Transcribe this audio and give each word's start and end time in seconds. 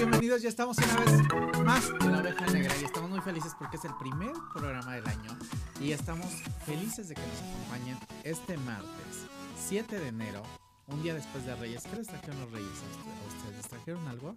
Bienvenidos. 0.00 0.40
Ya 0.40 0.48
estamos 0.48 0.78
una 0.78 0.96
vez 0.96 1.62
más 1.62 1.90
en 2.00 2.12
la 2.12 2.20
oveja 2.20 2.46
negra 2.46 2.74
y 2.80 2.84
estamos 2.84 3.10
muy 3.10 3.20
felices 3.20 3.52
porque 3.58 3.76
es 3.76 3.84
el 3.84 3.94
primer 4.00 4.32
programa 4.54 4.94
del 4.94 5.06
año 5.06 5.36
y 5.78 5.92
estamos 5.92 6.26
felices 6.64 7.10
de 7.10 7.16
que 7.16 7.20
nos 7.20 7.42
acompañen 7.42 7.98
este 8.24 8.56
martes 8.56 9.26
7 9.58 10.00
de 10.00 10.08
enero, 10.08 10.42
un 10.86 11.02
día 11.02 11.12
después 11.12 11.44
de 11.44 11.54
Reyes. 11.54 11.82
¿Qué 11.82 11.96
les 11.96 12.06
trajeron 12.06 12.40
los 12.40 12.50
Reyes 12.50 12.70
a 12.70 13.28
ustedes? 13.28 13.56
¿Les 13.58 13.68
trajeron 13.68 14.08
algo? 14.08 14.36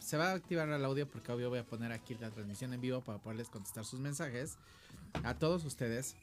Se 0.00 0.18
va 0.18 0.32
a 0.32 0.34
activar 0.34 0.68
el 0.68 0.84
audio 0.84 1.08
porque 1.08 1.32
obvio 1.32 1.48
voy 1.48 1.60
a 1.60 1.64
poner 1.64 1.90
aquí 1.90 2.14
la 2.20 2.28
transmisión 2.28 2.74
en 2.74 2.82
vivo 2.82 3.00
para 3.00 3.16
poderles 3.16 3.48
contestar 3.48 3.86
sus 3.86 4.00
mensajes 4.00 4.58
a 5.22 5.32
todos 5.32 5.64
ustedes 5.64 6.14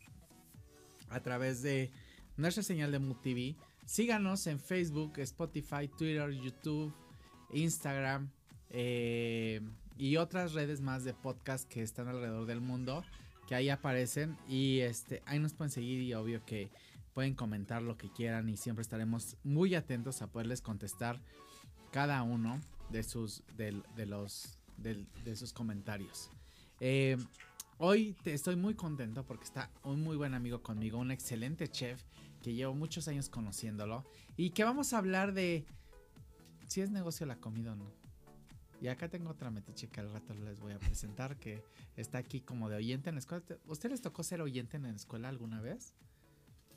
a 1.10 1.20
través 1.20 1.64
de 1.64 1.90
nuestra 2.38 2.62
señal 2.62 2.92
de 2.92 3.00
Mood. 3.00 3.56
Síganos 3.88 4.46
en 4.46 4.60
Facebook, 4.60 5.14
Spotify, 5.18 5.88
Twitter, 5.88 6.30
YouTube, 6.30 6.94
Instagram 7.54 8.30
eh, 8.72 9.62
y 9.98 10.18
otras 10.18 10.54
redes 10.54 10.82
más 10.82 11.04
de 11.04 11.14
podcast 11.14 11.68
que 11.68 11.84
están 11.84 12.08
alrededor 12.08 12.46
del 12.46 12.62
mundo 12.62 13.04
que 13.48 13.56
ahí 13.56 13.70
aparecen 13.70 14.38
y 14.48 14.80
este 14.80 15.22
ahí 15.26 15.38
nos 15.38 15.54
pueden 15.54 15.72
seguir 15.72 16.02
y 16.02 16.14
obvio 16.14 16.46
que 16.46 16.72
pueden 17.14 17.36
comentar 17.36 17.82
lo 17.82 17.98
que 17.98 18.10
quieran 18.10 18.48
y 18.48 18.56
siempre 18.56 18.82
estaremos 18.82 19.36
muy 19.44 19.76
atentos 19.76 20.22
a 20.22 20.28
poderles 20.28 20.62
contestar 20.62 21.20
cada 21.92 22.24
uno 22.24 22.62
de 22.90 23.04
sus 23.04 23.44
de, 23.58 23.74
los 24.06 24.58
de, 24.78 25.36
sus 25.36 25.54
comentarios. 25.54 26.30
Eh, 26.80 27.18
hoy 27.78 28.16
estoy 28.26 28.56
muy 28.56 28.76
contento 28.76 29.26
porque 29.26 29.44
está 29.44 29.70
un 29.84 30.02
muy 30.02 30.16
buen 30.16 30.34
amigo 30.34 30.64
conmigo, 30.64 30.98
un 30.98 31.12
excelente 31.12 31.68
chef 31.68 32.02
que 32.42 32.54
llevo 32.54 32.74
muchos 32.74 33.08
años 33.08 33.30
conociéndolo 33.30 34.06
y 34.38 34.52
que 34.52 34.64
vamos 34.64 34.94
a 34.94 34.98
hablar 34.98 35.34
de 35.34 35.66
si 36.68 36.80
es 36.82 36.90
negocio 36.90 37.26
la 37.26 37.36
comida 37.36 37.74
o 37.74 37.76
no. 37.76 38.01
Y 38.82 38.88
acá 38.88 39.08
tengo 39.08 39.30
otra 39.30 39.52
metiche 39.52 39.88
que 39.90 40.00
al 40.00 40.12
rato 40.12 40.34
les 40.34 40.60
voy 40.60 40.74
a 40.74 40.80
presentar 40.80 41.38
que 41.38 41.64
está 41.96 42.18
aquí 42.18 42.42
como 42.42 42.68
de 42.68 42.78
oyente 42.78 43.10
en 43.10 43.16
la 43.16 43.20
escuela. 43.20 43.46
¿Usted 43.68 43.92
les 43.92 44.02
tocó 44.02 44.24
ser 44.24 44.42
oyente 44.42 44.78
en 44.78 44.84
la 44.84 44.90
escuela 44.90 45.30
alguna 45.30 45.62
vez? 45.62 45.94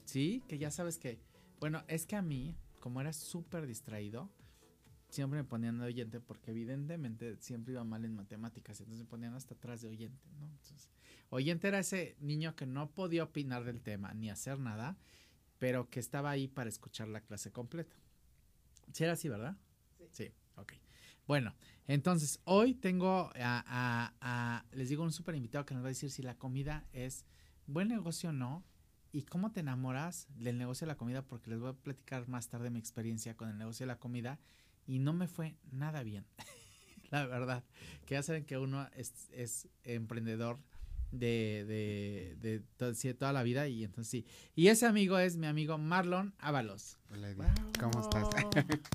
Sí, 0.05 0.44
que 0.46 0.58
ya 0.58 0.70
sabes 0.70 0.98
que, 0.98 1.19
bueno, 1.61 1.83
es 1.88 2.05
que 2.05 2.14
a 2.14 2.20
mí, 2.20 2.58
como 2.78 3.00
era 3.00 3.14
súper 3.14 3.66
distraído, 3.66 4.30
siempre 5.08 5.41
me 5.41 5.48
ponían 5.48 5.78
de 5.78 5.86
oyente 5.86 6.20
porque 6.20 6.50
evidentemente 6.50 7.38
siempre 7.41 7.72
iba 7.72 7.84
mal 7.84 8.05
en 8.05 8.14
matemáticas, 8.14 8.80
entonces 8.80 9.05
me 9.05 9.08
ponían 9.08 9.33
hasta 9.33 9.55
atrás 9.55 9.80
de 9.80 9.89
oyente, 9.89 10.28
¿no? 10.39 10.44
Entonces, 10.44 10.91
oyente 11.30 11.68
era 11.68 11.78
ese 11.78 12.16
niño 12.20 12.55
que 12.55 12.66
no 12.66 12.91
podía 12.91 13.24
opinar 13.24 13.64
del 13.64 13.80
tema 13.80 14.12
ni 14.12 14.28
hacer 14.28 14.58
nada, 14.58 14.98
pero 15.58 15.89
que 15.89 16.00
estaba 16.00 16.30
ahí 16.30 16.48
para 16.48 16.68
escuchar 16.68 17.08
la 17.08 17.22
clase 17.22 17.50
completa. 17.50 17.96
Sí 18.92 19.05
era 19.05 19.14
así, 19.14 19.30
¿verdad? 19.30 19.56
Sí, 20.11 20.30
ok. 20.56 20.83
Bueno, 21.27 21.55
entonces 21.86 22.41
hoy 22.44 22.75
tengo 22.75 23.30
a, 23.36 24.64
les 24.72 24.89
digo, 24.89 25.03
un 25.03 25.12
súper 25.12 25.34
invitado 25.34 25.64
que 25.64 25.75
nos 25.75 25.83
va 25.83 25.89
a 25.89 25.91
decir 25.91 26.11
si 26.11 26.22
la 26.22 26.36
comida 26.36 26.86
es 26.92 27.25
buen 27.67 27.89
negocio 27.89 28.30
o 28.30 28.33
no 28.33 28.64
y 29.12 29.22
cómo 29.22 29.52
te 29.52 29.61
enamoras 29.61 30.27
del 30.36 30.58
negocio 30.58 30.86
de 30.86 30.92
la 30.92 30.97
comida, 30.97 31.22
porque 31.22 31.50
les 31.50 31.61
voy 31.61 31.70
a 31.70 31.75
platicar 31.75 32.28
más 32.28 32.48
tarde 32.48 32.70
mi 32.70 32.79
experiencia 32.79 33.36
con 33.36 33.48
el 33.48 33.57
negocio 33.57 33.84
de 33.84 33.89
la 33.89 33.98
comida 33.98 34.39
y 34.86 34.98
no 34.98 35.13
me 35.13 35.29
fue 35.29 35.57
nada 35.70 36.02
bien. 36.02 36.27
la 37.11 37.27
verdad, 37.27 37.64
que 38.05 38.14
ya 38.14 38.23
saben 38.23 38.45
que 38.45 38.58
uno 38.58 38.89
es, 38.95 39.68
emprendedor 39.84 40.58
de, 41.11 42.34
de, 42.40 42.63
de, 42.79 43.14
toda 43.14 43.33
la 43.33 43.42
vida 43.42 43.68
y 43.68 43.84
entonces 43.84 44.11
sí. 44.11 44.27
Y 44.55 44.68
ese 44.68 44.86
amigo 44.86 45.18
es 45.18 45.36
mi 45.36 45.46
amigo 45.46 45.79
Marlon 45.79 46.34
Ábalos. 46.39 46.98
Hola, 47.11 47.34
¿cómo 47.79 48.01
estás? 48.01 48.95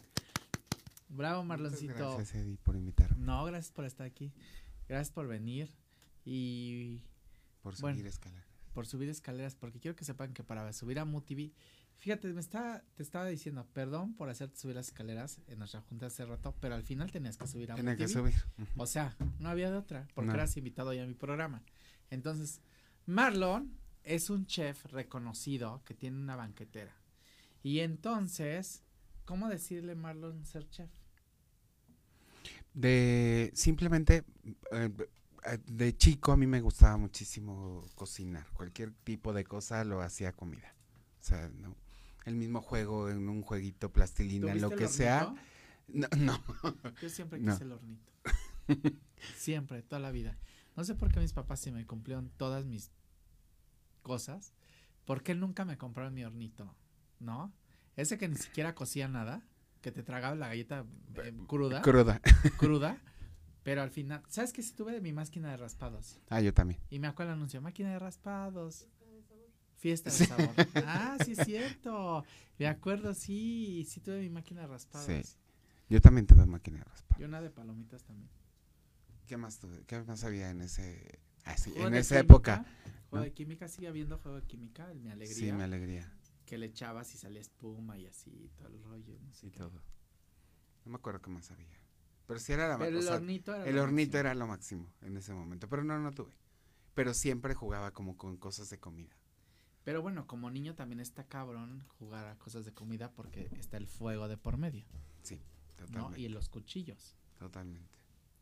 Bravo, 1.10 1.44
Marloncito. 1.44 1.94
gracias, 1.94 2.36
Eddie, 2.36 2.58
por 2.58 2.76
invitarme. 2.76 3.26
No, 3.26 3.44
gracias 3.46 3.72
por 3.72 3.86
estar 3.86 4.06
aquí. 4.06 4.32
Gracias 4.88 5.12
por 5.12 5.28
venir. 5.28 5.70
Y. 6.24 7.02
Por 7.62 7.76
subir 7.76 8.06
escaleras. 8.06 8.46
Por 8.74 8.86
subir 8.86 9.10
escaleras, 9.10 9.56
porque 9.56 9.80
quiero 9.80 9.96
que 9.96 10.06
sepan 10.06 10.34
que 10.34 10.44
para 10.44 10.72
subir 10.72 11.00
a 11.00 11.06
MUTV. 11.06 11.52
Fíjate, 11.98 12.32
me 12.32 12.40
está, 12.40 12.82
te 12.96 13.04
estaba 13.04 13.26
diciendo, 13.26 13.68
perdón 13.74 14.14
por 14.14 14.30
hacerte 14.30 14.58
subir 14.58 14.78
las 14.78 14.88
escaleras 14.88 15.42
en 15.48 15.60
nuestra 15.60 15.82
junta 15.82 16.06
hace 16.06 16.26
rato, 16.26 16.56
pero 16.62 16.76
al 16.76 16.84
final 16.84 17.12
tenías 17.12 17.36
que 17.36 17.46
subir 17.46 17.74
a 17.74 17.76
Tenía 17.76 17.98
que 17.98 18.08
subir. 18.08 18.36
O 18.78 18.86
sea, 18.86 19.18
no 19.40 19.50
había 19.50 19.70
de 19.70 19.76
otra, 19.76 20.08
porque 20.14 20.32
eras 20.32 20.56
invitado 20.56 20.94
ya 20.94 21.04
a 21.04 21.08
mi 21.08 21.14
programa. 21.14 21.62
Entonces, 22.10 22.62
Marlon 23.06 23.78
es 24.04 24.30
un 24.30 24.46
chef 24.46 24.86
reconocido 24.86 25.84
que 25.84 25.94
tiene 25.94 26.18
una 26.18 26.38
banquetera. 26.38 26.96
Y 27.64 27.80
entonces, 27.80 28.84
¿cómo 29.26 29.50
decirle 29.50 29.96
Marlon 29.96 30.46
ser 30.46 30.70
chef? 30.70 30.90
De 32.74 33.52
simplemente 33.56 34.24
eh, 34.72 34.90
de 35.66 35.98
chico 35.98 36.32
a 36.32 36.38
mí 36.38 36.48
me 36.48 36.62
gustaba 36.62 36.98
muchísimo 36.98 37.86
cocinar. 37.96 38.48
Cualquier 38.54 38.92
tipo 39.04 39.34
de 39.34 39.44
cosa 39.44 39.84
lo 39.84 40.02
hacía 40.02 40.34
comida. 40.34 40.76
O 41.20 41.24
sea, 41.24 41.50
no, 41.50 41.76
el 42.26 42.36
mismo 42.36 42.62
juego 42.62 43.10
en 43.10 43.28
un 43.30 43.42
jueguito 43.42 43.92
plastilina, 43.92 44.54
lo 44.56 44.70
que 44.72 44.88
sea. 44.88 45.34
No, 45.88 46.08
no. 46.18 46.44
Yo 47.02 47.10
siempre 47.10 47.40
quise 47.40 47.64
el 47.64 47.72
hornito. 47.72 48.12
siempre, 49.36 49.82
toda 49.82 50.00
la 50.00 50.12
vida. 50.12 50.38
No 50.76 50.84
sé 50.84 50.96
por 50.96 51.12
qué 51.12 51.20
mis 51.20 51.34
papás 51.34 51.60
sí 51.60 51.72
me 51.72 51.86
cumplieron 51.86 52.30
todas 52.38 52.66
mis 52.66 52.92
cosas. 54.02 54.54
¿Por 55.06 55.24
qué 55.24 55.36
nunca 55.36 55.66
me 55.66 55.78
compraron 55.78 56.14
mi 56.14 56.24
hornito? 56.24 56.76
¿No? 57.20 57.52
Ese 57.96 58.18
que 58.18 58.28
ni 58.28 58.36
siquiera 58.36 58.76
cocía 58.76 59.08
nada 59.08 59.44
que 59.82 59.92
te 59.92 60.04
tragaba 60.04 60.36
la 60.36 60.48
galleta 60.50 60.86
eh, 61.24 61.34
cruda. 61.48 61.82
Cruda. 61.82 62.22
Cruda. 62.58 62.98
Pero 63.64 63.82
al 63.82 63.92
final, 63.92 64.24
¿sabes 64.30 64.54
qué? 64.54 64.64
Si 64.64 64.74
tuve 64.74 64.94
de 64.94 65.02
mi 65.02 65.14
máquina 65.14 65.52
de 65.52 65.58
raspados. 65.58 66.20
Ah, 66.30 66.42
yo 66.42 66.54
también. 66.54 66.80
Y 66.90 67.00
me 67.00 67.08
acuerdo 67.08 67.34
el 67.34 67.38
anuncio, 67.38 67.62
máquina 67.62 67.92
de 67.92 68.00
raspados. 68.00 68.88
Fiesta 69.78 70.10
de 70.10 70.26
sabor. 70.26 70.50
ah, 70.86 71.18
sí 71.24 71.34
es 71.34 71.46
cierto. 71.46 72.26
Me 72.58 72.68
acuerdo, 72.68 73.14
sí, 73.14 73.86
sí 73.88 74.02
tuve 74.02 74.20
mi 74.20 74.30
máquina 74.30 74.62
de 74.62 74.68
raspados. 74.68 75.08
Sí. 75.08 75.38
Yo 75.90 76.02
también 76.02 76.28
tuve 76.28 76.46
máquina 76.46 76.80
de 76.80 76.84
raspados. 76.84 77.22
Y 77.22 77.24
una 77.24 77.42
de 77.42 77.50
palomitas 77.50 78.04
también. 78.04 78.30
¿Qué 79.26 79.38
más 79.38 79.60
tuve? 79.60 79.84
¿Qué 79.86 80.02
más 80.02 80.24
había 80.24 80.50
en 80.50 80.62
ese 80.62 81.20
ah, 81.46 81.56
en 81.76 81.94
esa 81.94 82.20
época? 82.20 82.66
Juego 83.10 83.24
de 83.24 83.34
química, 83.34 83.68
sigue 83.68 83.88
habiendo 83.88 84.18
juego 84.18 84.40
de 84.42 84.48
química, 84.48 84.92
mi 84.96 85.12
alegría. 85.12 85.36
Sí, 85.36 85.52
mi 85.52 85.64
alegría 85.64 86.12
que 86.50 86.58
le 86.58 86.66
echabas 86.66 87.14
y 87.14 87.20
salía 87.20 87.42
espuma 87.42 87.96
y 88.00 88.08
así, 88.08 88.50
todo 88.58 88.70
el 88.70 88.82
rollo. 88.82 89.20
No 89.22 89.52
todo. 89.52 89.84
No 90.84 90.92
me 90.92 90.96
acuerdo 90.96 91.22
qué 91.22 91.30
más 91.30 91.52
había. 91.52 91.80
Pero 92.26 92.40
sí 92.40 92.54
era 92.54 92.68
la 92.68 92.80
Pero 92.80 92.98
el 92.98 93.08
hornito 93.08 93.54
era 93.54 93.68
El 93.68 93.78
hornito 93.78 94.18
era 94.18 94.34
lo 94.34 94.48
máximo 94.48 94.92
en 95.02 95.16
ese 95.16 95.32
momento. 95.32 95.70
Pero 95.70 95.84
no, 95.84 96.00
no 96.00 96.12
tuve. 96.12 96.34
Pero 96.96 97.14
siempre 97.14 97.54
jugaba 97.54 97.92
como 97.92 98.18
con 98.18 98.36
cosas 98.38 98.72
de 98.72 98.80
comida. 98.80 99.16
Pero 99.84 100.02
bueno, 100.02 100.26
como 100.26 100.50
niño 100.50 100.74
también 100.74 101.02
está 101.02 101.28
cabrón 101.28 101.86
jugar 102.00 102.26
a 102.26 102.36
cosas 102.40 102.66
de 102.66 102.74
comida 102.74 103.12
porque 103.12 103.48
está 103.60 103.78
el 103.78 103.86
fuego 103.86 104.28
de 104.28 104.38
por 104.38 104.58
medio. 104.58 104.86
Sí, 105.22 105.44
totalmente. 105.76 106.20
Y 106.20 106.30
los 106.30 106.50
cuchillos. 106.50 107.16
Totalmente. 107.38 108.00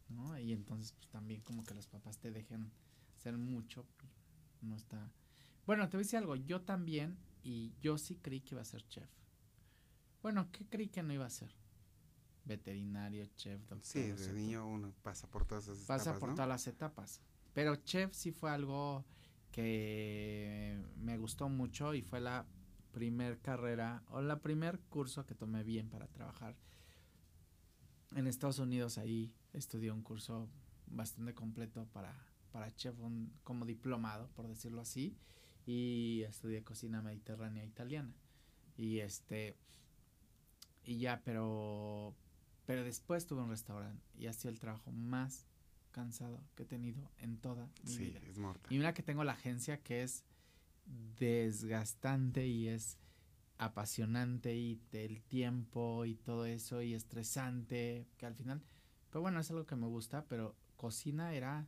¿No? 0.08 0.40
Y 0.40 0.54
entonces 0.54 0.94
pues 0.94 1.10
también 1.10 1.42
como 1.42 1.66
que 1.66 1.74
los 1.74 1.88
papás 1.88 2.20
te 2.20 2.32
dejen 2.32 2.72
hacer 3.18 3.38
mucho, 3.38 3.86
no 4.62 4.78
está... 4.78 5.12
Bueno, 5.66 5.90
te 5.90 5.98
voy 5.98 6.04
a 6.04 6.06
decir 6.06 6.20
algo, 6.20 6.38
yo 6.38 6.62
también 6.62 7.18
y 7.44 7.74
yo 7.80 7.98
sí 7.98 8.16
creí 8.18 8.42
que 8.42 8.56
iba 8.56 8.62
a 8.62 8.66
ser 8.66 8.88
chef. 8.88 9.10
Bueno, 10.22 10.50
¿qué 10.52 10.66
creí 10.66 10.88
que 10.88 11.04
no 11.04 11.14
iba 11.14 11.26
a 11.26 11.30
ser? 11.30 11.54
Veterinario, 12.46 13.26
chef, 13.36 13.60
doctor. 13.62 13.84
Sí, 13.84 14.02
de 14.02 14.34
niño 14.34 14.68
uno 14.68 14.94
pasa 15.02 15.30
por 15.30 15.46
todas 15.46 15.66
esas 15.66 15.84
etapas. 15.84 16.06
Pasa 16.06 16.20
por 16.20 16.34
todas 16.34 16.48
las 16.48 16.68
etapas. 16.68 17.22
Pero 17.54 17.76
chef 17.78 18.14
sí 18.14 18.32
fue 18.32 18.52
algo 18.52 19.06
que 19.52 20.82
me 20.98 21.18
gustó 21.18 21.50
mucho 21.50 21.94
y 21.94 22.02
fue 22.02 22.22
la 22.22 22.46
primer 22.92 23.40
carrera 23.40 24.04
o 24.10 24.22
la 24.22 24.40
primer 24.40 24.80
curso 24.80 25.26
que 25.26 25.36
tomé 25.36 25.64
bien 25.64 25.90
para 25.90 26.08
trabajar. 26.08 26.56
En 28.16 28.28
Estados 28.28 28.60
Unidos 28.60 28.98
ahí 28.98 29.34
estudié 29.54 29.92
un 29.92 30.02
curso 30.02 30.50
bastante 30.88 31.34
completo 31.34 31.86
para, 31.92 32.16
para 32.52 32.74
chef, 32.76 32.96
como 33.44 33.66
diplomado, 33.66 34.30
por 34.30 34.48
decirlo 34.48 34.82
así 34.82 35.18
y 35.68 36.24
estudié 36.24 36.64
cocina 36.64 37.02
mediterránea 37.02 37.66
italiana. 37.66 38.14
Y 38.78 39.00
este, 39.00 39.58
y 40.86 40.98
ya, 40.98 41.22
pero, 41.24 42.16
pero 42.66 42.84
después 42.84 43.28
tuve 43.28 43.42
un 43.42 43.50
restaurante 43.50 44.04
y 44.18 44.28
ha 44.28 44.34
sido 44.34 44.52
el 44.52 44.60
trabajo 44.60 44.92
más 44.92 45.46
cansado 45.92 46.42
que 46.56 46.64
he 46.64 46.66
tenido 46.66 47.12
en 47.18 47.38
toda 47.38 47.70
mi 47.84 47.92
sí, 47.92 48.06
vida. 48.06 48.22
Es 48.30 48.38
mortal. 48.38 48.72
Y 48.72 48.78
mira 48.78 48.94
que 48.94 49.04
tengo 49.04 49.24
la 49.26 49.34
agencia 49.34 49.84
que 49.84 50.04
es 50.04 50.24
desgastante 51.20 52.48
y 52.48 52.70
es 52.70 52.98
apasionante 53.58 54.56
y 54.56 54.80
el 54.94 55.22
tiempo 55.24 56.06
y 56.06 56.16
todo 56.16 56.46
eso 56.46 56.82
y 56.82 56.94
estresante, 56.94 58.08
que 58.18 58.26
al 58.26 58.36
final, 58.36 58.62
pero 59.10 59.22
bueno, 59.22 59.42
es 59.42 59.50
algo 59.52 59.66
que 59.66 59.76
me 59.76 59.88
gusta, 59.88 60.24
pero 60.26 60.56
cocina 60.78 61.34
era 61.34 61.68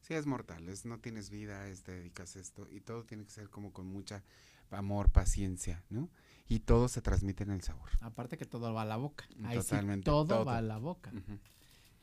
Sí, 0.00 0.14
es 0.14 0.26
mortal, 0.26 0.68
es, 0.68 0.84
no 0.84 0.98
tienes 1.00 1.30
vida, 1.30 1.68
es, 1.68 1.82
te 1.82 1.92
dedicas 1.92 2.36
a 2.36 2.40
esto 2.40 2.68
y 2.70 2.80
todo 2.80 3.04
tiene 3.04 3.24
que 3.24 3.30
ser 3.30 3.50
como 3.50 3.72
con 3.72 3.86
mucha 3.86 4.22
amor, 4.70 5.10
paciencia, 5.10 5.82
¿no? 5.90 6.10
Y 6.48 6.60
todo 6.60 6.88
se 6.88 7.02
transmite 7.02 7.44
en 7.44 7.50
el 7.50 7.62
sabor. 7.62 7.90
Aparte 8.00 8.38
que 8.38 8.46
todo 8.46 8.72
va 8.72 8.82
a 8.82 8.84
la 8.86 8.96
boca. 8.96 9.28
Totalmente. 9.52 10.04
todo, 10.04 10.44
va 10.44 10.58
a 10.58 10.62
la 10.62 10.78
boca. 10.78 11.12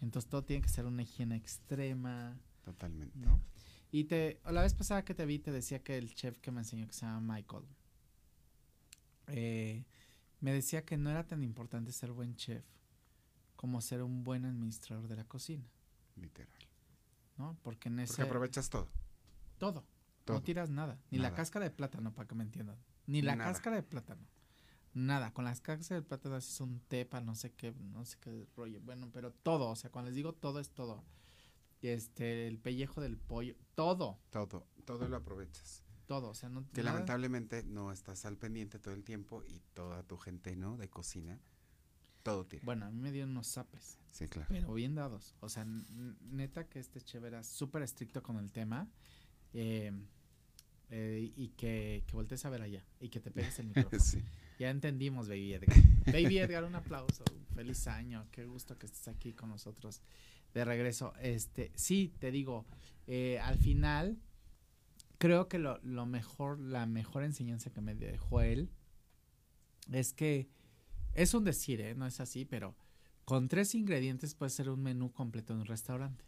Entonces 0.01 0.29
todo 0.29 0.43
tiene 0.43 0.61
que 0.61 0.69
ser 0.69 0.85
una 0.85 1.01
higiene 1.01 1.35
extrema, 1.35 2.37
Totalmente. 2.63 3.17
¿no? 3.17 3.41
Y 3.91 4.05
te, 4.05 4.39
la 4.49 4.61
vez 4.61 4.73
pasada 4.73 5.05
que 5.05 5.13
te 5.13 5.25
vi 5.25 5.39
te 5.39 5.51
decía 5.51 5.83
que 5.83 5.97
el 5.97 6.13
chef 6.13 6.39
que 6.39 6.51
me 6.51 6.61
enseñó 6.61 6.87
que 6.87 6.93
se 6.93 7.05
llama 7.05 7.35
Michael, 7.35 7.63
eh, 9.27 9.85
me 10.41 10.51
decía 10.51 10.85
que 10.85 10.97
no 10.97 11.09
era 11.09 11.25
tan 11.25 11.43
importante 11.43 11.91
ser 11.91 12.11
buen 12.11 12.35
chef 12.35 12.63
como 13.55 13.81
ser 13.81 14.03
un 14.03 14.23
buen 14.23 14.45
administrador 14.45 15.07
de 15.07 15.15
la 15.15 15.23
cocina, 15.23 15.63
Literal. 16.15 16.49
¿No? 17.37 17.57
Porque 17.63 17.89
en 17.89 17.99
ese 17.99 18.13
Porque 18.15 18.23
aprovechas 18.29 18.69
todo. 18.69 18.87
todo, 19.57 19.85
todo. 20.23 20.37
no 20.37 20.43
tiras 20.43 20.69
nada, 20.69 20.99
ni 21.11 21.17
la 21.19 21.33
cáscara 21.33 21.65
de 21.65 21.71
plátano 21.71 22.13
para 22.13 22.27
que 22.27 22.35
me 22.35 22.43
entiendan, 22.43 22.77
ni 23.07 23.21
la 23.21 23.35
Nada. 23.35 23.51
cáscara 23.51 23.75
de 23.75 23.83
plátano. 23.83 24.25
Nada, 24.93 25.33
con 25.33 25.43
las 25.43 25.59
cáscaras 25.59 26.01
de 26.03 26.07
plátano 26.07 26.35
haces 26.35 26.61
un 26.61 26.79
té 26.79 27.05
para 27.05 27.25
no 27.25 27.35
sé 27.35 27.51
qué, 27.53 27.73
no 27.73 28.05
sé 28.05 28.17
qué 28.21 28.47
rollo. 28.55 28.79
Bueno, 28.81 29.09
pero 29.11 29.31
todo, 29.33 29.69
o 29.69 29.75
sea, 29.75 29.91
cuando 29.91 30.07
les 30.09 30.15
digo 30.15 30.33
todo 30.33 30.59
es 30.59 30.69
todo. 30.69 31.03
Este, 31.81 32.47
el 32.47 32.57
pellejo 32.59 33.01
del 33.01 33.17
pollo, 33.17 33.55
todo, 33.75 34.19
Todo. 34.31 34.65
Todo 34.85 35.07
lo 35.09 35.17
aprovechas. 35.17 35.83
todo, 36.07 36.29
o 36.29 36.33
sea, 36.33 36.49
no 36.49 36.61
Que 36.71 36.81
nada- 36.81 36.93
lamentablemente 36.93 37.63
no 37.63 37.91
estás 37.91 38.25
al 38.25 38.37
pendiente 38.37 38.79
todo 38.79 38.93
el 38.93 39.03
tiempo 39.03 39.43
y 39.43 39.59
toda 39.73 40.01
tu 40.03 40.17
gente, 40.17 40.55
¿no? 40.55 40.77
De 40.77 40.89
cocina, 40.89 41.39
todo 42.25 42.45
tira. 42.47 42.63
Bueno, 42.65 42.87
a 42.87 42.89
mí 42.91 42.99
me 42.99 43.11
dieron 43.11 43.29
unos 43.29 43.45
zapes, 43.47 43.99
Sí, 44.09 44.27
claro. 44.27 44.47
pero 44.49 44.73
bien 44.73 44.95
dados. 44.95 45.35
O 45.41 45.47
sea, 45.49 45.63
neta 46.31 46.67
que 46.67 46.79
este 46.79 46.99
chef 46.99 47.23
era 47.23 47.43
súper 47.43 47.83
estricto 47.83 48.23
con 48.23 48.37
el 48.37 48.51
tema. 48.51 48.89
eh, 49.53 49.91
eh, 50.89 51.31
y 51.35 51.49
que, 51.49 52.03
que 52.07 52.13
voltees 52.15 52.45
a 52.45 52.49
ver 52.49 52.61
allá 52.61 52.83
y 52.99 53.09
que 53.09 53.19
te 53.19 53.31
pegues 53.31 53.57
el 53.59 53.67
micrófono. 53.75 53.99
sí. 54.01 54.23
Ya 54.59 54.69
entendimos, 54.69 55.27
Baby 55.27 55.53
Edgar. 55.53 55.75
Baby 56.07 56.39
Edgar, 56.39 56.63
un 56.63 56.75
aplauso. 56.75 57.23
Feliz 57.53 57.87
año. 57.87 58.27
Qué 58.31 58.45
gusto 58.45 58.77
que 58.77 58.85
estés 58.87 59.07
aquí 59.07 59.33
con 59.33 59.49
nosotros 59.49 60.01
de 60.53 60.63
regreso. 60.65 61.13
Este, 61.21 61.71
sí, 61.75 62.13
te 62.19 62.31
digo, 62.31 62.65
eh, 63.07 63.39
al 63.39 63.57
final, 63.59 64.17
creo 65.17 65.47
que 65.47 65.57
lo, 65.59 65.79
lo 65.83 66.05
mejor, 66.05 66.59
la 66.59 66.85
mejor 66.85 67.23
enseñanza 67.23 67.71
que 67.71 67.81
me 67.81 67.95
dejó 67.95 68.41
él 68.41 68.69
es 69.91 70.13
que 70.13 70.47
es 71.15 71.33
un 71.33 71.43
decir, 71.43 71.81
¿eh? 71.81 71.95
No 71.95 72.05
es 72.05 72.19
así, 72.19 72.45
pero 72.45 72.75
con 73.25 73.47
tres 73.47 73.73
ingredientes 73.73 74.35
puede 74.35 74.51
ser 74.51 74.69
un 74.69 74.83
menú 74.83 75.11
completo 75.11 75.53
en 75.53 75.59
un 75.61 75.65
restaurante. 75.65 76.23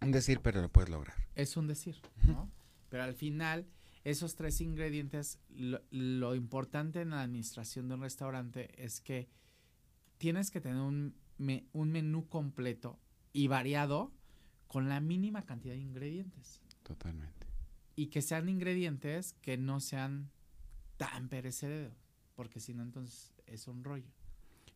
Un 0.00 0.12
decir, 0.12 0.40
pero 0.40 0.62
lo 0.62 0.70
puedes 0.70 0.88
lograr. 0.90 1.16
Es 1.34 1.56
un 1.56 1.66
decir, 1.66 1.96
¿no? 2.26 2.50
Pero 2.88 3.02
al 3.02 3.14
final, 3.14 3.66
esos 4.04 4.34
tres 4.36 4.60
ingredientes, 4.60 5.38
lo, 5.50 5.82
lo 5.90 6.34
importante 6.34 7.00
en 7.00 7.10
la 7.10 7.22
administración 7.22 7.88
de 7.88 7.94
un 7.94 8.00
restaurante 8.02 8.70
es 8.82 9.00
que 9.00 9.28
tienes 10.18 10.50
que 10.50 10.60
tener 10.60 10.80
un, 10.80 11.14
me- 11.38 11.66
un 11.72 11.90
menú 11.90 12.28
completo 12.28 12.98
y 13.32 13.48
variado 13.48 14.12
con 14.68 14.88
la 14.88 15.00
mínima 15.00 15.44
cantidad 15.44 15.74
de 15.74 15.80
ingredientes. 15.80 16.62
Totalmente. 16.82 17.46
Y 17.96 18.06
que 18.06 18.22
sean 18.22 18.48
ingredientes 18.48 19.34
que 19.42 19.56
no 19.56 19.80
sean 19.80 20.30
tan 20.96 21.28
perecederos, 21.28 21.94
porque 22.34 22.60
si 22.60 22.74
no, 22.74 22.82
entonces 22.82 23.32
es 23.46 23.68
un 23.68 23.84
rollo. 23.84 24.10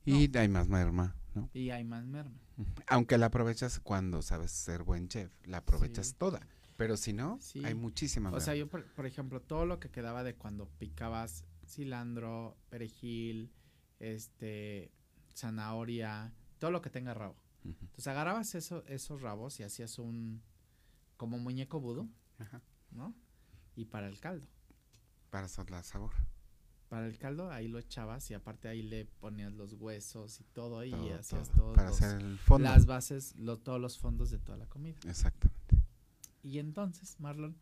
Y 0.04 0.36
hay 0.36 0.48
más 0.48 0.68
merma, 0.68 1.14
¿no? 1.34 1.50
Y 1.52 1.70
hay 1.70 1.84
más 1.84 2.04
merma. 2.06 2.38
Aunque 2.86 3.18
la 3.18 3.26
aprovechas 3.26 3.80
cuando 3.80 4.22
sabes 4.22 4.50
ser 4.50 4.82
buen 4.82 5.08
chef, 5.08 5.30
la 5.44 5.58
aprovechas 5.58 6.08
Sí. 6.08 6.14
toda. 6.18 6.40
Pero 6.76 6.96
si 6.96 7.12
no, 7.12 7.38
Sí. 7.40 7.62
hay 7.64 7.74
muchísima 7.74 8.30
O 8.30 8.40
sea, 8.40 8.54
yo, 8.54 8.68
por, 8.68 8.84
por 8.94 9.04
ejemplo, 9.06 9.40
todo 9.42 9.66
lo 9.66 9.78
que 9.78 9.90
quedaba 9.90 10.24
de 10.24 10.34
cuando 10.34 10.66
picabas 10.78 11.44
cilantro, 11.66 12.56
perejil, 12.70 13.52
este, 13.98 14.90
zanahoria, 15.34 16.32
todo 16.58 16.70
lo 16.70 16.80
que 16.80 16.90
tenga 16.90 17.14
rabo. 17.14 17.36
Entonces 17.64 18.06
agarrabas 18.06 18.54
eso, 18.54 18.82
esos 18.86 19.20
rabos 19.20 19.60
y 19.60 19.62
hacías 19.64 19.98
un, 19.98 20.42
como 21.18 21.38
muñeco 21.38 21.78
vudú, 21.80 22.08
Ajá. 22.38 22.62
¿no? 22.90 23.14
Y 23.76 23.84
para 23.84 24.08
el 24.08 24.18
caldo. 24.18 24.46
Para 25.28 25.46
la 25.68 25.82
sabor. 25.82 26.12
Para 26.90 27.06
el 27.06 27.16
caldo 27.18 27.50
ahí 27.52 27.68
lo 27.68 27.78
echabas 27.78 28.30
y 28.30 28.34
aparte 28.34 28.66
ahí 28.68 28.82
le 28.82 29.04
ponías 29.06 29.52
los 29.54 29.72
huesos 29.74 30.40
y 30.40 30.44
todo 30.52 30.84
y 30.84 30.90
Todo, 30.90 31.14
hacías 31.14 31.48
todo, 31.50 31.72
Para 31.72 31.88
los- 31.88 32.02
hacer 32.02 32.20
el 32.20 32.36
fondo. 32.38 32.68
las 32.68 32.84
bases, 32.84 33.34
lo- 33.36 33.58
todos 33.58 33.80
los 33.80 33.96
fondos 33.96 34.30
de 34.30 34.38
toda 34.38 34.58
la 34.58 34.66
comida. 34.66 34.98
Exactamente. 35.08 35.82
Y 36.42 36.58
entonces, 36.58 37.14
Marlon, 37.20 37.56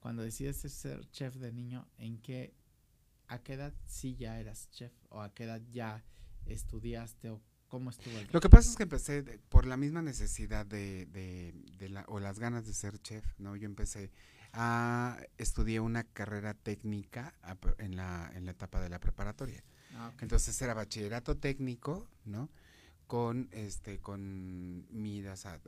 cuando 0.00 0.22
decidiste 0.22 0.68
ser 0.70 1.08
chef 1.10 1.36
de 1.36 1.52
niño, 1.52 1.86
¿en 1.98 2.22
qué, 2.22 2.54
a 3.28 3.42
qué 3.42 3.52
edad 3.52 3.74
sí 3.84 4.16
ya 4.16 4.40
eras 4.40 4.70
chef? 4.70 4.92
¿O 5.10 5.20
a 5.20 5.34
qué 5.34 5.44
edad 5.44 5.60
ya 5.70 6.02
estudiaste? 6.46 7.30
¿O 7.30 7.42
cómo 7.68 7.90
estuvo 7.90 8.18
el 8.18 8.28
Lo 8.32 8.40
que 8.40 8.48
pasa 8.48 8.70
es 8.70 8.76
que 8.76 8.84
empecé 8.84 9.22
de- 9.22 9.38
por 9.38 9.66
la 9.66 9.76
misma 9.76 10.02
necesidad 10.02 10.64
de, 10.66 11.04
de, 11.06 11.52
de 11.78 11.88
la, 11.90 12.04
o 12.08 12.18
las 12.18 12.38
ganas 12.38 12.66
de 12.66 12.72
ser 12.74 12.98
chef, 13.02 13.24
¿no? 13.38 13.56
Yo 13.56 13.66
empecé 13.66 14.10
a 14.52 15.18
estudié 15.38 15.80
una 15.80 16.04
carrera 16.04 16.54
técnica 16.54 17.34
en 17.78 17.96
la, 17.96 18.30
en 18.34 18.44
la 18.46 18.50
etapa 18.52 18.80
de 18.80 18.88
la 18.88 18.98
preparatoria. 18.98 19.62
Ah. 19.94 20.12
Entonces 20.20 20.60
era 20.62 20.74
bachillerato 20.74 21.36
técnico, 21.36 22.08
¿no? 22.24 22.48
Con 23.06 23.48
este, 23.52 23.98
con 24.00 24.86
miras 24.90 25.46
a, 25.46 25.54
a- 25.54 25.60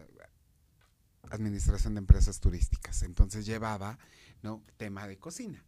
administración 1.30 1.94
de 1.94 1.98
empresas 1.98 2.40
turísticas. 2.40 3.02
Entonces 3.02 3.46
llevaba, 3.46 3.98
¿no? 4.42 4.62
Tema 4.76 5.06
de 5.06 5.18
cocina. 5.18 5.64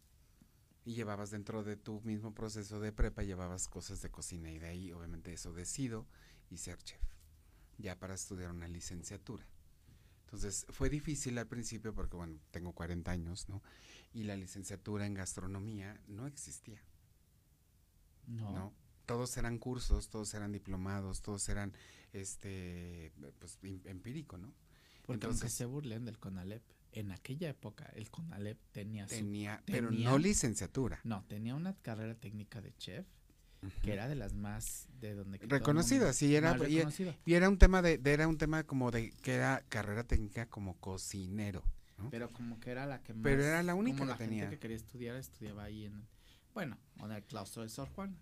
Y 0.85 0.93
llevabas 0.93 1.31
dentro 1.31 1.63
de 1.63 1.77
tu 1.77 1.99
mismo 2.01 2.33
proceso 2.33 2.79
de 2.79 2.91
prepa, 2.91 3.23
llevabas 3.23 3.67
cosas 3.67 4.01
de 4.01 4.09
cocina. 4.11 4.51
Y 4.51 4.59
de 4.59 4.67
ahí, 4.67 4.91
obviamente, 4.91 5.33
eso 5.33 5.51
decido 5.53 6.05
y 6.49 6.57
ser 6.57 6.77
chef. 6.83 7.01
Ya 7.77 7.97
para 7.97 8.13
estudiar 8.13 8.51
una 8.51 8.67
licenciatura. 8.67 9.45
Entonces 10.25 10.65
fue 10.69 10.89
difícil 10.89 11.37
al 11.37 11.47
principio 11.47 11.93
porque, 11.93 12.17
bueno, 12.17 12.39
tengo 12.51 12.73
40 12.73 13.11
años, 13.11 13.47
¿no? 13.47 13.61
Y 14.13 14.23
la 14.23 14.35
licenciatura 14.35 15.05
en 15.05 15.13
gastronomía 15.13 15.99
no 16.07 16.27
existía. 16.27 16.81
no. 18.27 18.51
¿no? 18.51 18.73
Todos 19.05 19.37
eran 19.37 19.59
cursos, 19.59 20.09
todos 20.09 20.33
eran 20.33 20.51
diplomados, 20.51 21.21
todos 21.21 21.47
eran, 21.49 21.73
este, 22.11 23.13
pues, 23.37 23.59
em- 23.61 23.81
empírico, 23.85 24.35
¿no? 24.39 24.47
Porque 25.05 25.25
aunque 25.27 25.35
Entonces- 25.35 25.53
se 25.53 25.65
burlen 25.65 26.05
del 26.05 26.17
CONALEP, 26.17 26.63
en 26.91 27.11
aquella 27.11 27.49
época 27.49 27.85
el 27.93 28.09
CONALEP 28.09 28.57
tenía 28.71 29.07
su... 29.07 29.13
Tenía, 29.13 29.61
pero 29.67 29.91
no 29.91 30.17
licenciatura. 30.17 31.01
No, 31.03 31.23
tenía 31.27 31.53
una 31.53 31.75
carrera 31.75 32.15
técnica 32.15 32.61
de 32.61 32.73
chef 32.77 33.05
que 33.81 33.93
era 33.93 34.07
de 34.07 34.15
las 34.15 34.33
más 34.33 34.87
de 34.99 35.13
donde... 35.13 35.37
Reconocida, 35.39 36.13
sí, 36.13 36.35
era, 36.35 36.57
y, 36.67 37.33
era 37.33 37.49
un 37.49 37.57
tema 37.57 37.81
de, 37.81 37.97
de- 37.97 38.13
era 38.13 38.27
un 38.27 38.37
tema 38.37 38.63
como 38.63 38.91
de, 38.91 39.11
que 39.21 39.35
era 39.35 39.63
carrera 39.69 40.03
técnica 40.03 40.47
como 40.47 40.77
cocinero. 40.79 41.63
Pero 42.11 42.29
como 42.29 42.59
que 42.59 42.71
era 42.71 42.85
la 42.85 43.01
que 43.01 43.13
más... 43.13 43.23
Pero 43.23 43.43
era 43.43 43.63
la 43.63 43.73
única 43.75 43.99
como 43.99 44.07
que 44.07 44.11
la 44.13 44.17
gente 44.17 44.29
tenía. 44.35 44.49
que 44.49 44.59
quería 44.59 44.77
estudiar, 44.77 45.15
estudiaba 45.15 45.63
ahí 45.63 45.85
en... 45.85 46.05
Bueno, 46.53 46.77
en 47.03 47.11
el 47.11 47.23
claustro 47.23 47.63
de 47.63 47.69
Sor 47.69 47.89
Juan. 47.89 48.17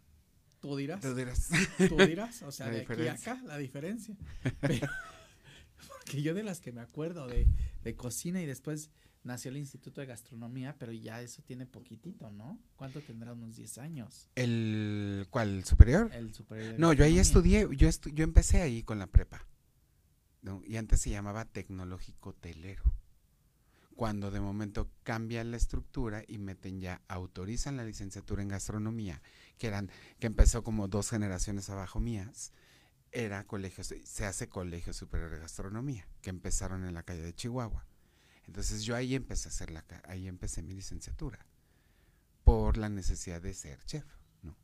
Tú 0.60 0.76
dirás. 0.78 1.02
Tú 1.02 1.14
dirás, 1.14 1.50
Tú 1.90 1.98
dirás, 1.98 2.42
o 2.44 2.52
sea, 2.52 2.68
La 2.68 2.72
de 2.74 2.82
aquí 2.82 2.92
a 2.94 2.96
diferencia. 2.96 3.32
acá, 3.34 3.44
la 3.44 3.58
diferencia. 3.58 4.16
Pero- 4.62 4.88
porque 5.90 6.22
yo 6.22 6.34
de 6.34 6.44
las 6.44 6.60
que 6.62 6.72
me 6.72 6.82
acuerdo 6.82 7.28
de, 7.28 7.48
de 7.84 7.96
cocina 7.96 8.42
y 8.42 8.46
después 8.46 8.90
nació 9.24 9.52
el 9.52 9.58
Instituto 9.58 10.02
de 10.02 10.08
Gastronomía, 10.08 10.76
pero 10.78 10.92
ya 10.92 11.22
eso 11.22 11.42
tiene 11.44 11.66
poquitito, 11.66 12.30
¿no? 12.32 12.60
¿Cuánto 12.76 13.02
tendrá? 13.02 13.34
Unos 13.34 13.56
10 13.56 13.78
años. 13.78 14.30
¿el 14.36 15.28
cuál? 15.30 15.50
¿El 15.58 15.66
superior? 15.66 16.12
El 16.14 16.34
superior 16.34 16.76
No, 16.78 16.94
yo 16.94 17.06
ahí 17.06 17.20
estudié, 17.20 17.62
yo, 17.76 17.88
estu- 17.88 18.14
yo 18.14 18.24
empecé 18.24 18.62
ahí 18.62 18.84
con 18.84 19.00
la 19.00 19.08
prepa. 19.08 19.46
¿no? 20.42 20.62
Y 20.66 20.76
antes 20.76 21.00
se 21.00 21.10
llamaba 21.10 21.46
tecnológico 21.46 22.32
hotelero. 22.32 22.84
Cuando 23.96 24.32
de 24.32 24.42
momento 24.42 24.90
cambian 25.04 25.52
la 25.52 25.58
estructura 25.58 26.24
y 26.28 26.38
meten 26.40 26.82
ya, 26.82 27.02
autorizan 27.08 27.78
la 27.78 27.86
licenciatura 27.86 28.42
en 28.42 28.48
gastronomía, 28.50 29.22
que 29.58 29.68
eran, 29.68 29.90
que 30.20 30.28
empezó 30.28 30.64
como 30.64 30.88
dos 30.88 31.12
generaciones 31.12 31.70
abajo 31.70 32.00
mías, 32.00 32.52
era 33.12 33.46
colegio, 33.46 33.84
se 33.84 34.26
hace 34.26 34.50
colegio 34.50 34.92
superior 34.94 35.30
de 35.30 35.38
gastronomía, 35.40 36.08
que 36.22 36.32
empezaron 36.32 36.84
en 36.86 36.96
la 36.96 37.04
calle 37.04 37.22
de 37.22 37.36
Chihuahua. 37.36 37.86
Entonces 38.48 38.84
yo 38.84 38.96
ahí 38.96 39.16
empecé 39.16 39.48
a 39.48 39.52
hacer 39.52 39.72
la, 39.72 39.84
ahí 40.06 40.28
empecé 40.28 40.62
mi 40.62 40.74
licenciatura, 40.74 41.46
por 42.44 42.78
la 42.78 42.90
necesidad 42.90 43.42
de 43.42 43.54
ser 43.54 43.84
chef, 43.86 44.06
¿no? 44.42 44.56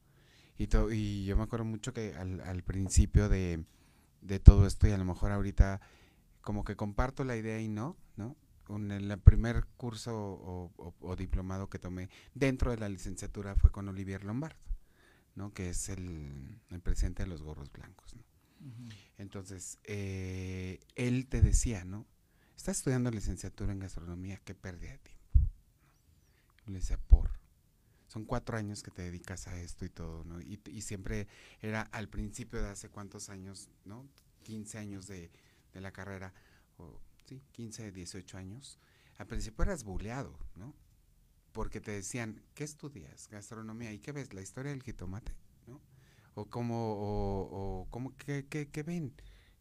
Y, 0.58 0.68
to- 0.68 0.92
y 0.92 1.26
yo 1.26 1.38
me 1.38 1.44
acuerdo 1.44 1.66
mucho 1.66 1.94
que 1.94 2.14
al, 2.16 2.42
al 2.42 2.64
principio 2.64 3.30
de, 3.30 3.64
de 4.22 4.40
todo 4.40 4.68
esto, 4.68 4.88
y 4.88 4.92
a 4.92 4.98
lo 4.98 5.06
mejor 5.06 5.32
ahorita 5.32 5.80
como 6.42 6.64
que 6.64 6.76
comparto 6.76 7.24
la 7.24 7.38
idea 7.38 7.60
y 7.62 7.68
no, 7.70 7.96
¿no? 8.18 8.36
Un, 8.68 8.92
el 8.92 9.18
primer 9.20 9.66
curso 9.78 10.16
o, 10.16 10.72
o- 10.78 10.94
o 11.00 11.16
diplomado 11.16 11.70
que 11.70 11.80
tomé 11.80 12.10
dentro 12.36 12.70
de 12.72 12.78
la 12.78 12.88
licenciatura 12.90 13.56
fue 13.56 13.72
con 13.72 13.88
Olivier 13.90 14.24
Lombardo, 14.24 14.60
¿no? 15.36 15.54
Que 15.54 15.70
es 15.70 15.90
el, 15.90 16.60
el 16.70 16.82
presidente 16.82 17.24
de 17.24 17.30
los 17.30 17.42
gorros 17.42 17.72
blancos, 17.72 18.14
¿no? 18.14 18.24
Entonces, 19.18 19.80
eh, 19.86 20.80
él 20.96 21.28
te 21.28 21.42
decía, 21.42 21.86
¿no? 21.86 22.06
Estás 22.60 22.80
estudiando 22.80 23.10
licenciatura 23.10 23.72
en 23.72 23.80
gastronomía, 23.80 24.42
qué 24.44 24.54
pérdida 24.54 24.92
de 24.92 24.98
tiempo. 24.98 25.40
Le 26.66 26.74
decía, 26.74 26.98
por. 26.98 27.32
Son 28.08 28.26
cuatro 28.26 28.58
años 28.58 28.84
que 28.84 28.92
te 28.92 29.02
dedicas 29.02 29.48
a 29.48 29.58
esto 29.58 29.86
y 29.86 29.90
todo, 29.90 30.26
¿no? 30.26 30.42
Y, 30.42 30.60
y 30.66 30.82
siempre 30.82 31.30
era 31.62 31.84
al 31.84 32.10
principio 32.10 32.62
de 32.62 32.68
hace 32.68 32.90
cuántos 32.90 33.30
años, 33.30 33.70
¿no? 33.86 34.10
15 34.44 34.78
años 34.78 35.08
de, 35.08 35.32
de 35.72 35.80
la 35.80 35.94
carrera, 35.94 36.34
o 36.76 37.00
sí, 37.30 37.42
15, 37.54 37.94
18 37.94 38.38
años, 38.38 38.78
al 39.18 39.28
principio 39.28 39.64
eras 39.64 39.86
buleado, 39.86 40.38
¿no? 40.56 40.76
Porque 41.54 41.80
te 41.80 41.92
decían, 41.92 42.44
¿qué 42.56 42.66
estudias? 42.66 43.30
Gastronomía. 43.30 43.94
¿Y 43.94 44.00
qué 44.00 44.12
ves? 44.12 44.34
La 44.34 44.42
historia 44.42 44.72
del 44.72 44.84
jitomate, 44.84 45.34
¿no? 45.66 45.80
O 46.34 46.50
cómo, 46.50 46.76
o, 46.76 47.82
o 47.82 47.88
cómo, 47.90 48.18
¿qué, 48.18 48.48
qué, 48.50 48.68
qué 48.68 48.84
ven? 48.84 49.14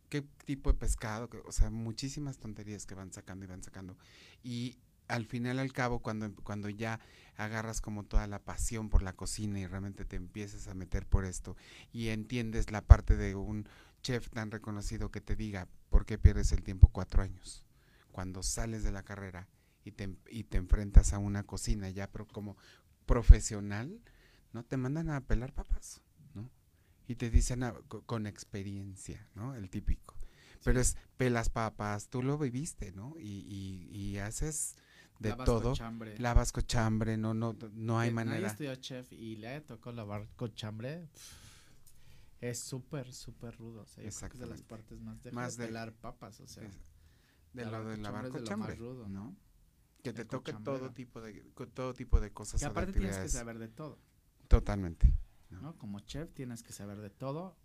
¿Qué 0.09 0.23
tipo 0.45 0.73
de 0.73 0.79
pescado? 0.79 1.29
O 1.47 1.53
sea, 1.53 1.71
muchísimas 1.71 2.39
tonterías 2.39 2.87
que 2.87 2.95
van 2.95 3.13
sacando 3.13 3.45
y 3.45 3.49
van 3.49 3.63
sacando. 3.63 3.97
Y 4.43 4.79
al 5.09 5.27
final, 5.27 5.59
al 5.59 5.73
cabo, 5.73 6.01
cuando, 6.01 6.33
cuando 6.45 6.69
ya 6.69 7.01
agarras 7.37 7.81
como 7.81 8.05
toda 8.05 8.27
la 8.27 8.39
pasión 8.39 8.91
por 8.91 9.03
la 9.03 9.15
cocina 9.15 9.59
y 9.59 9.67
realmente 9.67 10.05
te 10.05 10.17
empiezas 10.17 10.69
a 10.69 10.75
meter 10.75 11.07
por 11.07 11.25
esto 11.25 11.57
y 11.93 12.09
entiendes 12.09 12.71
la 12.71 12.83
parte 12.83 13.17
de 13.17 13.35
un 13.35 13.69
chef 14.03 14.29
tan 14.31 14.51
reconocido 14.51 15.11
que 15.11 15.21
te 15.21 15.37
diga, 15.37 15.69
¿por 15.91 16.05
qué 16.05 16.19
pierdes 16.19 16.53
el 16.53 16.63
tiempo 16.63 16.89
cuatro 16.89 17.23
años? 17.23 17.65
Cuando 18.13 18.43
sales 18.43 18.83
de 18.83 18.93
la 18.93 19.03
carrera 19.03 19.49
y 19.85 19.93
te, 19.93 20.15
y 20.31 20.45
te 20.45 20.59
enfrentas 20.59 21.13
a 21.13 21.19
una 21.19 21.45
cocina 21.45 21.89
ya 21.91 22.09
como 22.09 22.57
profesional, 23.07 24.01
¿no? 24.53 24.65
Te 24.65 24.77
mandan 24.77 25.11
a 25.11 25.21
pelar 25.21 25.53
papas. 25.53 26.03
Y 27.09 27.17
te 27.17 27.31
dicen 27.31 27.65
con 28.07 28.27
experiencia, 28.27 29.29
¿no? 29.35 29.55
El 29.57 29.69
típico. 29.71 30.15
Pero 30.63 30.79
es 30.81 30.97
pelas 31.17 31.49
papas, 31.49 32.09
tú 32.09 32.23
lo 32.23 32.37
viviste, 32.39 32.93
¿no? 32.93 33.15
Y, 33.19 33.25
y, 33.49 33.97
y 33.97 34.19
haces 34.19 34.77
de 35.19 35.31
Lavas 35.31 35.47
todo. 35.47 35.71
cochambre. 35.71 36.19
Lavas 36.19 36.53
cochambre, 36.53 37.17
no, 37.17 37.33
no, 37.35 37.57
no 37.73 37.99
hay 37.99 38.13
Nadie 38.13 38.27
manera. 38.27 38.47
estudió 38.49 38.75
chef 38.77 39.11
y 39.13 39.37
le 39.37 39.61
tocó 39.63 39.91
lavar 39.91 40.29
cochambre. 40.37 41.09
Es 42.41 42.61
súper, 42.61 43.13
súper 43.13 43.57
rudo. 43.57 43.83
O 43.83 43.87
sea, 43.87 44.05
yo 44.05 44.11
creo 44.11 44.29
que 44.31 44.37
es 44.37 44.41
de 44.41 44.47
las 44.47 44.63
partes 44.63 45.01
más 45.01 45.23
de, 45.23 45.33
Más 45.33 45.57
de- 45.57 45.67
pelar 45.67 45.93
papas. 45.95 46.39
O 46.41 46.47
sea, 46.47 46.65
Es 46.65 46.79
de 47.55 47.65
lavar 47.65 47.83
lo 47.85 47.89
de 47.91 47.97
lavar 47.97 48.29
cochambre 48.29 48.39
es 48.39 48.45
de 48.45 48.51
lo 48.51 48.57
más 48.59 48.79
rudo, 48.79 49.09
¿no? 49.09 49.37
que 50.03 50.13
te 50.13 50.25
toque 50.25 50.53
todo 50.53 50.93
tipo 50.93 51.21
de 51.21 51.43
todo 51.75 51.93
tipo 51.93 52.21
de 52.21 52.33
cosas 52.33 52.61
de 52.61 52.67
aparte 52.67 52.93
tienes 52.93 53.19
que 53.19 53.29
saber 53.29 53.59
de 53.59 53.67
todo, 53.69 53.99
Totalmente. 54.47 55.13
¿No? 55.51 55.77
Como 55.79 56.01
chef 56.01 56.33
tienes 56.33 56.63
que 56.63 56.73
saber 56.73 57.01
de 57.01 57.11
todo. 57.11 57.57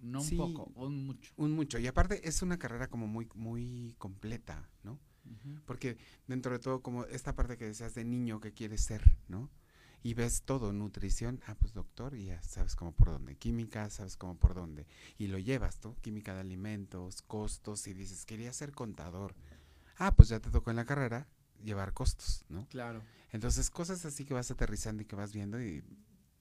No 0.00 0.20
un 0.20 0.36
poco, 0.36 0.72
un 0.74 1.06
mucho. 1.06 1.32
Un 1.36 1.52
mucho. 1.52 1.78
Y 1.78 1.86
aparte 1.86 2.28
es 2.28 2.42
una 2.42 2.58
carrera 2.58 2.88
como 2.88 3.06
muy, 3.06 3.28
muy 3.34 3.94
completa, 3.98 4.68
¿no? 4.82 5.00
Porque 5.64 5.96
dentro 6.26 6.52
de 6.52 6.58
todo, 6.58 6.82
como 6.82 7.04
esta 7.06 7.34
parte 7.34 7.56
que 7.56 7.64
decías 7.64 7.94
de 7.94 8.04
niño 8.04 8.40
que 8.40 8.52
quieres 8.52 8.82
ser, 8.82 9.16
¿no? 9.28 9.50
Y 10.02 10.12
ves 10.12 10.42
todo, 10.42 10.74
nutrición, 10.74 11.40
ah, 11.46 11.54
pues 11.54 11.72
doctor, 11.72 12.14
y 12.14 12.26
ya 12.26 12.42
sabes 12.42 12.76
cómo 12.76 12.92
por 12.92 13.10
dónde. 13.10 13.36
Química, 13.36 13.88
sabes 13.88 14.18
cómo 14.18 14.36
por 14.36 14.52
dónde. 14.52 14.86
Y 15.16 15.28
lo 15.28 15.38
llevas, 15.38 15.80
¿no? 15.82 15.96
Química 16.02 16.34
de 16.34 16.40
alimentos, 16.40 17.22
costos, 17.22 17.86
y 17.86 17.94
dices, 17.94 18.26
quería 18.26 18.52
ser 18.52 18.72
contador. 18.72 19.34
Ah, 19.96 20.14
pues 20.14 20.28
ya 20.28 20.40
te 20.40 20.50
tocó 20.50 20.68
en 20.68 20.76
la 20.76 20.84
carrera 20.84 21.26
llevar 21.62 21.94
costos, 21.94 22.44
¿no? 22.50 22.68
Claro. 22.68 23.02
Entonces, 23.32 23.70
cosas 23.70 24.04
así 24.04 24.26
que 24.26 24.34
vas 24.34 24.50
aterrizando 24.50 25.02
y 25.02 25.06
que 25.06 25.16
vas 25.16 25.32
viendo 25.32 25.62
y, 25.62 25.82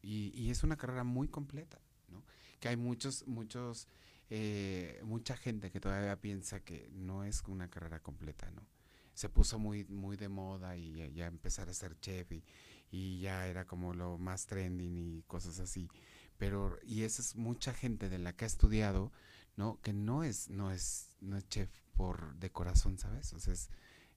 y- 0.04 0.32
y 0.36 0.52
es 0.52 0.64
una 0.64 0.78
carrera 0.78 1.04
muy 1.04 1.28
completa, 1.30 1.80
¿no? 2.10 2.24
Que 2.60 2.70
hay 2.70 2.78
muchos, 2.78 3.26
muchos, 3.28 3.88
eh, 4.30 5.02
mucha 5.04 5.36
gente 5.38 5.72
que 5.72 5.80
todavía 5.80 6.20
piensa 6.22 6.60
que 6.62 6.90
no 6.94 7.24
es 7.24 7.44
una 7.48 7.70
carrera 7.70 8.02
completa, 8.02 8.52
¿no? 8.52 8.68
Se 9.16 9.30
puso 9.30 9.60
muy, 9.60 9.86
muy 9.86 10.18
de 10.18 10.30
moda 10.30 10.76
y 10.78 10.94
ya, 10.96 11.08
ya 11.08 11.28
empezar 11.28 11.70
a 11.70 11.74
ser 11.74 12.00
chef 12.00 12.32
y, 12.32 12.44
y 12.92 13.20
ya 13.22 13.48
era 13.48 13.66
como 13.66 13.94
lo 13.94 14.18
más 14.18 14.46
trending 14.48 14.98
y 14.98 15.24
cosas 15.24 15.60
así. 15.60 15.90
Pero, 16.38 16.78
y 16.84 17.04
esa 17.04 17.22
es 17.22 17.36
mucha 17.36 17.74
gente 17.74 18.10
de 18.10 18.18
la 18.20 18.34
que 18.36 18.46
ha 18.46 18.48
estudiado, 18.48 19.12
¿no? 19.56 19.80
Que 19.82 19.94
no 19.94 20.24
es, 20.24 20.50
no 20.50 20.72
es, 20.72 21.12
no 21.22 21.38
es 21.38 21.48
chef 21.48 21.70
por 21.96 22.36
de 22.38 22.52
corazón, 22.52 22.98
¿sabes? 22.98 23.34
O 23.34 23.40
sea, 23.40 23.54
es, 23.54 23.70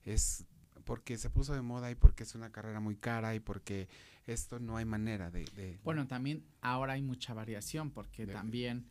es 0.03 0.45
porque 0.87 1.17
se 1.17 1.29
puso 1.29 1.53
de 1.53 1.61
moda 1.61 1.91
y 1.91 1.95
porque 1.95 2.23
es 2.23 2.33
una 2.33 2.51
carrera 2.51 2.79
muy 2.79 2.95
cara 2.95 3.35
y 3.35 3.39
porque 3.39 3.87
esto 4.25 4.59
no 4.59 4.77
hay 4.77 4.85
manera 4.85 5.29
de... 5.29 5.45
de- 5.55 5.79
Bueno, 5.83 6.07
también 6.07 6.43
ahora 6.61 6.93
hay 6.93 7.01
mucha 7.03 7.33
variación 7.33 7.91
porque 7.91 8.25
De- 8.25 8.33
también 8.33 8.87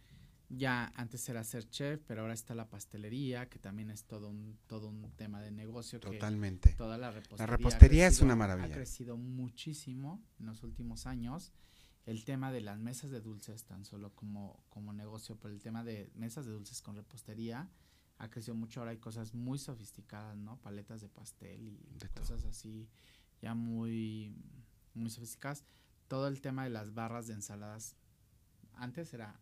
ya 0.49 0.93
antes 0.95 1.29
era 1.29 1.43
ser 1.43 1.69
chef, 1.69 2.00
pero 2.07 2.21
ahora 2.21 2.33
está 2.35 2.55
la 2.55 2.69
pastelería, 2.71 3.49
que 3.49 3.59
también 3.59 3.91
es 3.91 4.05
todo 4.05 4.29
un 4.29 4.57
todo 4.69 4.87
un 4.88 5.11
tema 5.17 5.41
de 5.41 5.50
negocio 5.50 5.99
que 5.99 6.09
totalmente. 6.11 6.73
toda 6.75 6.97
la 6.99 7.11
repostería. 7.11 7.45
ha 7.45 7.57
repostería 7.57 8.07
es 8.07 8.21
una 8.21 8.37
maravilla. 8.37 8.69
Ha 8.69 8.76
crecido 8.76 9.17
muchísimo 9.17 10.23
en 10.38 10.47
los 10.47 10.62
últimos 10.62 11.07
años. 11.07 11.53
El 12.05 12.25
tema 12.25 12.53
de 12.53 12.61
las 12.61 12.79
mesas 12.79 13.11
de 13.11 13.21
dulces, 13.21 13.65
tan 13.65 13.85
solo 13.85 14.15
como, 14.15 14.62
como 14.69 14.93
negocio, 14.93 15.37
pero 15.41 15.53
el 15.53 15.61
tema 15.61 15.83
de 15.83 16.09
mesas 16.15 16.47
de 16.47 16.53
dulces 16.53 16.81
con 16.81 16.95
repostería 16.95 17.69
ha 18.18 18.28
crecido 18.30 18.54
mucho. 18.54 18.80
Ahora 18.80 18.92
hay 18.92 18.99
cosas 18.99 19.35
muy 19.35 19.58
sofisticadas, 19.58 20.37
¿no? 20.37 20.56
Paletas 20.61 21.00
de 21.00 21.08
pastel 21.08 21.68
y 21.68 21.99
De 21.99 22.08
todo. 22.08 22.23
cosas 22.23 22.44
así 22.44 22.88
ya 23.42 23.54
muy, 23.54 24.35
muy 24.94 25.11
sofisticadas. 25.11 25.64
Todo 26.08 26.28
el 26.28 26.40
tema 26.40 26.64
de 26.64 26.70
las 26.70 26.94
barras 26.94 27.26
de 27.26 27.35
ensaladas. 27.35 27.96
Antes 28.75 29.12
era 29.14 29.40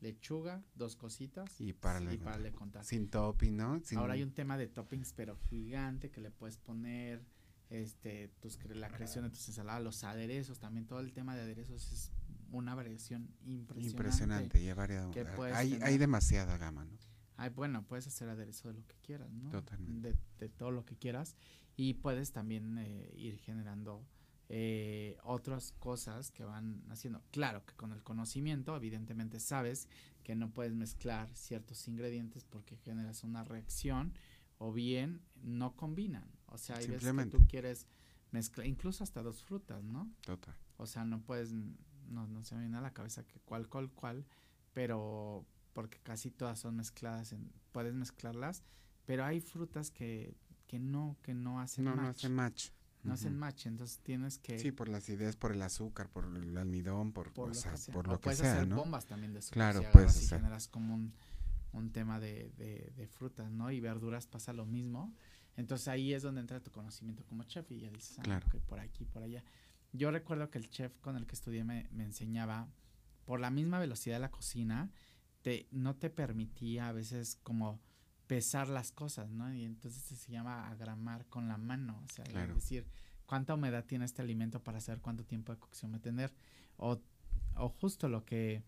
lechuga, 0.00 0.62
dos 0.74 0.94
cositas 0.94 1.58
Y 1.60 1.72
párale 1.72 2.10
de 2.10 2.52
contar. 2.52 2.84
Sin 2.84 3.08
topping, 3.08 3.56
¿no? 3.56 3.80
Sin- 3.80 3.98
Ahora 3.98 4.14
hay 4.14 4.22
un 4.22 4.32
tema 4.32 4.56
de 4.58 4.68
toppings, 4.68 5.12
pero 5.14 5.36
gigante 5.36 6.10
que 6.10 6.20
le 6.20 6.30
puedes 6.30 6.58
poner, 6.58 7.24
este, 7.70 8.28
tus, 8.40 8.58
la 8.66 8.88
creación 8.90 9.24
de 9.24 9.30
tus 9.30 9.48
ensaladas, 9.48 9.82
los 9.82 10.04
aderezos, 10.04 10.58
también 10.58 10.86
todo 10.86 11.00
el 11.00 11.12
tema 11.12 11.34
de 11.34 11.42
aderezos 11.42 11.90
es 11.92 12.12
una 12.52 12.74
variación 12.74 13.34
impresionante. 13.44 13.90
Impresionante 13.90 14.62
y 14.62 14.68
ha 14.68 14.74
variado. 14.74 15.10
Ah, 15.16 15.50
Hay, 15.58 15.78
hay 15.82 15.98
demasiada 15.98 16.56
gama, 16.58 16.84
¿no? 16.84 16.96
Ay, 17.36 17.50
bueno, 17.50 17.86
puedes 17.86 18.06
hacer 18.06 18.28
aderezo 18.28 18.68
de 18.68 18.74
lo 18.74 18.86
que 18.86 18.96
quieras, 19.02 19.30
¿no? 19.32 19.50
Totalmente. 19.50 20.12
De, 20.12 20.18
de 20.38 20.48
todo 20.48 20.70
lo 20.70 20.84
que 20.84 20.96
quieras. 20.96 21.36
Y 21.76 21.94
puedes 21.94 22.32
también 22.32 22.78
eh, 22.78 23.12
ir 23.16 23.38
generando 23.38 24.06
eh, 24.48 25.18
otras 25.24 25.72
cosas 25.72 26.30
que 26.30 26.44
van 26.44 26.84
haciendo. 26.88 27.20
Claro 27.32 27.64
que 27.66 27.74
con 27.74 27.92
el 27.92 28.02
conocimiento, 28.04 28.76
evidentemente 28.76 29.40
sabes 29.40 29.88
que 30.22 30.36
no 30.36 30.50
puedes 30.50 30.74
mezclar 30.74 31.28
ciertos 31.34 31.88
ingredientes 31.88 32.44
porque 32.44 32.76
generas 32.76 33.24
una 33.24 33.42
reacción 33.42 34.14
o 34.58 34.72
bien 34.72 35.20
no 35.42 35.74
combinan. 35.74 36.30
O 36.46 36.58
sea, 36.58 36.76
hay 36.76 36.86
veces 36.86 37.12
que 37.12 37.26
tú 37.26 37.46
quieres 37.48 37.88
mezclar, 38.30 38.68
incluso 38.68 39.02
hasta 39.02 39.20
dos 39.22 39.42
frutas, 39.42 39.82
¿no? 39.82 40.12
Total. 40.20 40.54
O 40.76 40.86
sea, 40.86 41.04
no 41.04 41.22
puedes, 41.22 41.52
no, 41.52 42.28
no 42.28 42.42
se 42.44 42.54
me 42.54 42.62
viene 42.62 42.76
a 42.76 42.82
la 42.82 42.92
cabeza 42.92 43.26
que 43.26 43.40
cuál, 43.40 43.68
cuál, 43.68 43.90
cuál, 43.90 44.24
pero 44.72 45.44
porque 45.76 45.98
casi 46.02 46.30
todas 46.30 46.58
son 46.58 46.74
mezcladas, 46.76 47.32
en, 47.32 47.52
puedes 47.70 47.92
mezclarlas, 47.92 48.62
pero 49.04 49.26
hay 49.26 49.40
frutas 49.42 49.90
que, 49.90 50.34
que 50.66 50.78
no, 50.78 51.18
que 51.22 51.34
no 51.34 51.60
hacen 51.60 51.84
No, 51.84 51.90
match. 51.94 52.02
no 52.02 52.08
hace 52.08 52.28
match. 52.30 52.68
no 53.02 53.12
hacen 53.12 53.36
match, 53.38 53.66
entonces 53.66 53.98
tienes 54.02 54.38
que, 54.38 54.58
Sí, 54.58 54.72
por 54.72 54.88
las 54.88 55.06
ideas, 55.10 55.36
por 55.36 55.52
el 55.52 55.60
azúcar, 55.60 56.08
por 56.08 56.24
el 56.34 56.56
almidón, 56.56 57.12
por, 57.12 57.30
por 57.34 57.44
o 57.44 57.48
lo 57.48 57.54
sea, 57.54 57.72
que 57.72 57.76
sea. 57.76 57.92
por 57.94 58.08
O 58.08 58.12
lo 58.12 58.18
que 58.20 58.24
puedes 58.24 58.38
sea, 58.38 58.64
¿no? 58.64 58.76
bombas 58.76 59.04
también 59.04 59.34
de 59.34 59.40
azúcar, 59.40 59.54
Claro, 59.74 59.80
si 59.80 59.86
puedes 59.92 60.22
y 60.22 60.26
generas 60.28 60.66
como 60.66 60.94
un, 60.94 61.12
un 61.72 61.92
tema 61.92 62.18
de, 62.20 62.50
de, 62.56 62.94
de 62.96 63.06
frutas, 63.06 63.50
¿no? 63.50 63.70
Y 63.70 63.78
verduras 63.80 64.26
pasa 64.26 64.54
lo 64.54 64.64
mismo. 64.64 65.14
Entonces 65.58 65.88
ahí 65.88 66.14
es 66.14 66.22
donde 66.22 66.40
entra 66.40 66.58
tu 66.60 66.70
conocimiento 66.70 67.22
como 67.26 67.42
chef 67.44 67.70
y 67.70 67.80
ya 67.80 67.90
dices, 67.90 68.18
ah, 68.18 68.22
Claro. 68.22 68.46
ok, 68.48 68.62
por 68.62 68.80
aquí, 68.80 69.04
por 69.04 69.22
allá. 69.22 69.44
Yo 69.92 70.10
recuerdo 70.10 70.48
que 70.50 70.56
el 70.56 70.70
chef 70.70 70.96
con 71.00 71.16
el 71.16 71.26
que 71.26 71.34
estudié 71.34 71.64
me, 71.64 71.86
me 71.92 72.04
enseñaba, 72.04 72.66
por 73.26 73.40
la 73.40 73.50
misma 73.50 73.78
velocidad 73.78 74.16
de 74.16 74.20
la 74.20 74.30
cocina, 74.30 74.90
te, 75.46 75.68
no 75.70 75.94
te 75.94 76.10
permitía 76.10 76.88
a 76.88 76.92
veces 76.92 77.38
como 77.44 77.80
pesar 78.26 78.66
las 78.66 78.90
cosas, 78.90 79.30
¿no? 79.30 79.54
Y 79.54 79.64
entonces 79.64 80.02
se 80.02 80.32
llama 80.32 80.68
agramar 80.68 81.24
con 81.26 81.46
la 81.46 81.56
mano, 81.56 82.02
o 82.04 82.08
sea, 82.12 82.24
es 82.24 82.52
decir, 82.52 82.84
cuánta 83.26 83.54
humedad 83.54 83.84
tiene 83.84 84.06
este 84.06 84.22
alimento 84.22 84.64
para 84.64 84.80
saber 84.80 85.00
cuánto 85.00 85.24
tiempo 85.24 85.52
de 85.52 85.60
cocción 85.60 85.92
va 85.92 85.98
a 85.98 86.00
tener. 86.00 86.34
O, 86.78 87.00
o 87.54 87.68
justo 87.68 88.08
lo 88.08 88.24
que 88.24 88.64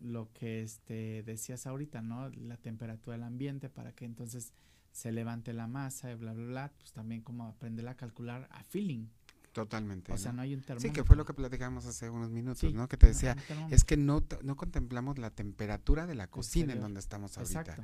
lo 0.00 0.32
que 0.32 0.62
este 0.62 1.22
decías 1.22 1.66
ahorita, 1.66 2.00
¿no? 2.00 2.30
La 2.30 2.56
temperatura 2.56 3.18
del 3.18 3.24
ambiente 3.24 3.68
para 3.68 3.92
que 3.92 4.06
entonces 4.06 4.54
se 4.92 5.12
levante 5.12 5.52
la 5.52 5.66
masa 5.66 6.10
y 6.10 6.14
bla 6.14 6.32
bla 6.32 6.46
bla, 6.46 6.72
pues 6.78 6.92
también 6.92 7.20
como 7.20 7.44
aprender 7.44 7.86
a 7.88 7.94
calcular 7.98 8.48
a 8.52 8.64
feeling. 8.64 9.08
Totalmente. 9.56 10.12
O 10.12 10.18
sea, 10.18 10.32
¿no? 10.32 10.42
hay 10.42 10.52
un 10.52 10.60
Sí, 10.60 10.66
termómetro. 10.66 10.92
que 10.92 11.04
fue 11.04 11.16
lo 11.16 11.24
que 11.24 11.32
platicamos 11.32 11.86
hace 11.86 12.10
unos 12.10 12.30
minutos, 12.30 12.58
Sí, 12.58 12.74
¿no? 12.74 12.88
Que 12.88 12.98
te 12.98 13.06
decía, 13.06 13.34
es 13.70 13.84
que 13.84 13.96
no, 13.96 14.22
no 14.42 14.54
contemplamos 14.54 15.16
la 15.18 15.30
temperatura 15.30 16.06
de 16.06 16.14
la 16.14 16.26
cocina 16.28 16.74
en 16.74 16.80
donde 16.82 17.00
estamos 17.00 17.38
ahorita, 17.38 17.60
Exacto. 17.60 17.82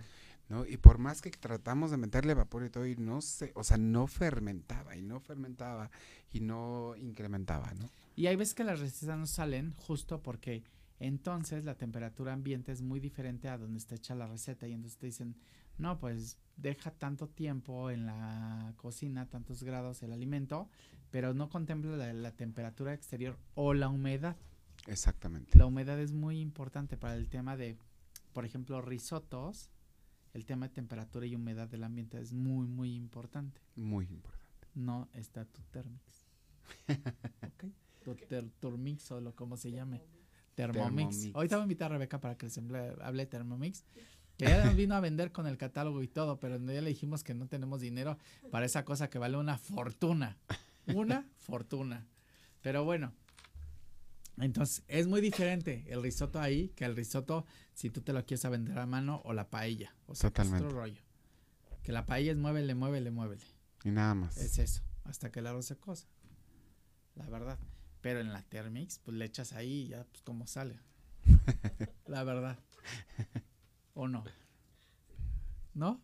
¿no? 0.51 0.67
Y 0.67 0.77
por 0.77 0.99
más 0.99 1.23
que 1.23 1.31
tratamos 1.31 1.91
de 1.91 1.97
meterle 1.97 2.35
vapor 2.35 2.67
y 2.67 2.69
todo, 2.69 2.87
y 2.87 2.97
no 2.97 3.23
se, 3.23 3.53
o 3.55 3.65
sea, 3.65 3.79
no 3.79 4.07
fermentaba, 4.07 4.95
y 4.97 5.01
no 5.01 5.19
fermentaba, 5.19 5.91
y 6.31 6.41
no 6.41 6.95
incrementaba, 6.97 7.73
¿no? 7.73 7.89
Y 8.17 8.27
hay 8.27 8.37
veces 8.37 8.53
que 8.55 8.65
las 8.65 8.79
recetas 8.81 9.19
no 9.19 9.27
salen 9.27 9.73
justo 9.73 10.23
porque 10.23 10.65
entonces 11.01 11.65
la 11.65 11.75
temperatura 11.77 12.35
ambiente 12.35 12.71
es 12.71 12.83
muy 12.83 13.01
diferente 13.01 13.49
a 13.49 13.57
donde 13.57 13.79
está 13.79 13.95
hecha 13.95 14.15
la 14.15 14.27
receta 14.27 14.69
y 14.69 14.75
entonces 14.75 14.99
te 14.99 15.07
dicen, 15.07 15.37
no, 15.79 15.99
pues 15.99 16.37
deja 16.59 16.91
tanto 16.91 17.29
tiempo 17.29 17.91
en 17.91 18.05
la 18.05 18.75
cocina, 18.77 19.25
tantos 19.31 19.63
grados 19.65 20.03
el 20.03 20.13
alimento, 20.13 20.69
pero 21.13 21.35
no 21.35 21.49
contempla 21.49 21.97
la, 21.97 22.13
la 22.13 22.33
temperatura 22.33 22.93
exterior 22.95 23.39
o 23.55 23.75
la 23.75 23.89
humedad. 23.89 24.37
Exactamente. 24.89 25.57
La 25.57 25.67
humedad 25.67 26.01
es 26.01 26.13
muy 26.13 26.41
importante 26.41 26.97
para 26.97 27.15
el 27.15 27.29
tema 27.29 27.57
de, 27.57 27.77
por 28.33 28.45
ejemplo, 28.45 28.81
risotos. 28.83 29.71
el 30.35 30.45
tema 30.47 30.67
de 30.69 30.75
temperatura 30.75 31.27
y 31.27 31.37
humedad 31.37 31.69
del 31.69 31.85
ambiente 31.85 32.19
es 32.21 32.33
muy, 32.33 32.67
muy 32.67 32.95
importante. 32.97 33.61
Muy 33.77 34.07
importante. 34.07 34.67
No 34.75 35.09
está 35.13 35.45
tu 35.45 35.61
Thermix. 35.71 36.27
¿Ok? 36.89 37.65
Tu 38.03 38.15
ter- 38.17 38.51
o 39.11 39.21
lo 39.21 39.37
como 39.37 39.57
se 39.57 39.71
llame. 39.71 40.03
Thermomix. 40.55 41.17
Thermomix. 41.21 41.35
Ahorita 41.37 41.57
voy 41.57 41.63
a 41.63 41.65
invitar 41.67 41.91
a 41.93 41.95
Rebeca 41.95 42.21
para 42.21 42.37
que 42.37 42.47
les 42.47 42.59
hable, 42.59 42.95
hable 43.03 43.25
de 43.25 43.27
Thermomix. 43.31 43.85
Que 44.39 44.47
ya 44.47 44.65
nos 44.65 44.75
vino 44.75 44.95
a 44.95 45.01
vender 45.01 45.31
con 45.31 45.47
el 45.47 45.57
catálogo 45.59 46.03
y 46.03 46.09
todo, 46.09 46.41
pero 46.41 46.57
ya 46.57 46.81
le 46.81 46.89
dijimos 46.89 47.23
que 47.23 47.35
no 47.35 47.47
tenemos 47.47 47.81
dinero 47.81 48.19
para 48.51 48.65
esa 48.67 48.85
cosa 48.85 49.09
que 49.11 49.19
vale 49.19 49.37
una 49.37 49.59
fortuna. 49.59 50.39
Una 50.87 51.29
fortuna. 51.37 52.07
Pero 52.61 52.85
bueno. 52.85 53.13
Entonces, 54.39 54.83
es 54.89 55.07
muy 55.07 55.21
diferente 55.21 55.85
el 55.89 56.03
risotto 56.03 56.41
ahí 56.41 56.71
que 56.71 56.85
el 56.85 56.97
risotto 56.97 57.45
si 57.75 57.91
tú 57.91 58.01
te 58.01 58.13
lo 58.13 58.25
quieres 58.25 58.49
vender 58.51 58.79
a 58.79 58.87
mano 58.87 59.21
o 59.25 59.33
la 59.33 59.51
paella. 59.51 59.95
O 60.07 60.15
sea, 60.15 60.31
que 60.31 60.43
es 60.43 60.49
Totalmente. 60.49 60.67
otro 60.67 60.79
rollo. 60.79 61.03
Que 61.83 61.93
la 61.93 62.07
paella 62.07 62.33
es 62.33 62.39
muévele, 62.39 62.75
muévele, 62.75 63.11
muévele. 63.11 63.45
Y 63.85 63.91
nada 63.91 64.15
más. 64.15 64.37
Es 64.39 64.59
eso, 64.59 64.83
hasta 65.05 65.31
que 65.31 65.41
el 65.41 65.47
arroz 65.47 65.67
se 65.67 65.77
cosa. 65.77 66.07
La 67.15 67.29
verdad. 67.29 67.59
Pero 68.01 68.21
en 68.21 68.33
la 68.33 68.43
Thermix, 68.43 68.99
pues 68.99 69.17
le 69.17 69.25
echas 69.25 69.53
ahí 69.53 69.83
y 69.83 69.89
ya, 69.89 70.05
pues 70.05 70.23
como 70.23 70.47
sale. 70.47 70.81
la 72.07 72.25
verdad. 72.25 72.59
¿O 73.95 74.09
no? 74.09 74.25
¿No? 75.75 76.01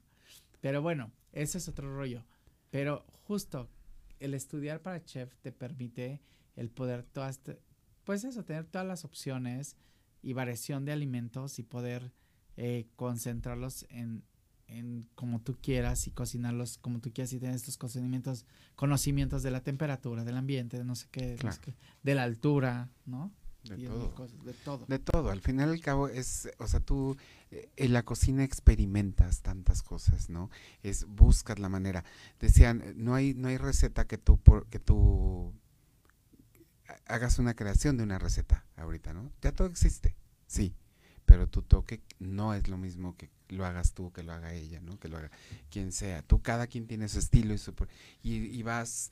Pero 0.61 0.83
bueno, 0.83 1.13
ese 1.33 1.59
es 1.59 1.69
otro 1.69 1.95
rollo. 1.97 2.25
Pero 2.71 3.05
justo 3.25 3.69
el 4.21 4.35
estudiar 4.35 4.83
para 4.83 5.05
chef 5.05 5.35
te 5.43 5.53
permite 5.53 6.21
el 6.57 6.71
poder 6.71 7.03
todas, 7.05 7.41
pues 8.05 8.25
eso, 8.25 8.45
tener 8.45 8.65
todas 8.65 8.87
las 8.87 9.05
opciones 9.05 9.77
y 10.23 10.33
variación 10.33 10.85
de 10.85 10.93
alimentos 10.93 11.59
y 11.59 11.63
poder 11.63 12.13
eh, 12.57 12.87
concentrarlos 12.97 13.87
en, 13.91 14.25
en 14.67 15.09
como 15.15 15.41
tú 15.41 15.57
quieras 15.63 16.07
y 16.09 16.11
cocinarlos 16.11 16.79
como 16.79 17.01
tú 17.01 17.13
quieras 17.13 17.33
y 17.33 17.39
tener 17.39 17.55
estos 17.55 17.79
conocimientos, 17.79 18.45
conocimientos 18.75 19.43
de 19.43 19.51
la 19.53 19.63
temperatura, 19.63 20.25
del 20.25 20.37
ambiente, 20.37 20.77
de 20.79 20.85
no 20.85 20.95
sé 20.97 21.07
qué, 21.11 21.23
no 21.31 21.37
sé 21.37 21.37
Claro. 21.39 21.59
qué, 21.63 21.75
de 22.03 22.15
la 22.15 22.25
altura, 22.25 22.91
¿no? 23.07 23.33
De 23.65 23.77
todo. 23.87 24.15
cosas, 24.15 24.45
de 24.45 24.53
todo. 24.55 24.87
De 24.87 24.99
todo, 24.99 25.31
al 25.31 25.41
final 25.41 25.69
y 25.71 25.73
al 25.73 25.81
cabo 25.81 26.09
es, 26.09 26.49
o 26.59 26.67
sea, 26.67 26.81
tú 26.81 27.17
eh, 27.51 27.69
en 27.77 27.93
la 27.93 28.03
cocina 28.05 28.45
experimentas 28.45 29.43
tantas 29.43 29.83
cosas, 29.83 30.31
¿no? 30.31 30.51
Es 30.83 31.05
buscas 31.05 31.59
la 31.59 31.69
manera. 31.69 32.05
Decían, 32.41 32.95
no 32.97 33.15
hay 33.15 33.35
no 33.35 33.49
hay 33.49 33.59
receta 33.59 34.07
que 34.07 34.17
tú 34.17 34.39
por, 34.39 34.67
que 34.69 34.79
tú 34.79 35.53
ha- 36.89 37.15
hagas 37.15 37.39
una 37.39 37.55
creación 37.55 37.97
de 37.97 38.05
una 38.05 38.19
receta 38.19 38.65
ahorita, 38.77 39.13
¿no? 39.13 39.31
Ya 39.43 39.53
todo 39.53 39.69
existe. 39.69 40.15
Sí, 40.47 40.75
pero 41.27 41.49
tu 41.49 41.63
toque 41.63 42.01
no 42.19 42.55
es 42.55 42.69
lo 42.69 42.79
mismo 42.79 43.17
que 43.17 43.31
lo 43.49 43.65
hagas 43.67 43.93
tú, 43.93 44.13
que 44.13 44.23
lo 44.23 44.33
haga 44.33 44.55
ella, 44.55 44.81
¿no? 44.81 44.99
Que 44.99 45.09
lo 45.09 45.19
haga 45.19 45.31
quien 45.71 45.93
sea. 45.93 46.23
Tú 46.23 46.41
cada 46.43 46.67
quien 46.67 46.87
tiene 46.87 47.09
su 47.09 47.19
estilo 47.19 47.53
y 47.55 47.59
su 47.59 47.75
y, 48.23 48.35
y 48.37 48.63
vas 48.63 49.11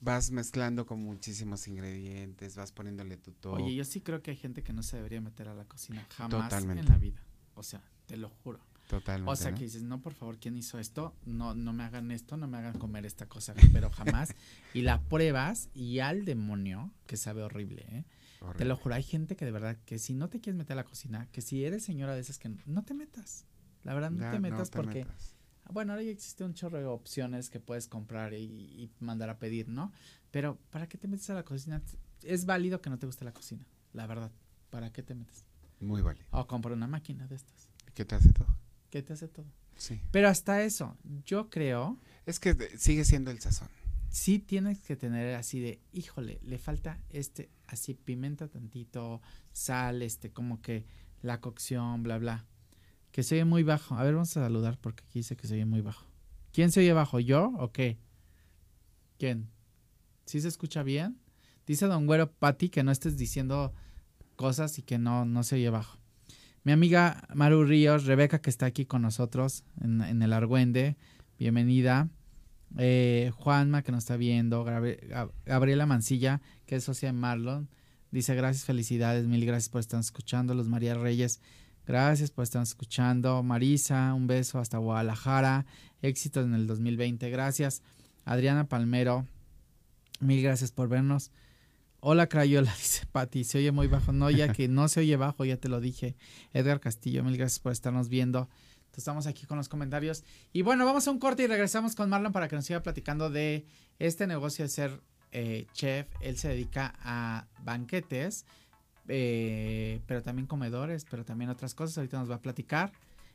vas 0.00 0.30
mezclando 0.30 0.86
con 0.86 1.00
muchísimos 1.00 1.66
ingredientes, 1.68 2.56
vas 2.56 2.72
poniéndole 2.72 3.16
tu 3.16 3.32
toque. 3.32 3.62
Oye, 3.62 3.74
yo 3.74 3.84
sí 3.84 4.00
creo 4.00 4.22
que 4.22 4.32
hay 4.32 4.36
gente 4.36 4.62
que 4.62 4.72
no 4.72 4.82
se 4.82 4.96
debería 4.96 5.20
meter 5.20 5.48
a 5.48 5.54
la 5.54 5.64
cocina 5.64 6.06
jamás 6.10 6.52
en 6.52 6.84
la 6.86 6.98
vida. 6.98 7.22
O 7.54 7.62
sea, 7.62 7.82
te 8.06 8.16
lo 8.16 8.28
juro. 8.28 8.60
Totalmente. 8.88 9.30
O 9.30 9.36
sea, 9.36 9.50
¿no? 9.50 9.56
que 9.56 9.64
dices, 9.64 9.82
no, 9.82 10.02
por 10.02 10.12
favor, 10.12 10.38
¿quién 10.38 10.56
hizo 10.56 10.78
esto? 10.78 11.14
No, 11.24 11.54
no 11.54 11.72
me 11.72 11.84
hagan 11.84 12.10
esto, 12.10 12.36
no 12.36 12.46
me 12.46 12.58
hagan 12.58 12.78
comer 12.78 13.06
esta 13.06 13.26
cosa, 13.26 13.54
pero 13.72 13.90
jamás. 13.90 14.34
y 14.74 14.82
la 14.82 15.00
pruebas 15.02 15.70
y 15.74 16.00
al 16.00 16.24
demonio, 16.24 16.92
que 17.06 17.16
sabe 17.16 17.42
horrible, 17.42 17.86
¿eh? 17.88 18.04
Te 18.58 18.66
lo 18.66 18.76
juro, 18.76 18.94
hay 18.94 19.02
gente 19.02 19.36
que 19.36 19.46
de 19.46 19.52
verdad, 19.52 19.78
que 19.86 19.98
si 19.98 20.12
no 20.12 20.28
te 20.28 20.38
quieres 20.38 20.58
meter 20.58 20.74
a 20.74 20.82
la 20.82 20.84
cocina, 20.84 21.28
que 21.32 21.40
si 21.40 21.64
eres 21.64 21.82
señora 21.82 22.14
de 22.14 22.20
esas 22.20 22.38
que 22.38 22.50
no 22.66 22.84
te 22.84 22.92
metas. 22.92 23.46
La 23.84 23.94
verdad, 23.94 24.10
no 24.10 24.20
Ya, 24.20 24.32
te 24.32 24.38
metas 24.38 24.70
te 24.70 24.76
porque, 24.76 25.00
metas. 25.00 25.34
Bueno, 25.74 25.92
ahora 25.92 26.02
ya 26.04 26.10
existe 26.10 26.42
un 26.44 26.54
chorro 26.54 26.78
de 26.78 26.86
opciones 26.86 27.50
que 27.50 27.60
puedes 27.60 27.86
comprar 27.88 28.32
y, 28.32 28.44
y 28.44 28.90
mandar 29.00 29.28
a 29.28 29.38
pedir, 29.38 29.68
¿no? 29.68 29.92
Pero, 30.30 30.58
¿para 30.70 30.88
qué 30.88 30.96
te 30.96 31.06
metes 31.08 31.28
a 31.28 31.34
la 31.34 31.44
cocina? 31.44 31.82
Es 32.22 32.46
válido 32.46 32.80
que 32.80 32.88
no 32.88 32.98
te 32.98 33.04
guste 33.06 33.24
la 33.26 33.32
cocina, 33.34 33.66
la 33.92 34.06
verdad. 34.06 34.32
¿Para 34.70 34.90
qué 34.92 35.02
te 35.02 35.14
metes? 35.14 35.44
Muy 35.80 36.00
válido. 36.00 36.24
O 36.30 36.46
compra 36.46 36.72
una 36.72 36.86
máquina 36.86 37.26
de 37.26 37.34
estas. 37.36 37.68
¿Qué 37.92 38.04
te 38.06 38.14
hace 38.14 38.32
todo? 38.32 38.46
que 38.90 39.02
te 39.02 39.12
hace 39.12 39.26
todo? 39.28 39.46
Sí. 39.76 40.00
Pero 40.12 40.28
hasta 40.28 40.62
eso, 40.62 40.96
yo 41.26 41.50
creo, 41.50 41.98
Es 42.26 42.38
que 42.38 42.54
sigue 42.78 43.04
siendo 43.04 43.32
el 43.32 43.40
sazón. 43.40 43.68
sí 44.08 44.38
tienes 44.38 44.78
que 44.78 44.94
tener 44.94 45.34
así 45.34 45.58
de, 45.58 45.80
híjole, 45.92 46.38
le 46.42 46.58
falta 46.58 47.00
este, 47.10 47.50
así 47.66 47.94
pimenta 47.94 48.46
tantito, 48.46 49.20
sal, 49.52 50.02
este, 50.02 50.30
como 50.30 50.62
que 50.62 50.86
la 51.22 51.40
cocción, 51.40 52.04
bla, 52.04 52.18
bla. 52.18 52.46
Que 53.14 53.22
se 53.22 53.36
oye 53.36 53.44
muy 53.44 53.62
bajo. 53.62 53.94
A 53.94 54.02
ver, 54.02 54.14
vamos 54.14 54.36
a 54.36 54.42
saludar 54.42 54.76
porque 54.80 55.04
aquí 55.06 55.20
dice 55.20 55.36
que 55.36 55.46
se 55.46 55.54
oye 55.54 55.64
muy 55.64 55.80
bajo. 55.82 56.04
¿Quién 56.52 56.72
se 56.72 56.80
oye 56.80 56.92
bajo? 56.92 57.20
¿Yo 57.20 57.52
o 57.58 57.70
qué? 57.70 57.96
¿Quién? 59.18 59.48
¿Sí 60.26 60.40
se 60.40 60.48
escucha 60.48 60.82
bien? 60.82 61.20
Dice 61.64 61.86
Don 61.86 62.06
Güero 62.06 62.32
Pati 62.32 62.70
que 62.70 62.82
no 62.82 62.90
estés 62.90 63.16
diciendo 63.16 63.72
cosas 64.34 64.80
y 64.80 64.82
que 64.82 64.98
no, 64.98 65.24
no 65.26 65.44
se 65.44 65.54
oye 65.54 65.70
bajo. 65.70 65.96
Mi 66.64 66.72
amiga 66.72 67.22
Maru 67.32 67.62
Ríos, 67.64 68.04
Rebeca, 68.04 68.40
que 68.40 68.50
está 68.50 68.66
aquí 68.66 68.84
con 68.84 69.02
nosotros 69.02 69.62
en, 69.80 70.20
el 70.20 70.32
Argüende, 70.32 70.96
bienvenida. 71.38 72.08
Eh, 72.78 73.30
Juanma, 73.36 73.82
que 73.82 73.92
nos 73.92 74.02
está 74.02 74.16
viendo. 74.16 74.64
Gabriel- 74.64 75.08
Gab- 75.08 75.30
Gabriela 75.46 75.86
Mancilla, 75.86 76.40
que 76.66 76.74
es 76.76 76.84
socia 76.84 77.10
de 77.10 77.12
Marlon, 77.12 77.68
dice 78.10 78.34
gracias, 78.34 78.64
felicidades, 78.64 79.26
mil 79.28 79.46
gracias 79.46 79.68
por 79.68 79.80
estar 79.80 80.00
escuchando. 80.00 80.54
Los 80.54 80.68
María 80.68 80.94
Reyes, 80.94 81.40
gracias 81.86 82.30
por 82.30 82.44
estar 82.44 82.62
escuchando. 82.62 83.42
Marisa, 83.42 84.14
un 84.14 84.26
beso 84.26 84.58
hasta 84.58 84.78
Guadalajara. 84.78 85.66
Éxitos 86.02 86.44
en 86.44 86.54
el 86.54 86.66
2020, 86.66 87.30
gracias. 87.30 87.82
Adriana 88.24 88.68
Palmero, 88.68 89.26
mil 90.20 90.42
gracias 90.42 90.72
por 90.72 90.88
vernos. 90.88 91.30
Hola 92.00 92.28
Crayola, 92.28 92.72
dice 92.78 93.06
Pati, 93.06 93.44
se 93.44 93.58
oye 93.58 93.72
muy 93.72 93.86
bajo. 93.86 94.12
No, 94.12 94.30
ya 94.30 94.52
que 94.52 94.68
no 94.68 94.88
se 94.88 95.00
oye 95.00 95.16
bajo, 95.16 95.44
ya 95.44 95.56
te 95.56 95.68
lo 95.68 95.80
dije. 95.80 96.16
Edgar 96.52 96.80
Castillo, 96.80 97.24
mil 97.24 97.36
gracias 97.36 97.60
por 97.60 97.72
estarnos 97.72 98.08
viendo. 98.08 98.48
Estamos 98.96 99.26
aquí 99.26 99.46
con 99.46 99.58
los 99.58 99.68
comentarios. 99.68 100.24
Y 100.52 100.62
bueno, 100.62 100.84
vamos 100.84 101.08
a 101.08 101.10
un 101.10 101.18
corte 101.18 101.42
y 101.42 101.46
regresamos 101.46 101.94
con 101.94 102.08
Marlon 102.08 102.32
para 102.32 102.48
que 102.48 102.56
nos 102.56 102.64
siga 102.64 102.82
platicando 102.82 103.30
de 103.30 103.66
este 103.98 104.26
negocio 104.26 104.64
de 104.64 104.68
ser 104.68 105.00
eh, 105.32 105.66
chef. 105.72 106.06
Él 106.20 106.36
se 106.38 106.48
dedica 106.48 106.94
a 107.02 107.46
banquetes, 107.62 108.46
eh, 109.08 110.00
pero 110.06 110.22
también 110.22 110.46
comedores, 110.46 111.04
pero 111.10 111.24
también 111.24 111.50
otras 111.50 111.74
cosas. 111.74 111.98
Ahorita 111.98 112.18
nos 112.18 112.30
va 112.30 112.36
a 112.36 112.40
platicar. 112.42 112.92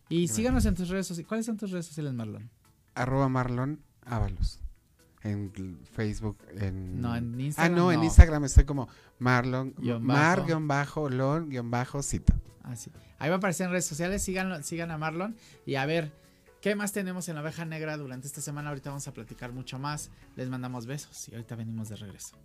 Y 0.10 0.28
síganos 0.28 0.66
en 0.66 0.76
tus 0.76 0.90
redes 0.90 1.08
sociales. 1.08 1.28
¿Cuáles 1.28 1.46
son 1.46 1.58
tus 1.58 1.72
redes 1.72 1.86
sociales, 1.86 2.14
Marlon? 2.14 2.50
Arroba 2.96 3.30
Marlon 3.30 3.80
Ábalos. 4.06 4.60
En 5.22 5.52
Facebook. 5.94 6.38
En... 6.58 7.02
No, 7.02 7.16
en 7.16 7.36
Ah, 7.36 7.42
Instagram. 7.42 7.76
no, 7.76 7.92
en 7.92 8.04
Instagram 8.04 8.46
estoy 8.46 8.64
como 8.66 8.88
Marlon. 9.20 9.74
Guión 9.78 10.04
Mar 10.04 10.46
guion 10.46 10.68
bajo, 10.68 11.10
lon 11.10 11.50
guion 11.50 11.70
bajo, 11.70 12.02
cito. 12.02 12.34
Así. 12.64 12.90
Ahí 13.20 13.30
va 13.30 13.36
a 13.36 13.38
aparecer 13.38 13.66
en 13.66 13.72
redes 13.72 13.86
sociales. 13.86 14.24
Síganlo, 14.24 14.64
sigan 14.64 14.92
a 14.92 14.98
Marlon. 14.98 15.36
Y 15.66 15.76
a 15.76 15.86
ver, 15.86 16.12
¿qué 16.62 16.74
más 16.76 16.94
tenemos 16.94 17.28
en 17.30 17.36
la 17.36 17.42
oveja 17.42 17.66
negra 17.66 17.98
durante 17.98 18.28
esta 18.28 18.42
semana? 18.42 18.70
Ahorita 18.70 18.90
vamos 18.90 19.08
a 19.08 19.14
platicar 19.14 19.52
mucho 19.52 19.78
más. 19.78 20.10
Les 20.36 20.50
mandamos 20.50 20.86
besos 20.86 21.28
y 21.30 21.34
ahorita 21.34 21.56
venimos 21.56 21.90
de 21.90 21.98
regreso. 21.98 22.38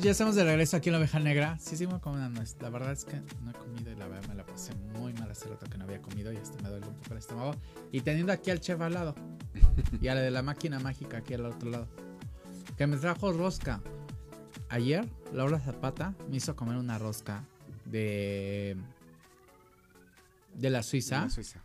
Amigos, 0.00 0.06
ya 0.06 0.12
estamos 0.12 0.34
de 0.34 0.44
regreso 0.44 0.78
aquí 0.78 0.88
en 0.88 0.94
la 0.94 0.98
oveja 0.98 1.20
negra. 1.20 1.58
Sí, 1.58 1.76
sí, 1.76 1.86
me 1.86 1.98
nuez. 2.30 2.56
La 2.62 2.70
verdad 2.70 2.92
es 2.92 3.04
que 3.04 3.20
no 3.42 3.50
he 3.50 3.52
comido 3.52 3.92
y 3.92 3.96
la 3.96 4.08
verdad 4.08 4.26
me 4.30 4.34
la 4.34 4.46
pasé 4.46 4.74
muy 4.98 5.12
mal 5.12 5.30
hace 5.30 5.46
rato 5.46 5.66
que 5.66 5.76
no 5.76 5.84
había 5.84 6.00
comido 6.00 6.32
y 6.32 6.38
hasta 6.38 6.56
me 6.62 6.70
duele 6.70 6.86
un 6.86 6.94
poco 6.94 7.12
el 7.12 7.18
estómago. 7.18 7.54
Y 7.92 8.00
teniendo 8.00 8.32
aquí 8.32 8.50
al 8.50 8.60
chef 8.60 8.80
al 8.80 8.94
lado 8.94 9.14
y 10.00 10.08
a 10.08 10.14
la 10.14 10.22
de 10.22 10.30
la 10.30 10.40
máquina 10.40 10.80
mágica 10.80 11.18
aquí 11.18 11.34
al 11.34 11.44
otro 11.44 11.68
lado, 11.68 11.86
que 12.78 12.86
me 12.86 12.96
trajo 12.96 13.30
rosca. 13.30 13.82
Ayer, 14.70 15.06
Laura 15.34 15.60
Zapata 15.60 16.14
me 16.30 16.38
hizo 16.38 16.56
comer 16.56 16.78
una 16.78 16.96
rosca 16.96 17.44
de. 17.84 18.78
de 20.54 20.70
la 20.70 20.82
Suiza, 20.82 21.24
La 21.24 21.30
Suiza. 21.30 21.62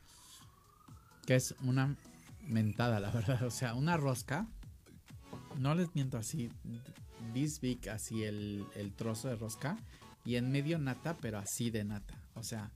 que 1.25 1.35
es 1.35 1.55
una 1.63 1.95
mentada, 2.41 2.99
la 2.99 3.11
verdad. 3.11 3.43
O 3.43 3.51
sea, 3.51 3.75
una 3.75 3.95
rosca. 3.95 4.45
No 5.57 5.73
les 5.73 5.95
miento 5.95 6.17
así. 6.17 6.51
This 7.35 7.59
big, 7.59 7.89
así 7.89 8.23
el, 8.23 8.65
el 8.75 8.93
trozo 8.93 9.27
de 9.27 9.35
rosca. 9.35 9.77
Y 10.23 10.37
en 10.37 10.51
medio 10.51 10.79
nata, 10.79 11.15
pero 11.21 11.37
así 11.37 11.69
de 11.69 11.83
nata. 11.83 12.15
O 12.33 12.41
sea, 12.43 12.71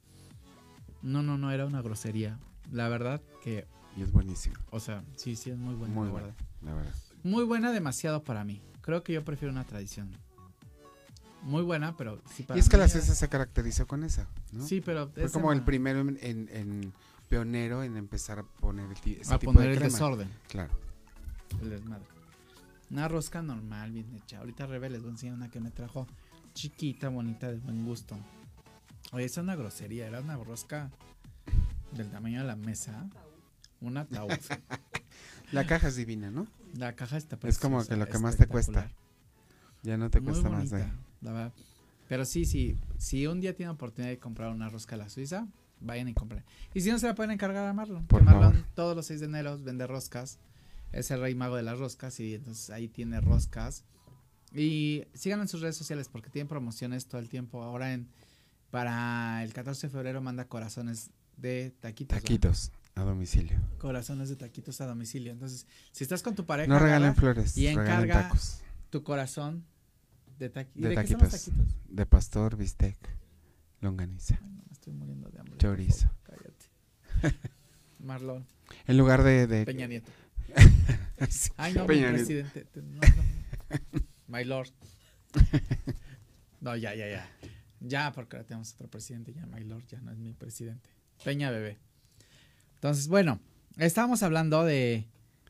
no, 1.02 1.24
no, 1.24 1.38
no, 1.38 1.50
era 1.52 1.66
una 1.66 1.82
grosería. 1.82 2.38
La 2.72 2.90
verdad 2.90 3.22
que, 3.42 3.66
Y 3.98 4.04
es 4.04 4.12
buenísimo. 4.12 4.56
o 4.70 4.80
sea, 4.82 5.04
sí, 5.16 5.36
sí, 5.38 5.50
es 5.50 5.58
muy 5.58 5.74
buena. 5.76 5.94
Muy 5.96 6.08
la 6.08 6.12
buena. 6.12 6.28
verdad. 6.28 6.44
La 6.62 6.74
verdad. 6.74 6.94
Muy 7.24 7.44
buena, 7.46 7.72
demasiado 7.72 8.22
para 8.24 8.44
mí. 8.44 8.62
Creo 8.82 9.02
que 9.04 9.14
yo 9.14 9.24
prefiero 9.24 9.52
una 9.54 9.64
tradición. 9.64 10.12
Muy 11.42 11.64
buena, 11.64 11.96
pero 11.96 12.22
sí 12.36 12.44
para 12.44 12.58
Y 12.58 12.60
es 12.60 12.68
que 12.68 12.76
la 12.78 12.86
era- 12.86 13.00
se 13.02 13.30
caracterizó 13.30 13.88
con 13.88 14.04
esa, 14.04 14.28
¿no? 14.52 14.66
Sí, 14.68 14.82
pero 14.82 15.10
Fue 15.10 15.32
como 15.32 15.54
el 15.54 15.64
primero 15.64 16.02
en, 16.02 16.18
en- 16.22 16.50
en 16.52 16.94
pionero 17.30 17.82
en 17.84 17.96
empezar 17.96 18.40
a 18.40 18.44
poner 18.44 18.86
el 18.92 19.14
ese 19.22 19.34
a 19.34 19.40
tipo 19.40 19.54
poner 19.54 19.70
de 19.70 19.74
el 19.76 19.80
crema. 19.80 19.94
desorden, 19.94 20.30
Claro. 20.50 20.74
el 21.62 21.70
desmadre. 21.70 22.04
Una 22.92 23.08
rosca 23.08 23.42
normal, 23.42 23.92
bien 23.92 24.14
hecha. 24.16 24.40
Ahorita 24.40 24.66
Rebe 24.66 24.90
les 24.90 25.02
voy 25.02 25.10
a 25.10 25.12
enseñar 25.12 25.36
una 25.36 25.50
que 25.50 25.60
me 25.60 25.70
trajo 25.72 26.08
chiquita, 26.54 27.10
bonita, 27.10 27.52
de 27.52 27.58
buen 27.60 27.86
gusto. 27.86 28.18
Oye, 29.12 29.26
esa 29.26 29.42
es 29.42 29.44
una 29.44 29.56
grosería, 29.56 30.08
era 30.08 30.22
una 30.22 30.36
rosca 30.38 30.90
del 31.92 32.10
tamaño 32.10 32.42
de 32.42 32.48
la 32.48 32.56
mesa. 32.56 33.08
Un 33.82 33.98
ataúd. 33.98 34.30
La 35.52 35.66
caja 35.66 35.88
es 35.88 35.96
divina, 35.96 36.30
¿no? 36.30 36.46
La 36.76 36.96
caja 36.96 37.18
está 37.18 37.38
Es 37.44 37.58
como 37.58 37.78
preciosa, 37.78 37.96
que 37.96 38.00
lo 38.00 38.08
que 38.12 38.20
más 38.20 38.38
te 38.38 38.46
cuesta. 38.46 38.92
Ya 39.82 39.98
no 39.98 40.10
te 40.12 40.20
Muy 40.20 40.32
cuesta 40.34 40.50
más 40.50 40.70
de 40.70 40.86
la 41.22 41.32
verdad. 41.32 41.54
Pero 42.08 42.26
sí, 42.26 42.46
sí, 42.46 42.78
si 42.98 43.26
un 43.26 43.40
día 43.42 43.56
tienen 43.56 43.74
oportunidad 43.74 44.12
de 44.12 44.20
comprar 44.20 44.52
una 44.52 44.70
rosca 44.70 44.96
a 44.96 45.00
la 45.00 45.10
Suiza, 45.10 45.48
vayan 45.80 46.08
y 46.08 46.14
compren. 46.14 46.44
Y 46.74 46.82
si 46.82 46.92
no 46.92 47.00
se 47.00 47.08
la 47.08 47.16
pueden 47.16 47.32
encargar 47.32 47.68
a 47.68 47.74
Marlon, 47.74 48.06
Por 48.06 48.20
que 48.20 48.26
Marlon 48.26 48.54
favor. 48.54 48.68
todos 48.76 48.96
los 48.96 49.06
6 49.08 49.22
de 49.22 49.26
enero 49.26 49.58
vende 49.60 49.88
roscas. 49.88 50.38
Es 50.92 51.12
el 51.12 51.22
rey 51.22 51.36
mago 51.36 51.56
de 51.56 51.64
las 51.64 51.78
roscas 51.80 52.20
y 52.20 52.36
entonces 52.36 52.70
ahí 52.70 52.88
tiene 52.88 53.22
roscas. 53.22 53.84
Y 54.54 55.04
síganlo 55.14 55.44
en 55.44 55.48
sus 55.50 55.62
redes 55.62 55.78
sociales 55.78 56.10
porque 56.10 56.30
tienen 56.30 56.48
promociones 56.48 57.06
todo 57.08 57.20
el 57.22 57.30
tiempo. 57.30 57.62
Ahora 57.64 57.94
en 57.94 58.10
para 58.72 59.44
el 59.44 59.54
14 59.54 59.88
de 59.88 59.92
febrero 59.92 60.22
manda 60.22 60.48
corazones 60.48 61.10
de 61.38 61.72
taquitos. 61.80 62.16
¿verdad? 62.16 62.24
taquitos 62.24 62.72
a 62.96 63.02
domicilio. 63.04 63.60
Corazones 63.80 64.30
de 64.30 64.36
taquitos 64.36 64.82
a 64.82 64.86
domicilio. 64.88 65.32
Entonces, 65.32 65.66
si 65.92 66.04
estás 66.04 66.22
con 66.24 66.36
tu 66.36 66.46
pareja, 66.46 66.68
No 66.68 66.80
regalen 66.80 67.16
flores, 67.16 67.58
y 67.58 67.68
regalen 67.68 67.88
encarga 67.88 68.24
tacos. 68.24 68.60
tu 68.90 69.04
corazón 69.04 69.66
de, 70.38 70.52
taqui- 70.54 70.70
¿Y 70.76 70.82
De 70.82 70.96
taquitos. 70.96 71.30
taquitos? 71.32 71.68
De 71.88 72.06
pastor, 72.06 72.58
bistec, 72.58 72.98
longaniza, 73.82 74.38
Ay, 74.42 74.50
no, 74.52 74.64
me 74.66 74.72
estoy 74.74 74.94
muriendo 74.94 75.30
de 75.30 75.40
hambre. 75.40 75.58
chorizo. 75.58 76.08
favor, 76.26 76.54
Cállate. 77.22 77.38
Marlon, 78.00 78.46
En 78.88 78.98
lugar 78.98 79.24
de... 79.24 79.48
de 79.48 79.66
Peña 79.66 79.88
Nieto. 79.88 80.12
Ay, 81.58 81.74
no, 81.74 81.88
mi 81.88 82.02
presidente. 82.02 82.66
te- 82.66 82.82
no, 82.82 83.00
no. 83.02 84.00
My 84.28 84.44
Lord. 84.46 84.70
No, 86.62 86.76
ya, 86.76 86.94
ya, 86.96 87.08
ya. 87.08 87.30
Ya, 87.80 88.12
porque 88.12 88.36
ahora 88.36 88.48
tenemos 88.48 88.74
otro 88.74 88.90
presidente. 88.90 89.34
Ya, 89.34 89.46
My 89.46 89.64
Lord, 89.64 89.86
ya 89.88 90.02
no 90.02 90.12
es 90.12 90.18
mi 90.18 90.34
presidente. 90.34 90.90
Peña 91.24 91.50
Bebé. 91.52 91.78
Entonces, 92.76 93.08
bueno, 93.08 93.40
estábamos 93.78 94.24
hablando 94.24 94.64
de. 94.64 95.08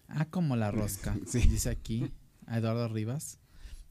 Ah, 0.08 0.26
como 0.26 0.56
la 0.56 0.72
rosca. 0.72 1.16
Sí. 1.28 1.40
Dice 1.40 1.70
aquí 1.70 2.12
a 2.48 2.58
Eduardo 2.58 2.88
Rivas. 2.88 3.40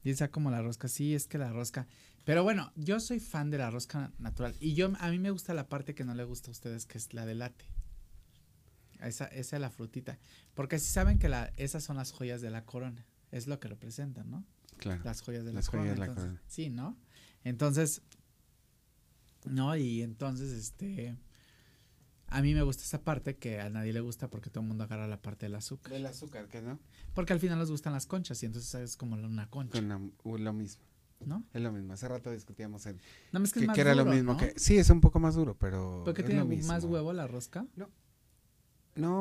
Dice 0.04 0.24
ah, 0.24 0.30
como 0.30 0.50
la 0.50 0.62
rosca. 0.62 0.88
Sí, 0.88 1.14
es 1.14 1.26
que 1.26 1.38
la 1.38 1.52
rosca. 1.52 1.86
Pero 2.24 2.42
bueno, 2.42 2.72
yo 2.76 3.00
soy 3.00 3.20
fan 3.20 3.50
de 3.50 3.58
la 3.58 3.70
rosca 3.70 4.12
natural. 4.18 4.54
Y 4.60 4.74
yo 4.74 4.92
a 5.00 5.10
mí 5.10 5.18
me 5.18 5.30
gusta 5.30 5.54
la 5.54 5.68
parte 5.68 5.94
que 5.94 6.04
no 6.04 6.14
le 6.14 6.24
gusta 6.24 6.50
a 6.50 6.52
ustedes, 6.52 6.86
que 6.86 6.98
es 6.98 7.14
la 7.14 7.24
de 7.24 7.34
late. 7.34 7.64
Esa, 9.00 9.26
esa 9.26 9.56
es 9.56 9.60
la 9.60 9.70
frutita. 9.70 10.18
Porque 10.54 10.78
si 10.78 10.90
saben 10.90 11.18
que 11.18 11.28
la, 11.28 11.52
esas 11.56 11.84
son 11.84 11.96
las 11.96 12.12
joyas 12.12 12.40
de 12.40 12.50
la 12.50 12.64
corona. 12.64 13.06
Es 13.30 13.46
lo 13.46 13.60
que 13.60 13.68
representan, 13.68 14.30
¿no? 14.30 14.44
Claro. 14.78 15.02
Las 15.04 15.20
joyas 15.20 15.44
de 15.44 15.52
Las 15.52 15.66
la 15.66 15.70
joyas 15.70 15.86
corona. 15.86 15.92
de 15.94 15.98
la 15.98 16.06
entonces- 16.06 16.24
corona. 16.24 16.42
Sí, 16.48 16.70
¿no? 16.70 16.96
Entonces, 17.44 18.02
no, 19.44 19.76
y 19.76 20.02
entonces, 20.02 20.50
este, 20.52 21.16
a 22.26 22.42
mí 22.42 22.54
me 22.54 22.62
gusta 22.62 22.82
esa 22.82 23.02
parte 23.02 23.36
que 23.36 23.60
a 23.60 23.70
nadie 23.70 23.92
le 23.92 24.00
gusta 24.00 24.28
porque 24.28 24.50
todo 24.50 24.62
el 24.62 24.68
mundo 24.68 24.84
agarra 24.84 25.06
la 25.06 25.22
parte 25.22 25.46
del 25.46 25.54
azúcar. 25.54 25.92
Del 25.92 26.06
azúcar, 26.06 26.48
¿qué 26.48 26.60
no? 26.60 26.78
Porque 27.14 27.32
al 27.32 27.40
final 27.40 27.58
les 27.58 27.70
gustan 27.70 27.92
las 27.92 28.06
conchas 28.06 28.42
y 28.42 28.46
entonces 28.46 28.74
es 28.74 28.96
como 28.96 29.14
una 29.16 29.48
concha, 29.48 29.78
Con 29.78 29.88
la- 29.88 29.98
lo 30.44 30.52
mismo. 30.52 30.82
¿no? 31.24 31.44
Es 31.52 31.60
lo 31.60 31.72
mismo. 31.72 31.92
Hace 31.94 32.06
rato 32.06 32.30
discutíamos 32.30 32.86
en 32.86 33.00
No, 33.32 33.42
es 33.42 33.52
que, 33.52 33.60
que, 33.60 33.64
es 33.64 33.66
más 33.68 33.74
que 33.74 33.80
era 33.80 33.94
lo 33.94 34.04
duro, 34.04 34.14
mismo 34.14 34.32
¿no? 34.34 34.38
que... 34.38 34.54
Sí, 34.56 34.78
es 34.78 34.88
un 34.90 35.00
poco 35.00 35.18
más 35.18 35.34
duro, 35.34 35.56
pero 35.58 36.02
Porque 36.04 36.20
es 36.22 36.26
tiene 36.26 36.42
lo 36.42 36.46
mismo. 36.46 36.68
más 36.72 36.84
huevo 36.84 37.12
la 37.12 37.26
rosca. 37.26 37.66
No, 37.74 37.90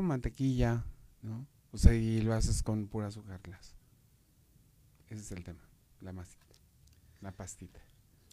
mantequilla, 0.01 0.85
¿no? 1.21 1.47
O 1.71 1.77
sea, 1.77 1.93
y 1.93 2.21
lo 2.21 2.33
haces 2.33 2.63
con 2.63 2.87
pura 2.87 3.07
azúcar 3.07 3.39
glass. 3.43 3.75
Ese 5.07 5.21
es 5.21 5.31
el 5.31 5.43
tema. 5.43 5.63
La 6.01 6.11
masita. 6.13 6.55
La 7.21 7.31
pastita. 7.31 7.79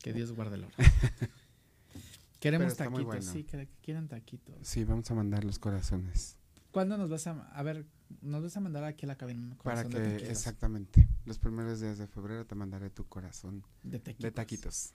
Que 0.02 0.12
Dios 0.12 0.32
guarde 0.32 0.56
el 0.56 0.64
oro. 0.64 0.74
Queremos 2.40 2.76
taquitos, 2.76 3.04
bueno. 3.04 3.22
sí, 3.22 3.44
que, 3.44 3.68
quieren 3.82 4.08
taquitos. 4.08 4.56
Sí, 4.62 4.84
vamos 4.84 5.10
a 5.10 5.14
mandar 5.14 5.44
los 5.44 5.58
corazones. 5.58 6.36
¿Cuándo 6.70 6.98
nos 6.98 7.08
vas 7.08 7.26
a, 7.26 7.30
a 7.30 7.62
ver, 7.62 7.86
nos 8.20 8.42
vas 8.42 8.56
a 8.56 8.60
mandar 8.60 8.84
aquí 8.84 9.06
a 9.06 9.08
la 9.08 9.16
cabina 9.16 9.56
Para 9.62 9.84
de 9.84 10.18
que, 10.18 10.30
exactamente, 10.30 11.08
los 11.24 11.38
primeros 11.38 11.80
días 11.80 11.96
de 11.98 12.06
febrero 12.06 12.44
te 12.44 12.54
mandaré 12.54 12.90
tu 12.90 13.06
corazón 13.06 13.64
De 13.82 13.98
taquitos. 13.98 14.22
de 14.22 14.30
taquitos. 14.32 14.94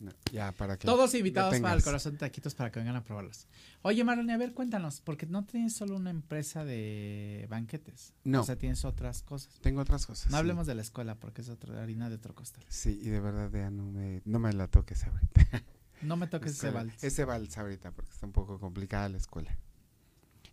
No, 0.00 0.12
ya, 0.32 0.52
para 0.52 0.78
que... 0.78 0.86
Todos 0.86 1.12
invitados 1.14 1.58
para 1.60 1.74
el 1.74 1.82
corazón 1.82 2.12
de 2.12 2.18
taquitos 2.18 2.54
para 2.54 2.70
que 2.70 2.78
vengan 2.78 2.94
a 2.96 3.02
probarlos. 3.02 3.48
Oye, 3.82 4.04
Marlene, 4.04 4.32
a 4.32 4.36
ver, 4.36 4.54
cuéntanos, 4.54 5.00
porque 5.00 5.26
no 5.26 5.44
tienes 5.44 5.74
solo 5.74 5.96
una 5.96 6.10
empresa 6.10 6.64
de 6.64 7.46
banquetes. 7.50 8.14
No. 8.22 8.42
O 8.42 8.44
sea, 8.44 8.56
tienes 8.56 8.84
otras 8.84 9.22
cosas. 9.22 9.58
Tengo 9.60 9.80
otras 9.80 10.06
cosas. 10.06 10.26
No 10.26 10.36
sí. 10.36 10.38
hablemos 10.38 10.66
de 10.66 10.76
la 10.76 10.82
escuela 10.82 11.16
porque 11.16 11.40
es 11.40 11.48
otra 11.48 11.82
harina 11.82 12.08
de 12.08 12.14
otro 12.14 12.34
costal. 12.34 12.64
Sí, 12.68 13.00
y 13.02 13.08
de 13.08 13.18
verdad 13.18 13.50
ya 13.52 13.70
no 13.70 13.90
me, 13.90 14.22
no 14.24 14.38
me 14.38 14.52
la 14.52 14.68
toques 14.68 15.04
ahorita. 15.04 15.64
No 16.00 16.16
me 16.16 16.28
toques 16.28 16.52
ese 16.52 16.70
vals. 16.70 17.02
Ese 17.02 17.24
vals 17.24 17.58
ahorita 17.58 17.90
porque 17.90 18.12
está 18.12 18.24
un 18.24 18.32
poco 18.32 18.60
complicada 18.60 19.08
la 19.08 19.18
escuela. 19.18 19.58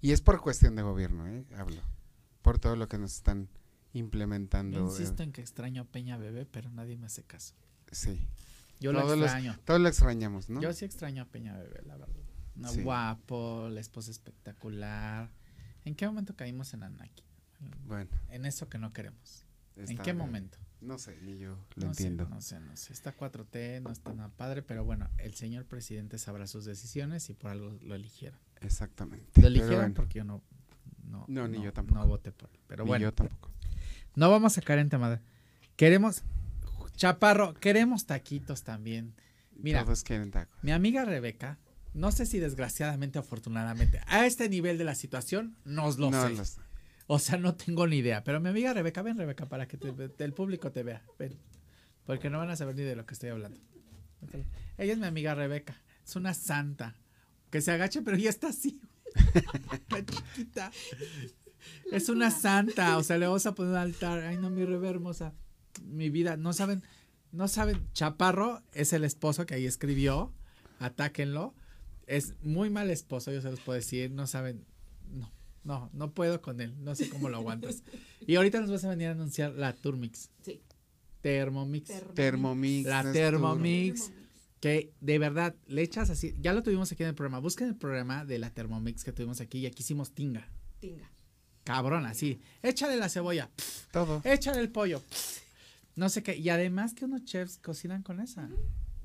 Y 0.02 0.12
es 0.12 0.22
por 0.22 0.42
cuestión 0.42 0.76
de 0.76 0.82
gobierno, 0.82 1.28
¿eh? 1.28 1.46
Hablo. 1.56 1.82
Por 2.42 2.58
todo 2.58 2.76
lo 2.76 2.88
que 2.88 2.98
nos 2.98 3.14
están 3.14 3.48
implementando. 3.94 4.78
Yo 4.78 4.88
eh, 4.88 4.90
insisto 4.90 5.24
en 5.24 5.32
que 5.32 5.42
extraño 5.42 5.84
a 5.84 5.86
Peña 5.86 6.18
Bebé, 6.18 6.46
pero 6.46 6.72
nadie 6.72 6.98
me 6.98 7.06
hace 7.06 7.24
caso. 7.24 7.54
sí. 7.92 8.28
Yo 8.80 8.92
lo 8.94 9.02
Todos 9.02 9.18
los- 9.18 9.26
extraño. 9.26 9.58
Todos 9.66 9.80
lo 9.82 9.88
extrañamos, 9.88 10.50
¿no? 10.50 10.62
Yo 10.62 10.74
sí 10.74 10.86
extraño 10.86 11.24
a 11.24 11.26
Peña 11.26 11.58
Bebé, 11.58 11.82
la 11.86 11.98
verdad. 11.98 12.16
No, 12.56 12.70
Sí. 12.70 12.82
Guapo, 12.84 13.68
la 13.70 13.80
esposa 13.82 14.12
espectacular. 14.12 15.30
¿En 15.84 15.96
qué 15.96 16.06
momento 16.08 16.36
caímos 16.36 16.74
en 16.74 16.84
Anaki? 16.84 17.24
Bueno. 17.86 18.10
En 18.30 18.46
eso 18.46 18.70
que 18.70 18.78
no 18.78 18.94
queremos. 18.94 19.46
¿En 19.76 19.84
está 19.90 20.04
qué 20.04 20.14
bien. 20.14 20.18
momento? 20.26 20.58
No 20.82 20.98
sé, 21.00 21.18
ni 21.22 21.38
yo 21.38 21.58
lo 21.76 21.86
no 21.86 21.88
entiendo. 21.92 22.26
Sé, 22.26 22.30
no 22.30 22.42
sé, 22.42 22.60
no 22.60 22.76
sé. 22.78 22.94
Está 22.94 23.16
4T, 23.16 23.82
no 23.82 23.92
está 23.92 24.14
nada 24.14 24.30
padre, 24.30 24.62
pero 24.62 24.84
bueno, 24.86 25.10
el 25.18 25.34
señor 25.34 25.66
presidente 25.66 26.18
sabrá 26.18 26.48
sus 26.48 26.64
decisiones 26.66 27.30
y 27.30 27.34
por 27.34 27.52
algo 27.52 27.78
lo 27.82 27.96
eligieron. 27.96 28.40
Exactamente. 28.62 29.42
Lo 29.42 29.48
eligieron 29.48 29.78
bueno, 29.80 29.94
porque 29.96 30.20
yo 30.20 30.24
no. 30.24 30.42
No, 31.04 31.26
No, 31.28 31.48
ni 31.48 31.62
yo 31.62 31.72
tampoco. 31.74 32.00
No 32.00 32.08
voté 32.08 32.32
por 32.32 32.50
él. 32.52 32.60
Pero 32.68 32.84
ni 32.84 32.90
bueno, 32.90 33.04
yo 33.04 33.14
tampoco. 33.14 33.52
no 34.16 34.30
vamos 34.30 34.58
a 34.58 34.62
caer 34.62 34.80
en 34.80 34.90
tema. 34.90 35.10
de- 35.10 35.20
Queremos. 35.76 36.24
Chaparro, 36.96 37.54
queremos 37.56 38.06
taquitos 38.06 38.64
también. 38.64 39.14
Mira. 39.56 39.84
Todos 39.84 40.04
quieren 40.04 40.32
tacos. 40.32 40.58
Mi 40.64 40.72
amiga 40.72 41.06
Rebeca, 41.06 41.60
no 41.94 42.12
sé 42.12 42.26
si 42.26 42.40
desgraciadamente 42.40 43.20
o 43.20 43.22
afortunadamente, 43.22 44.02
a 44.08 44.26
este 44.26 44.50
nivel 44.50 44.78
de 44.78 44.84
la 44.84 44.96
situación, 44.96 45.56
nos 45.66 45.98
lo 45.98 46.12
no, 46.12 46.28
sé. 46.28 46.36
los- 46.36 46.58
O 47.08 47.20
sea, 47.20 47.38
no 47.38 47.56
tengo 47.56 47.86
ni 47.88 47.98
idea. 47.98 48.24
Pero 48.24 48.40
mi 48.40 48.50
amiga 48.50 48.74
Rebeca, 48.74 49.02
ven 49.02 49.18
Rebeca, 49.18 49.48
para 49.48 49.68
que 49.68 49.78
te- 49.78 49.94
el 50.24 50.34
público 50.34 50.72
te 50.72 50.84
vea. 50.84 51.04
Ven. 51.20 51.38
Porque 52.06 52.30
no 52.30 52.38
van 52.40 52.50
a 52.50 52.56
saber 52.56 52.76
ni 52.76 52.84
de 52.84 52.96
lo 52.96 53.06
que 53.06 53.14
estoy 53.14 53.30
hablando. 53.30 53.60
Ella 54.78 54.94
es 54.94 55.00
mi 55.00 55.06
amiga 55.06 55.36
Rebeca. 55.36 55.82
Es 56.06 56.16
una 56.16 56.34
santa. 56.34 56.96
Que 57.52 57.62
se 57.62 57.72
agache, 57.72 58.02
pero 58.02 58.18
ya 58.18 58.30
está 58.30 58.48
así. 58.50 58.80
La 59.90 60.06
chiquita. 60.06 60.72
Es 61.92 62.10
una 62.10 62.30
santa. 62.32 62.98
O 62.98 63.04
sea, 63.04 63.18
le 63.18 63.26
vamos 63.28 63.46
a 63.46 63.56
poner 63.56 63.72
un 63.74 63.78
altar. 63.78 64.20
Ay, 64.24 64.38
no, 64.38 64.50
mi 64.50 64.66
Rebe 64.66 64.90
hermosa. 64.90 65.34
Mi 65.84 66.10
vida. 66.10 66.38
No 66.38 66.54
saben, 66.54 66.84
no 67.32 67.48
saben. 67.48 67.88
Chaparro 67.94 68.62
es 68.74 68.94
el 68.94 69.04
esposo 69.04 69.46
que 69.46 69.56
ahí 69.56 69.66
escribió. 69.66 70.34
Atáquenlo. 70.80 71.54
Es 72.08 72.36
muy 72.42 72.70
mal 72.70 72.90
esposo, 72.92 73.32
yo 73.32 73.42
se 73.42 73.50
los 73.50 73.60
puedo 73.60 73.78
decir. 73.78 74.12
No 74.12 74.28
saben. 74.28 74.66
No, 75.10 75.32
no, 75.64 75.90
no 75.94 76.14
puedo 76.14 76.42
con 76.42 76.62
él. 76.62 76.76
No 76.84 76.96
sé 76.96 77.10
cómo 77.10 77.30
lo 77.30 77.38
aguantas. 77.38 77.84
Y 78.28 78.38
ahorita 78.38 78.60
nos 78.60 78.72
vas 78.72 78.84
a 78.84 78.90
venir 78.90 79.10
a 79.10 79.12
anunciar 79.12 79.54
la 79.54 79.76
Turmix. 79.76 80.32
Sí. 80.42 80.60
Thermomix. 81.22 81.92
Thermomix. 82.16 82.88
La 82.88 83.12
Thermomix. 83.12 84.12
Que 84.60 84.94
de 85.00 85.20
verdad 85.20 85.56
le 85.68 85.84
echas 85.84 86.10
así. 86.10 86.36
Ya 86.40 86.54
lo 86.54 86.64
tuvimos 86.64 86.92
aquí 86.92 87.04
en 87.04 87.10
el 87.10 87.16
programa. 87.16 87.40
Busquen 87.40 87.68
el 87.68 87.76
programa 87.76 88.26
de 88.26 88.40
la 88.40 88.50
Thermomix 88.50 89.04
que 89.04 89.12
tuvimos 89.12 89.42
aquí 89.42 89.60
y 89.60 89.66
aquí 89.68 89.84
hicimos 89.84 90.12
tinga. 90.12 90.50
Tinga. 90.80 91.12
Cabrón, 91.64 92.06
así. 92.06 92.40
Échale 92.62 92.96
la 92.98 93.10
cebolla. 93.10 93.50
Todo. 93.92 94.22
Échale 94.24 94.60
el 94.60 94.72
pollo. 94.72 95.02
No 95.96 96.10
sé 96.10 96.24
qué. 96.24 96.36
Y 96.38 96.50
además 96.50 96.94
que 96.94 97.06
unos 97.06 97.24
chefs 97.24 97.58
cocinan 97.58 98.04
con 98.04 98.20
esa. 98.20 98.50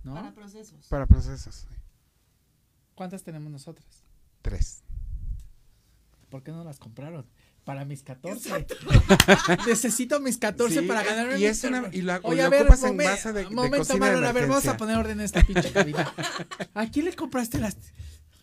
¿No? 0.03 0.14
Para 0.14 0.33
procesos. 0.35 0.87
Para 0.88 1.07
procesos. 1.07 1.55
sí. 1.68 1.74
¿Cuántas 2.94 3.22
tenemos 3.22 3.50
nosotras? 3.50 4.05
Tres. 4.42 4.83
¿Por 6.29 6.42
qué 6.42 6.53
no 6.53 6.62
las 6.64 6.79
compraron? 6.79 7.26
Para 7.64 7.85
mis 7.85 8.03
14. 8.03 8.66
Necesito 9.66 10.20
mis 10.20 10.38
14 10.38 10.81
Sí, 10.81 10.87
para 10.87 11.03
ganarme 11.03 11.38
y 11.38 11.44
es 11.44 11.62
una- 11.64 11.88
y 11.92 12.03
la- 12.03 12.20
Oye, 12.22 12.42
a 12.42 12.48
ver, 12.48 12.62
ocupas 12.62 12.83
en 12.85 12.96
momen- 12.96 13.05
base 13.05 13.33
de- 13.33 13.44
de 13.44 13.50
momento, 13.50 13.85
de 13.92 13.98
Marlon, 13.98 14.24
a 14.24 14.33
ver, 14.33 14.48
vamos 14.48 14.66
a 14.66 14.76
poner 14.76 14.96
orden 14.96 15.18
en 15.20 15.24
esta 15.24 15.42
pinche 15.42 15.70
cabina. 15.72 16.12
¿A 16.74 16.87
quién 16.90 17.05
le 17.07 17.14
compraste 17.14 17.59
las...? 17.59 17.76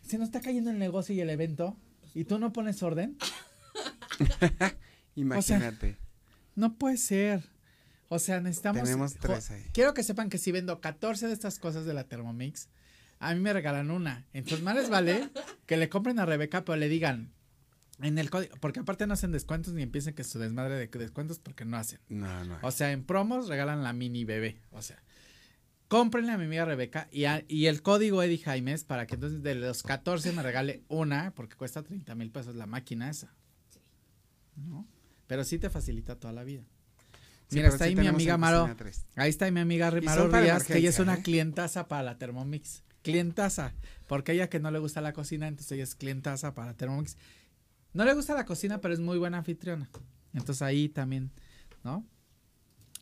Se 0.07 0.17
nos 0.17 0.27
está 0.29 0.39
cayendo 0.41 0.69
el 0.71 0.79
negocio 0.79 1.13
y 1.15 1.19
el 1.21 1.29
evento 1.29 1.75
y 2.13 2.23
tú 2.25 2.39
no 2.39 2.53
pones 2.53 2.81
orden. 2.83 3.17
Imagínate. 5.15 5.97
No 6.55 6.75
puede 6.77 6.97
ser. 6.97 7.43
O 8.09 8.19
sea, 8.19 8.39
necesitamos... 8.39 8.83
Tenemos 8.83 9.15
tres 9.15 9.51
ahí. 9.51 9.63
Quiero 9.73 9.93
que 9.93 10.03
sepan 10.03 10.29
que 10.29 10.37
si 10.37 10.51
vendo 10.51 10.79
14 10.79 11.27
de 11.27 11.33
estas 11.33 11.59
cosas 11.59 11.85
de 11.85 11.93
la 11.93 12.05
Thermomix, 12.05 12.69
a 13.19 13.33
mí 13.33 13.39
me 13.41 13.51
regalan 13.51 13.91
una. 13.91 14.25
Entonces, 14.33 14.63
más 14.63 14.75
les 14.75 14.89
vale 14.89 15.29
que 15.65 15.75
le 15.77 15.89
compren 15.89 16.19
a 16.19 16.25
Rebeca, 16.25 16.63
pero 16.63 16.77
le 16.77 16.87
digan 16.87 17.33
en 17.99 18.17
el 18.19 18.29
código, 18.29 18.55
porque 18.61 18.79
aparte 18.79 19.07
no 19.07 19.13
hacen 19.15 19.31
descuentos 19.31 19.73
ni 19.73 19.81
empiecen 19.81 20.13
que 20.13 20.23
su 20.23 20.37
desmadre 20.39 20.75
de 20.75 20.87
descuentos 20.87 21.39
porque 21.39 21.65
no 21.65 21.77
hacen. 21.77 21.99
No, 22.09 22.45
no. 22.45 22.59
O 22.61 22.71
sea, 22.71 22.91
en 22.91 23.03
promos 23.03 23.47
regalan 23.49 23.83
la 23.83 23.91
mini 23.91 24.23
bebé. 24.23 24.61
O 24.71 24.81
sea, 24.83 25.01
cómprenle 25.87 26.31
a 26.31 26.37
mi 26.37 26.45
amiga 26.45 26.63
Rebeca 26.65 27.07
y, 27.11 27.25
a- 27.25 27.43
y 27.47 27.65
el 27.65 27.81
código 27.81 28.21
Eddie 28.23 28.37
Jaimes 28.37 28.83
para 28.83 29.07
que 29.07 29.15
entonces 29.15 29.41
de 29.41 29.55
los 29.55 29.81
14 29.83 30.31
me 30.33 30.43
regale 30.43 30.83
una, 30.89 31.31
porque 31.31 31.55
cuesta 31.57 31.81
30 31.83 32.13
mil 32.15 32.29
pesos 32.31 32.55
la 32.55 32.67
máquina 32.67 33.09
esa. 33.09 33.33
¿No? 34.55 34.87
Pero 35.27 35.43
sí 35.43 35.57
te 35.59 35.69
facilita 35.69 36.15
toda 36.19 36.33
la 36.33 36.43
vida. 36.43 36.63
Mira, 37.51 37.69
está 37.69 37.85
ahí 37.85 37.95
mi 37.95 38.07
amiga 38.07 38.37
Maro. 38.37 38.69
Ahí 39.15 39.29
está 39.29 39.49
mi 39.51 39.59
amiga 39.59 39.91
Maro 40.03 40.27
Rías, 40.29 40.63
que 40.63 40.77
ella 40.77 40.89
es 40.89 40.99
una 40.99 41.15
¿eh? 41.15 41.21
clientaza 41.23 41.87
para 41.87 42.03
la 42.03 42.17
Thermomix. 42.17 42.83
Clientaza. 43.03 43.73
Porque 44.07 44.33
ella 44.33 44.49
que 44.49 44.59
no 44.59 44.71
le 44.71 44.79
gusta 44.79 45.01
la 45.01 45.13
cocina, 45.13 45.47
entonces 45.47 45.71
ella 45.71 45.83
es 45.83 45.95
clientaza 45.95 46.53
para 46.53 46.73
Thermomix. 46.73 47.15
No 47.93 48.03
le 48.05 48.13
gusta 48.13 48.33
la 48.33 48.45
cocina, 48.45 48.79
pero 48.79 48.93
es 48.93 48.99
muy 48.99 49.17
buena 49.17 49.37
anfitriona. 49.39 49.89
Entonces 50.33 50.61
ahí 50.61 50.89
también, 50.89 51.31
¿no? 51.83 52.05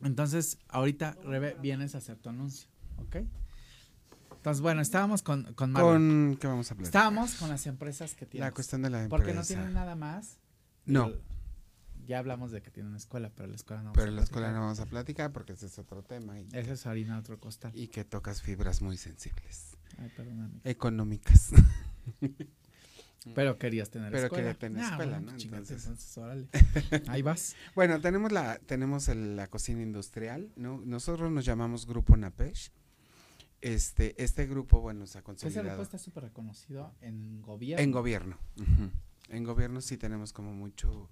Entonces, 0.02 0.58
ahorita, 0.68 1.16
Rebe, 1.24 1.56
vienes 1.60 1.94
a 1.94 1.98
hacer 1.98 2.16
tu 2.18 2.28
anuncio, 2.28 2.68
¿ok? 2.98 3.16
Entonces, 4.36 4.60
bueno, 4.60 4.80
estábamos 4.80 5.22
con, 5.22 5.54
con 5.54 5.72
Marlon. 5.72 6.28
¿Con 6.30 6.36
qué 6.36 6.46
vamos 6.46 6.70
a 6.70 6.74
hablar? 6.74 6.86
Estábamos 6.86 7.34
con 7.34 7.48
las 7.48 7.66
empresas 7.66 8.14
que 8.14 8.26
tienen. 8.26 8.46
La 8.46 8.52
cuestión 8.54 8.82
de 8.82 8.90
la 8.90 9.02
empresa. 9.02 9.16
Porque 9.16 9.34
no 9.34 9.42
tienen 9.42 9.72
nada 9.72 9.96
más. 9.96 10.38
No, 10.84 11.06
El- 11.06 11.20
Ya 12.06 12.18
hablamos 12.18 12.52
de 12.52 12.62
que 12.62 12.70
tienen 12.70 12.88
una 12.90 12.98
escuela, 12.98 13.30
pero 13.34 13.48
la 13.48 13.56
escuela 13.56 13.82
no. 13.82 13.92
pero 13.92 14.06
vamos 14.06 14.14
a 14.14 14.20
la 14.20 14.22
escuela 14.24 14.52
no 14.52 14.60
vamos 14.60 14.80
a 14.80 14.86
platicar 14.86 15.32
porque 15.32 15.52
ese 15.54 15.66
es 15.66 15.78
otro 15.78 16.02
tema 16.02 16.38
y, 16.40 16.46
Esa 16.52 16.72
es 16.72 16.86
harina 16.86 17.18
otro 17.18 17.38
costal. 17.40 17.72
y 17.74 17.88
que 17.88 18.04
tocas 18.04 18.42
fibras 18.42 18.80
muy 18.82 18.96
sensibles, 18.96 19.76
Ay, 19.98 20.10
perdóname. 20.16 20.60
económicas. 20.64 21.50
Pero 23.34 23.58
querías 23.58 23.90
tener 23.90 24.12
Pero 24.12 24.26
escuela. 24.26 24.44
quería 24.54 24.58
tener 24.58 24.84
Ah, 24.84 24.88
escuela, 24.90 25.18
bueno, 25.18 25.32
¿no? 25.32 25.38
Entonces- 25.38 25.82
entonces, 25.84 26.18
órale. 26.18 26.48
Ahí 27.08 27.22
vas. 27.22 27.56
Bueno, 27.74 28.00
tenemos 28.00 28.30
la 28.30 28.58
tenemos 28.60 29.08
el- 29.08 29.34
la 29.34 29.48
cocina 29.48 29.82
industrial, 29.82 30.52
¿no? 30.54 30.80
Nosotros 30.84 31.32
nos 31.32 31.44
llamamos 31.44 31.86
Grupo 31.86 32.16
Napesh. 32.16 32.70
Este 33.62 34.22
este 34.22 34.46
grupo, 34.46 34.80
bueno, 34.80 35.06
se 35.08 35.18
ha 35.18 35.22
Ese 35.22 35.24
grupo 35.32 35.40
consolidado 35.42 35.82
está 35.82 35.98
súper 35.98 36.24
reconocido 36.24 36.94
en 37.00 37.42
gobierno. 37.42 37.82
en 37.82 37.90
gobierno. 37.90 38.38
En 39.28 39.42
gobierno 39.42 39.80
sí 39.80 39.96
tenemos 39.96 40.32
como 40.32 40.52
mucho 40.54 41.10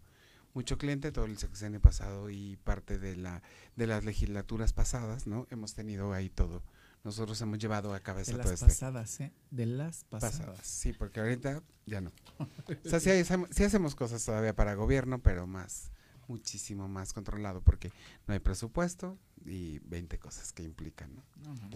mucho 0.54 0.78
cliente 0.78 1.12
todo 1.12 1.26
el 1.26 1.36
sexenio 1.38 1.80
pasado 1.80 2.30
y 2.30 2.56
parte 2.64 2.98
de 2.98 3.16
la 3.16 3.42
de 3.76 3.86
las 3.86 4.04
legislaturas 4.04 4.72
pasadas, 4.72 5.26
¿no? 5.26 5.46
Hemos 5.50 5.74
tenido 5.74 6.12
ahí 6.12 6.30
todo. 6.30 6.62
Nosotros 7.02 7.38
hemos 7.42 7.58
llevado 7.58 7.92
a 7.92 7.96
de 7.98 8.02
cabeza 8.02 8.32
las 8.32 8.44
todo 8.44 8.54
este 8.54 8.66
pasadas, 8.66 9.20
¿eh? 9.20 9.32
De 9.50 9.66
las 9.66 10.04
pasadas. 10.04 10.38
pasadas. 10.38 10.66
Sí, 10.66 10.92
porque 10.94 11.20
ahorita 11.20 11.62
ya 11.86 12.00
no. 12.00 12.12
O 12.84 12.88
sea, 12.88 12.98
sí, 13.00 13.10
hacemos- 13.10 13.50
sí 13.52 13.62
hacemos 13.64 13.94
cosas 13.94 14.24
todavía 14.24 14.54
para 14.56 14.74
gobierno, 14.74 15.18
pero 15.20 15.46
más, 15.46 15.90
muchísimo 16.28 16.88
más 16.88 17.12
controlado, 17.12 17.60
porque 17.60 17.92
no 18.26 18.32
hay 18.32 18.40
presupuesto 18.40 19.18
y 19.44 19.80
20 19.80 20.18
cosas 20.18 20.52
que 20.54 20.62
implican, 20.62 21.14
no. 21.14 21.22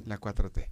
La 0.07 0.19
4T. 0.19 0.71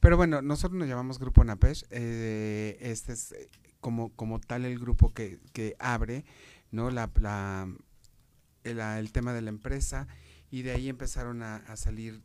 Pero 0.00 0.18
bueno, 0.18 0.42
nosotros 0.42 0.78
nos 0.78 0.86
llamamos 0.88 1.18
Grupo 1.18 1.42
Napesh. 1.44 1.84
eh, 1.88 2.76
este 2.80 3.12
es 3.14 3.32
eh, 3.32 3.48
como, 3.80 4.10
como 4.14 4.38
tal 4.38 4.66
el 4.66 4.78
grupo 4.78 5.14
que, 5.14 5.38
que 5.54 5.76
abre, 5.78 6.26
¿no? 6.74 6.90
La, 6.90 7.10
la- 7.20 7.68
el, 8.64 8.80
el 8.80 9.12
tema 9.12 9.32
de 9.32 9.42
la 9.42 9.50
empresa 9.50 10.06
y 10.50 10.62
de 10.62 10.72
ahí 10.72 10.88
empezaron 10.88 11.42
a, 11.42 11.56
a 11.56 11.76
salir 11.76 12.22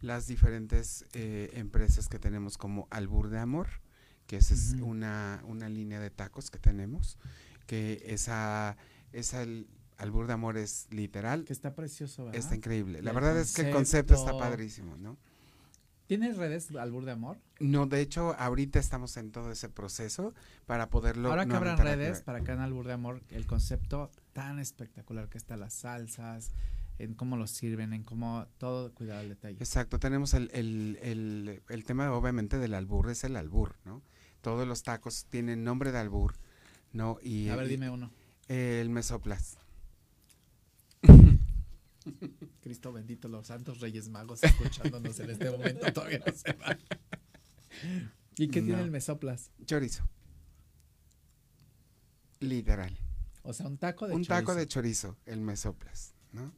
las 0.00 0.26
diferentes 0.26 1.06
eh, 1.12 1.50
empresas 1.54 2.08
que 2.08 2.18
tenemos 2.18 2.58
como 2.58 2.86
Albur 2.90 3.30
de 3.30 3.38
Amor, 3.38 3.68
que 4.26 4.36
esa 4.36 4.54
es 4.54 4.74
una, 4.80 5.42
una 5.46 5.68
línea 5.68 6.00
de 6.00 6.10
tacos 6.10 6.50
que 6.50 6.58
tenemos, 6.58 7.18
que 7.66 8.02
esa, 8.06 8.76
esa 9.12 9.42
el- 9.42 9.66
Albur 9.98 10.26
de 10.26 10.32
Amor 10.32 10.56
es 10.56 10.88
literal, 10.90 11.44
Que 11.44 11.52
está 11.52 11.74
precioso, 11.74 12.24
¿verdad? 12.24 12.38
está 12.40 12.56
increíble. 12.56 13.02
La 13.02 13.10
El 13.10 13.14
verdad 13.14 13.38
es 13.38 13.52
que 13.54 13.62
el 13.68 13.72
concepto 13.72 14.14
está 14.14 14.36
padrísimo, 14.36 14.96
¿no? 14.96 15.16
¿Tienes 16.06 16.36
redes 16.36 16.70
Albur 16.76 17.04
de 17.04 17.12
Amor? 17.12 17.38
No, 17.60 17.86
de 17.86 18.00
hecho, 18.00 18.34
ahorita 18.38 18.78
estamos 18.78 19.16
en 19.16 19.30
todo 19.30 19.50
ese 19.50 19.68
proceso 19.68 20.34
para 20.66 20.90
poderlo. 20.90 21.30
Ahora 21.30 21.46
que 21.46 21.54
abran 21.54 21.76
nuevamente 21.76 22.04
redes 22.04 22.20
para 22.22 22.38
acá 22.38 22.52
en 22.52 22.60
Albur 22.60 22.86
de 22.86 22.92
Amor, 22.92 23.22
el 23.30 23.46
concepto 23.46 24.10
tan 24.32 24.58
espectacular 24.58 25.28
que 25.28 25.38
está 25.38 25.56
las 25.56 25.72
salsas, 25.72 26.50
en 26.98 27.14
cómo 27.14 27.36
lo 27.36 27.46
sirven, 27.46 27.92
en 27.92 28.02
cómo 28.02 28.46
todo 28.58 28.92
cuidado 28.92 29.20
al 29.20 29.28
detalle. 29.30 29.56
Exacto, 29.58 29.98
tenemos 29.98 30.34
el, 30.34 30.50
el, 30.52 30.98
el, 31.02 31.62
el 31.68 31.84
tema, 31.84 32.12
obviamente, 32.12 32.58
del 32.58 32.74
albur, 32.74 33.08
es 33.10 33.24
el 33.24 33.36
albur, 33.36 33.76
¿no? 33.84 34.02
Todos 34.42 34.66
los 34.68 34.82
tacos 34.82 35.26
tienen 35.30 35.64
nombre 35.64 35.92
de 35.92 35.98
albur, 35.98 36.34
¿no? 36.92 37.18
Y, 37.22 37.48
A 37.48 37.56
ver, 37.56 37.66
y 37.66 37.70
dime 37.70 37.88
uno. 37.90 38.10
el 38.48 38.90
mesoplas. 38.90 39.56
Cristo 42.62 42.92
bendito, 42.92 43.28
los 43.28 43.48
santos 43.48 43.80
reyes 43.80 44.08
magos 44.08 44.42
escuchándonos 44.44 45.18
en 45.18 45.30
este 45.30 45.50
momento 45.50 45.92
todavía 45.92 46.22
no 46.24 46.32
se 46.32 46.52
va. 46.52 46.78
¿Y 48.36 48.48
qué 48.48 48.62
tiene 48.62 48.80
el 48.80 48.90
mesoplas? 48.90 49.50
Chorizo. 49.66 50.08
Literal. 52.40 52.96
O 53.42 53.52
sea, 53.52 53.66
un 53.66 53.78
taco 53.78 54.06
de 54.06 54.14
Un 54.14 54.24
taco 54.24 54.52
chorizo. 54.52 54.58
de 54.60 54.68
chorizo, 54.68 55.18
el 55.26 55.40
mesoplas, 55.40 56.14
¿no? 56.30 56.54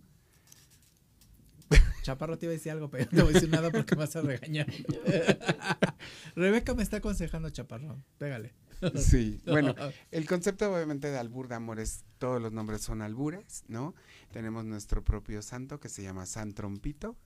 Chaparro 2.02 2.38
te 2.38 2.44
iba 2.46 2.50
a 2.50 2.56
decir 2.56 2.70
algo, 2.72 2.90
pero 2.90 3.06
no 3.06 3.10
te 3.10 3.22
voy 3.22 3.30
a 3.30 3.34
decir 3.34 3.48
nada 3.48 3.70
porque 3.70 3.94
me 3.96 4.00
vas 4.00 4.14
a 4.14 4.20
regañar. 4.20 4.66
Rebeca 6.36 6.74
me 6.74 6.82
está 6.82 6.98
aconsejando 6.98 7.48
Chaparro. 7.48 8.04
Pégale. 8.18 8.52
Sí, 8.96 9.40
bueno, 9.46 9.74
El 10.10 10.26
concepto 10.26 10.72
obviamente 10.72 11.10
de 11.10 11.18
albur 11.18 11.48
de 11.48 11.54
amor 11.54 11.80
es, 11.80 12.04
todos 12.18 12.40
los 12.40 12.52
nombres 12.52 12.82
son 12.82 13.02
albures, 13.02 13.64
¿no? 13.68 13.94
Tenemos 14.32 14.64
nuestro 14.64 15.04
propio 15.04 15.42
santo 15.42 15.80
que 15.80 15.88
se 15.88 16.02
llama 16.02 16.26
San 16.26 16.52
Trompito, 16.52 17.16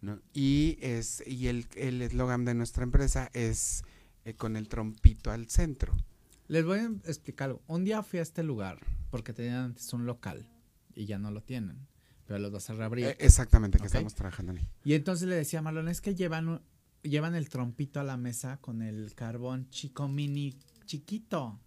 ¿no? 0.00 0.20
Y 0.32 0.78
es 0.80 1.22
y 1.26 1.48
el 1.48 1.66
el 1.76 2.02
eslogan 2.02 2.44
de 2.44 2.54
nuestra 2.54 2.84
empresa 2.84 3.30
es 3.32 3.82
eh, 4.24 4.34
con 4.34 4.56
el 4.56 4.68
trompito 4.68 5.30
al 5.30 5.48
centro. 5.48 5.94
Les 6.48 6.64
voy 6.64 6.78
a 6.78 6.86
explicar 7.04 7.50
algo. 7.50 7.62
Un 7.66 7.84
día 7.84 8.02
fui 8.02 8.18
a 8.18 8.22
este 8.22 8.42
lugar 8.42 8.78
porque 9.10 9.32
tenían 9.32 9.56
antes 9.56 9.92
un 9.92 10.06
local 10.06 10.46
y 10.94 11.06
ya 11.06 11.18
no 11.18 11.30
lo 11.30 11.42
tienen, 11.42 11.86
pero 12.26 12.38
los 12.38 12.50
vas 12.50 12.68
a 12.70 12.74
reabrir. 12.74 13.06
Eh, 13.06 13.16
exactamente, 13.20 13.78
que 13.78 13.86
estamos 13.86 14.14
trabajando 14.14 14.52
ahí. 14.52 14.68
Y 14.84 14.94
entonces 14.94 15.28
le 15.28 15.36
decía 15.36 15.60
a 15.60 15.62
Marlon, 15.62 15.88
es 15.88 16.00
que 16.00 16.14
llevan, 16.14 16.62
llevan 17.02 17.34
el 17.34 17.48
trompito 17.48 18.00
a 18.00 18.04
la 18.04 18.16
mesa 18.16 18.58
con 18.60 18.82
el 18.82 19.14
carbón 19.14 19.68
chico 19.70 20.08
mini 20.08 20.58
chiquito. 20.88 21.60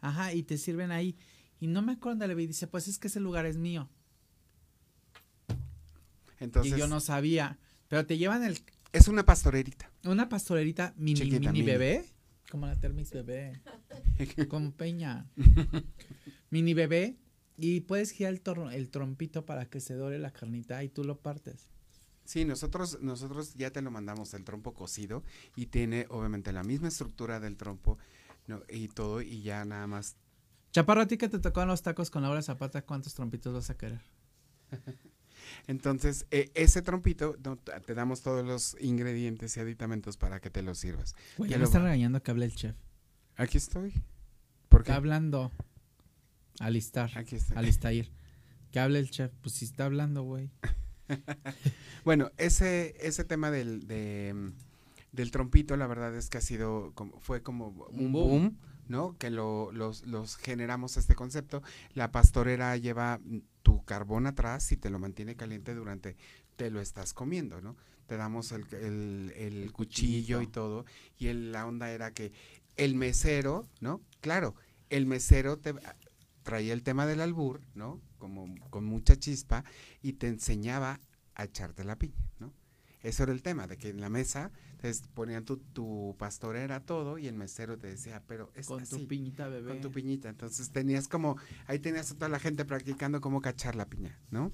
Ajá, 0.00 0.32
y 0.32 0.44
te 0.44 0.56
sirven 0.56 0.92
ahí. 0.92 1.16
Y 1.58 1.66
no 1.66 1.82
me 1.82 1.92
acuerdo 1.92 2.26
le 2.26 2.34
vi, 2.34 2.46
dice, 2.46 2.68
pues 2.68 2.86
es 2.86 2.98
que 2.98 3.08
ese 3.08 3.18
lugar 3.18 3.46
es 3.46 3.56
mío. 3.56 3.88
Entonces, 6.38 6.72
y 6.72 6.78
yo 6.78 6.86
no 6.86 7.00
sabía. 7.00 7.58
Pero 7.88 8.06
te 8.06 8.16
llevan 8.16 8.44
el, 8.44 8.58
es 8.92 9.08
una 9.08 9.24
pastorerita. 9.24 9.90
una 10.04 10.28
pastorerita 10.28 10.94
mini, 10.96 11.20
Chiquita, 11.20 11.38
mini 11.40 11.52
mini. 11.52 11.66
bebé. 11.66 12.04
Como 12.50 12.66
la 12.66 12.78
Thermix 12.78 13.10
bebé. 13.10 13.60
Con 14.48 14.72
peña. 14.72 15.28
mini 16.50 16.74
bebé. 16.74 17.16
Y 17.56 17.80
puedes 17.80 18.10
girar 18.10 18.32
el, 18.32 18.72
el 18.72 18.88
trompito 18.88 19.44
para 19.44 19.66
que 19.66 19.80
se 19.80 19.94
dore 19.94 20.18
la 20.18 20.32
carnita 20.32 20.82
y 20.82 20.88
tú 20.88 21.04
lo 21.04 21.20
partes. 21.20 21.68
Sí, 22.30 22.44
nosotros 22.44 22.98
nosotros 23.00 23.54
ya 23.54 23.72
te 23.72 23.82
lo 23.82 23.90
mandamos 23.90 24.34
el 24.34 24.44
trompo 24.44 24.72
cocido 24.72 25.24
y 25.56 25.66
tiene 25.66 26.06
obviamente 26.10 26.52
la 26.52 26.62
misma 26.62 26.86
estructura 26.86 27.40
del 27.40 27.56
trompo, 27.56 27.98
¿no? 28.46 28.62
Y 28.68 28.86
todo 28.86 29.20
y 29.20 29.42
ya 29.42 29.64
nada 29.64 29.88
más 29.88 30.14
Chaparro, 30.70 31.00
a 31.00 31.08
ti 31.08 31.16
que 31.16 31.28
te 31.28 31.40
tocaron 31.40 31.70
los 31.70 31.82
tacos 31.82 32.08
con 32.08 32.22
Laura 32.22 32.40
Zapata, 32.40 32.82
¿cuántos 32.82 33.14
trompitos 33.14 33.52
vas 33.52 33.68
a 33.70 33.76
querer? 33.76 34.00
Entonces, 35.66 36.24
eh, 36.30 36.52
ese 36.54 36.82
trompito, 36.82 37.34
no, 37.42 37.56
te 37.56 37.94
damos 37.94 38.22
todos 38.22 38.46
los 38.46 38.76
ingredientes 38.80 39.56
y 39.56 39.60
aditamentos 39.60 40.16
para 40.16 40.38
que 40.38 40.50
te 40.50 40.62
los 40.62 40.78
sirvas. 40.78 41.16
Güey, 41.36 41.50
Ya 41.50 41.56
me 41.56 41.62
lo 41.62 41.64
está 41.64 41.80
regañando 41.80 42.22
que 42.22 42.30
hable 42.30 42.44
el 42.44 42.54
chef. 42.54 42.76
Aquí 43.34 43.58
estoy. 43.58 43.92
¿Por 44.68 44.84
qué? 44.84 44.92
Está 44.92 44.98
hablando. 44.98 45.50
Alistar. 46.60 47.10
Aquí 47.18 47.34
estoy. 47.34 47.56
Alistair. 47.56 48.08
Que 48.70 48.78
hable 48.78 49.00
el 49.00 49.10
chef. 49.10 49.32
Pues 49.40 49.56
si 49.56 49.64
está 49.64 49.86
hablando, 49.86 50.22
güey. 50.22 50.52
Bueno, 52.04 52.30
ese, 52.38 52.94
ese 53.00 53.24
tema 53.24 53.50
del, 53.50 53.86
de, 53.86 54.52
del 55.12 55.30
trompito, 55.30 55.76
la 55.76 55.86
verdad 55.86 56.16
es 56.16 56.28
que 56.30 56.38
ha 56.38 56.40
sido, 56.40 56.92
como, 56.94 57.20
fue 57.20 57.42
como 57.42 57.68
un 57.90 58.12
boom, 58.12 58.12
boom. 58.12 58.58
¿no? 58.88 59.16
Que 59.18 59.30
lo, 59.30 59.70
los, 59.72 60.06
los 60.06 60.36
generamos 60.36 60.96
este 60.96 61.14
concepto. 61.14 61.62
La 61.94 62.10
pastorera 62.10 62.76
lleva 62.76 63.20
tu 63.62 63.84
carbón 63.84 64.26
atrás 64.26 64.72
y 64.72 64.76
te 64.76 64.90
lo 64.90 64.98
mantiene 64.98 65.36
caliente 65.36 65.74
durante, 65.74 66.16
te 66.56 66.70
lo 66.70 66.80
estás 66.80 67.12
comiendo, 67.12 67.60
¿no? 67.60 67.76
Te 68.06 68.16
damos 68.16 68.50
el, 68.52 68.64
el- 68.74 69.32
el 69.36 69.72
cuchillo 69.72 70.40
y 70.42 70.46
todo. 70.48 70.84
Y 71.18 71.28
el- 71.28 71.52
la 71.52 71.66
onda 71.66 71.90
era 71.92 72.12
que 72.12 72.32
el 72.76 72.94
mesero, 72.94 73.68
¿no? 73.80 74.00
Claro, 74.20 74.54
el 74.88 75.06
mesero 75.06 75.58
te 75.58 75.74
traía 76.42 76.72
el 76.72 76.82
tema 76.82 77.06
del 77.06 77.20
albur, 77.20 77.60
¿no? 77.74 78.00
Como 78.18 78.54
con 78.70 78.84
mucha 78.84 79.16
chispa 79.16 79.64
y 80.02 80.14
te 80.14 80.28
enseñaba 80.28 81.00
a 81.34 81.44
echarte 81.44 81.84
la 81.84 81.96
piña, 81.96 82.28
¿no? 82.38 82.52
Eso 83.02 83.22
era 83.22 83.32
el 83.32 83.42
tema, 83.42 83.66
de 83.66 83.78
que 83.78 83.88
en 83.88 84.00
la 84.00 84.10
mesa 84.10 84.50
te 84.78 84.92
ponían 85.14 85.44
tu, 85.44 85.56
tu 85.56 86.14
pastorera 86.18 86.80
todo 86.80 87.16
y 87.16 87.28
el 87.28 87.34
mesero 87.34 87.78
te 87.78 87.86
decía, 87.86 88.22
pero 88.26 88.50
es 88.54 88.66
Con 88.66 88.82
así, 88.82 88.98
tu 88.98 89.08
piñita, 89.08 89.48
bebé. 89.48 89.70
con 89.70 89.80
tu 89.80 89.90
piñita. 89.90 90.28
Entonces 90.28 90.70
tenías 90.70 91.08
como, 91.08 91.36
ahí 91.66 91.78
tenías 91.78 92.10
a 92.10 92.14
toda 92.14 92.28
la 92.28 92.38
gente 92.38 92.64
practicando 92.66 93.22
cómo 93.22 93.40
cachar 93.40 93.74
la 93.74 93.86
piña, 93.86 94.18
¿no? 94.30 94.52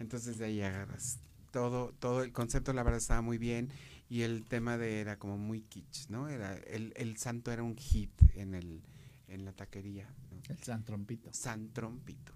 Entonces 0.00 0.38
de 0.38 0.46
ahí 0.46 0.60
agarras 0.60 1.20
todo, 1.52 1.94
todo 2.00 2.24
el 2.24 2.32
concepto 2.32 2.72
la 2.72 2.82
verdad 2.82 2.98
estaba 2.98 3.22
muy 3.22 3.38
bien 3.38 3.68
y 4.08 4.22
el 4.22 4.44
tema 4.44 4.76
de 4.76 5.00
era 5.00 5.16
como 5.16 5.38
muy 5.38 5.60
kitsch, 5.62 6.08
¿no? 6.08 6.28
Era, 6.28 6.56
el, 6.56 6.92
el 6.96 7.16
santo 7.16 7.52
era 7.52 7.62
un 7.62 7.76
hit 7.76 8.10
en 8.34 8.54
el, 8.54 8.82
en 9.28 9.44
la 9.44 9.52
taquería, 9.52 10.08
¿no? 10.30 10.40
El 10.48 10.58
San 10.62 10.84
Trompito. 10.84 11.32
San 11.32 11.72
Trompito, 11.72 12.32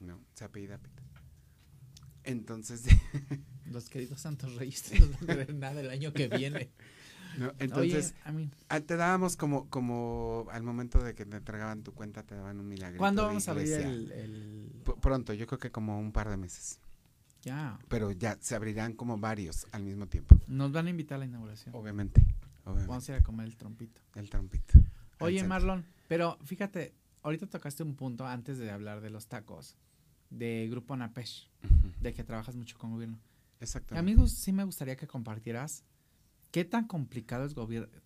¿no? 0.00 0.20
Se 0.34 0.44
apellida 0.44 0.78
Pito. 0.78 1.02
Entonces, 2.24 2.84
Los 3.70 3.88
queridos 3.88 4.20
Santos 4.20 4.54
Reyes 4.54 4.92
no 5.00 5.08
van 5.20 5.30
a 5.30 5.34
ver 5.34 5.54
nada 5.54 5.80
el 5.80 5.90
año 5.90 6.12
que 6.12 6.28
viene. 6.28 6.70
¿no? 7.38 7.52
entonces 7.58 8.14
Oye, 8.26 8.50
ah, 8.68 8.80
te 8.80 8.96
dábamos 8.96 9.36
como, 9.36 9.68
como 9.68 10.46
al 10.50 10.62
momento 10.62 11.02
de 11.02 11.14
que 11.14 11.24
te 11.24 11.36
entregaban 11.36 11.82
tu 11.82 11.92
cuenta, 11.92 12.22
te 12.22 12.34
daban 12.34 12.58
un 12.58 12.68
milagro. 12.68 12.98
¿cuándo 12.98 13.22
vamos 13.22 13.48
a 13.48 13.52
abrir 13.52 13.72
el, 13.72 14.10
el- 14.12 14.72
Pronto, 15.00 15.34
yo 15.34 15.46
creo 15.46 15.58
que 15.58 15.70
como 15.70 15.98
un 15.98 16.12
par 16.12 16.28
de 16.30 16.36
meses. 16.36 16.80
Ya. 17.42 17.78
Pero 17.88 18.10
ya 18.10 18.36
se 18.40 18.54
abrirán 18.56 18.94
como 18.94 19.18
varios 19.18 19.66
al 19.72 19.84
mismo 19.84 20.06
tiempo. 20.06 20.36
Nos 20.48 20.72
van 20.72 20.86
a 20.86 20.90
invitar 20.90 21.16
a 21.16 21.18
la 21.20 21.26
inauguración. 21.26 21.74
Obviamente. 21.74 22.22
obviamente. 22.64 22.88
Vamos 22.88 23.08
a 23.08 23.12
ir 23.12 23.18
a 23.18 23.22
comer 23.22 23.46
el 23.46 23.56
trompito. 23.56 24.00
El 24.14 24.28
trompito. 24.28 24.78
Oye. 25.20 25.44
Marlon, 25.44 25.84
pero 26.08 26.38
fíjate, 26.44 26.94
ahorita 27.22 27.46
tocaste 27.46 27.82
un 27.84 27.94
punto 27.94 28.26
antes 28.26 28.58
de 28.58 28.70
hablar 28.70 29.00
de 29.00 29.10
los 29.10 29.28
tacos, 29.28 29.76
de 30.30 30.66
Grupo 30.70 30.96
Napesh, 30.96 31.48
de 32.00 32.12
que 32.12 32.24
trabajas 32.24 32.56
mucho 32.56 32.76
con 32.78 32.90
gobierno. 32.90 33.18
Exactamente. 33.60 34.00
Amigos, 34.00 34.32
sí 34.32 34.52
me 34.52 34.64
gustaría 34.64 34.96
que 34.96 35.06
compartieras 35.06 35.84
qué 36.50 36.64
tan 36.64 36.86
complicado 36.86 37.44
es 37.44 37.54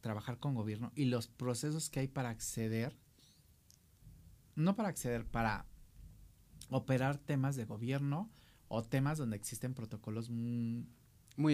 trabajar 0.00 0.38
con 0.38 0.54
gobierno 0.54 0.92
y 0.94 1.06
los 1.06 1.28
procesos 1.28 1.90
que 1.90 2.00
hay 2.00 2.08
para 2.08 2.30
acceder, 2.30 2.96
no 4.56 4.76
para 4.76 4.88
acceder, 4.88 5.24
para 5.26 5.66
operar 6.70 7.18
temas 7.18 7.56
de 7.56 7.64
gobierno 7.64 8.30
o 8.68 8.82
temas 8.82 9.18
donde 9.18 9.36
existen 9.36 9.74
protocolos 9.74 10.30
Muy 10.30 10.86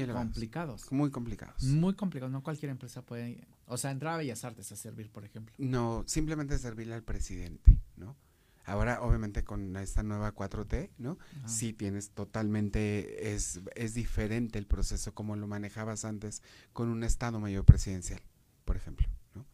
elevados. 0.01 0.27
complicados. 0.27 0.93
Muy 0.93 1.11
complicados. 1.11 1.63
Muy 1.65 1.95
complicados, 1.95 2.33
no 2.33 2.43
cualquier 2.43 2.71
empresa 2.71 3.03
puede, 3.03 3.47
o 3.69 3.77
sea, 3.77 3.91
entrar 3.91 4.15
a 4.15 4.17
Bellas 4.17 4.45
Artes 4.45 4.73
a 4.73 4.77
servir, 4.77 5.11
por 5.11 5.25
ejemplo. 5.25 5.55
No, 5.59 6.03
simplemente 6.07 6.59
servirle 6.59 6.95
al 6.95 7.03
presidente, 7.05 7.79
¿no? 7.97 8.17
Ahora, 8.65 9.01
obviamente, 9.01 9.45
con 9.45 9.77
esta 9.77 10.03
nueva 10.03 10.35
4T, 10.35 10.91
¿no? 10.99 11.19
Sí 11.47 11.73
tienes 11.73 12.11
totalmente, 12.11 13.33
es, 13.35 13.61
es 13.75 13.95
diferente 13.95 14.59
el 14.59 14.67
proceso 14.67 15.15
como 15.15 15.37
lo 15.37 15.47
manejabas 15.47 16.05
antes 16.05 16.43
con 16.75 16.89
un 16.91 17.03
Estado 17.03 17.41
Mayor 17.41 17.65
Presidencial, 17.65 18.21
por 18.67 18.77
ejemplo, 18.77 19.09
¿no? 19.35 19.47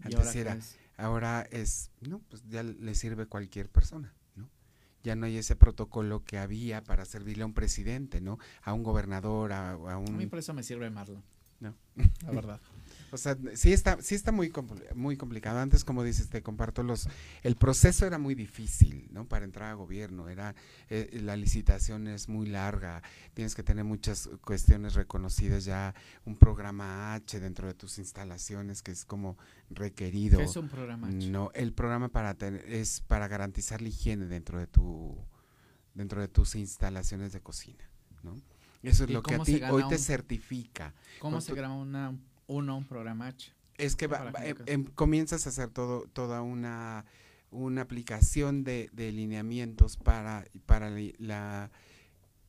¿Y 0.00 0.06
Antes 0.06 0.18
ahora 0.26 0.40
era, 0.40 0.54
es? 0.54 0.76
ahora 0.96 1.48
es, 1.52 1.90
no, 2.00 2.18
pues 2.28 2.42
ya 2.48 2.64
le 2.64 2.94
sirve 2.96 3.26
cualquier 3.26 3.70
persona, 3.70 4.12
¿no? 4.34 4.50
Ya 5.04 5.14
no 5.14 5.26
hay 5.26 5.36
ese 5.36 5.54
protocolo 5.54 6.24
que 6.24 6.38
había 6.38 6.82
para 6.82 7.04
servirle 7.04 7.44
a 7.44 7.46
un 7.46 7.54
presidente, 7.54 8.20
¿no? 8.20 8.38
A 8.62 8.72
un 8.72 8.82
gobernador, 8.82 9.52
a, 9.52 9.70
a 9.70 9.94
A 9.94 10.00
mí 10.00 10.24
un... 10.24 10.30
por 10.30 10.40
eso 10.40 10.52
me 10.52 10.64
sirve 10.64 10.90
Marlon. 10.90 11.22
No. 11.60 11.76
La 12.24 12.30
verdad. 12.32 12.60
O 13.10 13.16
sea, 13.16 13.36
sí 13.54 13.72
está, 13.72 14.00
sí 14.02 14.14
está 14.14 14.32
muy, 14.32 14.50
compl- 14.50 14.94
muy 14.94 15.16
complicado. 15.16 15.58
Antes, 15.60 15.84
como 15.84 16.02
dices, 16.04 16.28
te 16.28 16.42
comparto 16.42 16.82
los... 16.82 17.08
El 17.42 17.56
proceso 17.56 18.06
era 18.06 18.18
muy 18.18 18.34
difícil, 18.34 19.08
¿no? 19.12 19.26
Para 19.26 19.44
entrar 19.44 19.70
a 19.70 19.74
gobierno. 19.74 20.28
Era, 20.28 20.54
eh, 20.90 21.18
la 21.22 21.36
licitación 21.36 22.06
es 22.08 22.28
muy 22.28 22.46
larga. 22.46 23.02
Tienes 23.34 23.54
que 23.54 23.62
tener 23.62 23.84
muchas 23.84 24.28
cuestiones 24.42 24.94
reconocidas 24.94 25.64
ya. 25.64 25.94
Un 26.24 26.36
programa 26.36 27.14
H 27.14 27.40
dentro 27.40 27.66
de 27.66 27.74
tus 27.74 27.98
instalaciones 27.98 28.82
que 28.82 28.90
es 28.90 29.04
como 29.04 29.38
requerido. 29.70 30.38
¿Qué 30.38 30.44
es 30.44 30.56
un 30.56 30.68
programa? 30.68 31.08
H? 31.08 31.30
No, 31.30 31.50
el 31.54 31.72
programa 31.72 32.08
para 32.08 32.34
tener, 32.34 32.64
es 32.66 33.00
para 33.00 33.28
garantizar 33.28 33.80
la 33.80 33.88
higiene 33.88 34.26
dentro 34.26 34.58
de 34.58 34.66
tu 34.66 35.16
dentro 35.94 36.20
de 36.20 36.28
tus 36.28 36.54
instalaciones 36.54 37.32
de 37.32 37.40
cocina, 37.40 37.90
¿no? 38.22 38.36
Eso 38.84 39.02
es 39.04 39.10
¿Y 39.10 39.12
lo 39.12 39.22
que 39.22 39.34
a 39.34 39.38
ti 39.40 39.60
hoy 39.68 39.82
te 39.88 39.98
certifica. 39.98 40.94
¿Cómo 41.18 41.40
se 41.40 41.48
tu- 41.50 41.56
graba 41.56 41.74
una, 41.74 42.16
uno 42.48 42.76
un 42.76 42.84
programa 42.84 43.28
H? 43.28 43.52
Es 43.76 43.94
que 43.94 44.08
va- 44.08 44.32
em- 44.44 44.56
em- 44.66 44.84
comienzas 44.86 45.46
a 45.46 45.50
hacer 45.50 45.68
todo 45.70 46.02
toda 46.12 46.42
una 46.42 47.04
una 47.50 47.80
aplicación 47.82 48.64
de, 48.64 48.90
de 48.92 49.12
lineamientos 49.12 49.96
para 49.96 50.44
para 50.66 50.90
la 51.18 51.70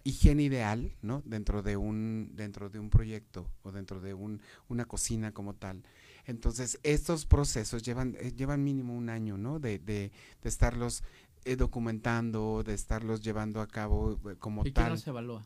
higiene 0.03 0.43
ideal, 0.43 0.91
¿no? 1.01 1.21
Dentro 1.25 1.62
de 1.62 1.77
un 1.77 2.31
dentro 2.33 2.69
de 2.69 2.79
un 2.79 2.89
proyecto 2.89 3.47
o 3.62 3.71
dentro 3.71 4.01
de 4.01 4.13
un, 4.13 4.41
una 4.67 4.85
cocina 4.85 5.31
como 5.31 5.53
tal. 5.53 5.83
Entonces, 6.25 6.79
estos 6.83 7.25
procesos 7.25 7.83
llevan 7.83 8.15
eh, 8.19 8.31
llevan 8.35 8.63
mínimo 8.63 8.95
un 8.97 9.09
año, 9.09 9.38
¿no? 9.38 9.59
De, 9.59 9.77
de, 9.79 10.12
de 10.41 10.49
estarlos 10.49 11.03
eh, 11.45 11.55
documentando, 11.55 12.63
de 12.65 12.73
estarlos 12.73 13.21
llevando 13.21 13.62
a 13.62 13.67
cabo 13.67 14.19
eh, 14.29 14.35
como 14.38 14.62
¿Y 14.62 14.71
quién 14.71 14.73
tal. 14.73 14.91
los 14.93 15.07
evalúa? 15.07 15.45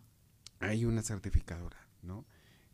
Hay 0.59 0.85
una 0.85 1.01
certificadora, 1.03 1.77
¿no? 2.01 2.25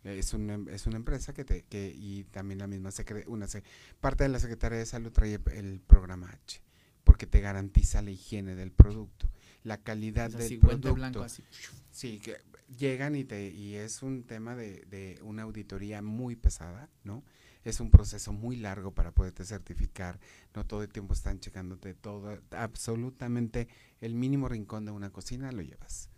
Es 0.03 0.33
una, 0.33 0.53
em- 0.53 0.69
es 0.69 0.87
una 0.87 0.95
empresa 0.97 1.33
que 1.33 1.43
te 1.43 1.63
que 1.63 1.93
y 1.95 2.23
también 2.25 2.59
la 2.59 2.67
misma 2.67 2.89
secre- 2.89 3.25
una 3.27 3.47
se- 3.47 3.63
parte 3.99 4.23
de 4.23 4.29
la 4.29 4.39
Secretaría 4.39 4.77
de 4.79 4.85
Salud 4.85 5.11
trae 5.11 5.39
el, 5.53 5.81
programa 5.81 6.29
H 6.29 6.61
porque 7.03 7.25
te 7.27 7.41
garantiza 7.41 8.01
la 8.01 8.11
higiene 8.11 8.55
del 8.55 8.71
producto, 8.71 9.27
la 9.63 9.77
calidad 9.81 10.27
O 10.27 10.37
sea, 10.37 10.39
del 10.47 10.59
producto. 10.59 10.93
blanco 10.93 11.21
así. 11.23 11.43
Sí, 11.91 12.19
que 12.19 12.37
llegan 12.77 13.15
y 13.15 13.23
te 13.25 13.49
y 13.49 13.75
es 13.75 14.03
un 14.03 14.23
tema 14.23 14.55
de, 14.55 14.85
de 14.89 15.19
una 15.23 15.43
auditoría 15.43 16.01
muy 16.01 16.35
pesada, 16.35 16.89
¿no? 17.03 17.23
Es 17.65 17.79
un 17.81 17.91
proceso 17.91 18.31
muy 18.31 18.55
largo 18.55 18.93
para 18.93 19.11
poderte 19.11 19.43
certificar, 19.43 20.17
no 20.55 20.65
todo 20.65 20.81
el 20.83 20.89
tiempo 20.89 21.13
están 21.13 21.39
checándote 21.41 21.93
todo, 21.93 22.39
absolutamente 22.51 23.67
el 23.99 24.13
mínimo 24.15 24.47
rincón 24.47 24.85
de 24.85 24.91
una 24.91 25.09
cocina 25.11 25.51
lo 25.51 25.61
llevas. 25.61 26.08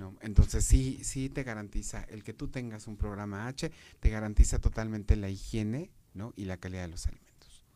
¿No? 0.00 0.16
Entonces 0.22 0.64
sí, 0.64 0.98
sí 1.04 1.28
te 1.28 1.42
garantiza, 1.44 2.02
el 2.04 2.24
que 2.24 2.32
tú 2.32 2.48
tengas 2.48 2.86
un 2.86 2.96
programa 2.96 3.46
H, 3.46 3.70
te 4.00 4.08
garantiza 4.08 4.58
totalmente 4.58 5.14
la 5.14 5.28
higiene, 5.28 5.90
¿no? 6.14 6.32
Y 6.36 6.46
la 6.46 6.56
calidad 6.56 6.82
de 6.82 6.88
los 6.88 7.06
alimentos. 7.06 7.66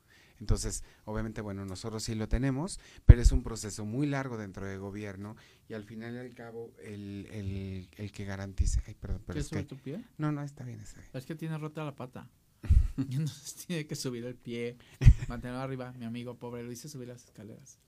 Entonces, 0.41 0.83
obviamente, 1.05 1.43
bueno, 1.43 1.66
nosotros 1.66 2.03
sí 2.03 2.14
lo 2.14 2.27
tenemos, 2.27 2.81
pero 3.05 3.20
es 3.20 3.31
un 3.31 3.43
proceso 3.43 3.85
muy 3.85 4.07
largo 4.07 4.39
dentro 4.39 4.66
del 4.66 4.81
gobierno 4.81 5.37
y 5.68 5.75
al 5.75 5.85
final 5.85 6.14
y 6.14 6.18
al 6.18 6.35
cabo 6.35 6.72
el, 6.83 7.29
el, 7.31 7.89
el 7.97 8.11
que 8.11 8.25
garantice, 8.25 8.83
ay, 8.87 8.95
perdón, 8.95 9.22
pero 9.27 9.35
¿Qué 9.35 9.41
es 9.41 9.49
que, 9.49 9.62
tu 9.62 9.77
pie? 9.77 10.03
no, 10.16 10.33
no, 10.33 10.43
está 10.43 10.64
bien, 10.64 10.81
está 10.81 11.01
bien. 11.01 11.11
Es 11.12 11.27
que 11.27 11.35
tiene 11.35 11.59
rota 11.59 11.85
la 11.85 11.95
pata. 11.95 12.29
Y 12.97 13.03
entonces 13.16 13.66
tiene 13.66 13.87
que 13.87 13.95
subir 13.97 14.25
el 14.25 14.35
pie, 14.35 14.79
mantenerlo 15.29 15.62
arriba. 15.62 15.93
Mi 15.93 16.07
amigo 16.07 16.39
pobre 16.39 16.62
lo 16.62 16.72
hice 16.72 16.89
subir 16.89 17.09
las 17.09 17.25
escaleras. 17.25 17.79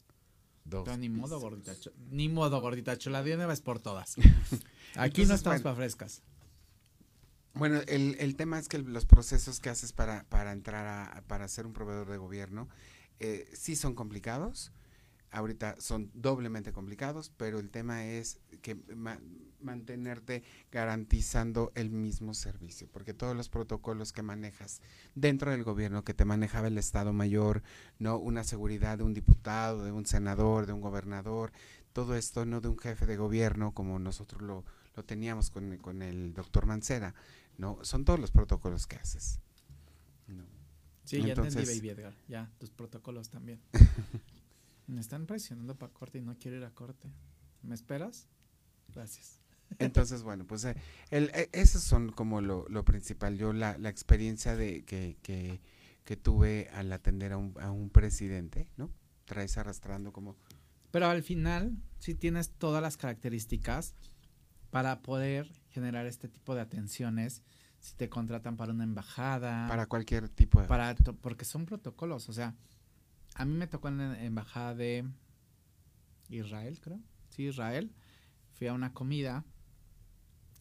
Dos 0.69 0.85
Pero 0.85 0.97
ni 0.97 1.09
modo, 1.09 1.39
gordita. 1.39 1.75
Ni 2.11 2.29
modo, 2.29 2.61
gordita. 2.61 2.97
Chola 2.99 3.23
de 3.23 3.35
una 3.35 3.47
vez 3.47 3.61
por 3.61 3.79
todas. 3.79 4.17
Aquí 4.97 5.23
Entonces, 5.23 5.29
no 5.29 5.35
estamos 5.35 5.62
bueno. 5.62 5.62
para 5.62 5.77
frescas. 5.77 6.23
Bueno, 7.55 7.81
el, 7.87 8.17
el 8.19 8.37
tema 8.37 8.59
es 8.59 8.69
que 8.69 8.79
los 8.79 9.07
procesos 9.07 9.61
que 9.61 9.71
haces 9.71 9.93
para, 9.93 10.25
para 10.25 10.53
entrar 10.53 10.87
a, 10.87 11.23
para 11.27 11.49
ser 11.49 11.67
un 11.67 11.73
proveedor 11.73 12.11
de 12.11 12.19
gobierno 12.19 12.69
eh, 13.21 13.49
sí 13.55 13.77
son 13.77 13.95
complicados. 13.95 14.73
Ahorita 15.31 15.77
son 15.81 16.11
doblemente 16.14 16.72
complicados, 16.72 17.33
pero 17.37 17.59
el 17.59 17.70
tema 17.70 18.05
es 18.07 18.41
que 18.62 18.77
ma- 18.95 19.20
mantenerte 19.61 20.45
garantizando 20.70 21.72
el 21.74 21.91
mismo 21.91 22.33
servicio, 22.35 22.89
porque 22.93 23.12
todos 23.14 23.37
los 23.37 23.49
protocolos 23.49 24.12
que 24.12 24.22
manejas 24.22 24.81
dentro 25.14 25.51
del 25.51 25.64
gobierno, 25.64 26.05
que 26.05 26.14
te 26.14 26.24
manejaba 26.24 26.68
el 26.68 26.79
Estado 26.79 27.12
Mayor, 27.12 27.62
no 27.99 28.16
una 28.18 28.45
seguridad 28.45 28.99
de 28.99 29.05
un 29.05 29.14
diputado, 29.14 29.85
de 29.85 29.93
un 29.93 30.07
senador, 30.07 30.66
de 30.66 30.72
un 30.72 30.81
gobernador, 30.81 31.53
todo 31.93 32.14
esto, 32.14 32.45
no 32.47 32.61
de 32.61 32.68
un 32.68 32.79
jefe 32.79 33.07
de 33.07 33.16
gobierno 33.16 33.72
como 33.72 33.99
nosotros 33.99 34.43
lo, 34.43 34.64
lo 34.95 35.05
teníamos 35.05 35.51
con, 35.51 35.77
con 35.79 36.03
el 36.03 36.35
doctor 36.35 36.66
Mancera, 36.66 37.14
¿no? 37.59 37.79
Son 37.83 38.05
todos 38.05 38.20
los 38.20 38.31
protocolos 38.31 38.87
que 38.87 38.97
haces. 38.97 39.41
¿no? 40.29 40.45
Sí, 41.05 41.18
ya 41.22 41.35
entendí, 41.35 41.64
Baby 41.64 41.91
Edgar. 41.91 42.14
Ya, 42.29 42.51
tus 42.59 42.70
protocolos 42.70 43.31
también. 43.31 43.61
Me 44.87 45.01
están 45.01 45.26
presionando 45.26 45.76
para 45.76 45.93
corte 45.93 46.18
y 46.18 46.22
no 46.22 46.37
quiero 46.39 46.57
ir 46.57 46.64
a 46.64 46.70
corte. 46.70 47.11
¿Me 47.62 47.74
esperas? 47.74 48.28
Gracias. 48.95 49.41
Entonces, 49.78 50.22
bueno, 50.22 50.47
pues 50.47 50.64
eh, 50.64 50.76
el, 51.11 51.30
eh, 51.34 51.49
esos 51.53 51.82
son 51.82 52.12
como 52.12 52.41
lo, 52.41 52.66
lo 52.68 52.84
principal. 52.84 53.37
Yo 53.37 53.53
la, 53.53 53.76
la 53.78 53.89
experiencia 53.89 54.55
de 54.55 54.84
que, 54.84 55.16
que, 55.22 55.61
que 56.05 56.16
tuve 56.16 56.70
al 56.72 56.93
atender 56.93 57.32
a 57.32 57.37
un, 57.37 57.55
a 57.61 57.72
un 57.72 57.91
presidente, 57.91 58.70
¿no? 58.76 58.91
Traes 59.24 59.59
arrastrando 59.59 60.12
como... 60.12 60.37
Pero 60.93 61.07
al 61.07 61.22
final, 61.24 61.76
sí 61.99 62.14
tienes 62.14 62.51
todas 62.51 62.80
las 62.80 62.97
características 62.97 63.97
para 64.70 65.03
poder 65.03 65.51
generar 65.70 66.07
este 66.07 66.28
tipo 66.28 66.55
de 66.55 66.61
atenciones 66.61 67.43
si 67.80 67.95
te 67.97 68.09
contratan 68.09 68.57
para 68.57 68.72
una 68.72 68.84
embajada. 68.84 69.66
Para 69.68 69.87
cualquier 69.87 70.28
tipo 70.28 70.62
de... 70.62 70.68
Para, 70.68 70.95
porque 71.20 71.45
son 71.45 71.66
protocolos, 71.66 72.28
o 72.28 72.32
sea, 72.32 72.55
a 73.37 73.45
mí 73.45 73.55
me 73.55 73.66
tocó 73.66 73.89
en 73.89 73.99
la 73.99 74.24
embajada 74.24 74.74
de 74.74 75.05
Israel, 76.30 76.80
creo. 76.80 77.01
Sí, 77.28 77.45
Israel. 77.45 77.95
Fui 78.55 78.66
a 78.66 78.72
una 78.72 78.95
comida 78.95 79.45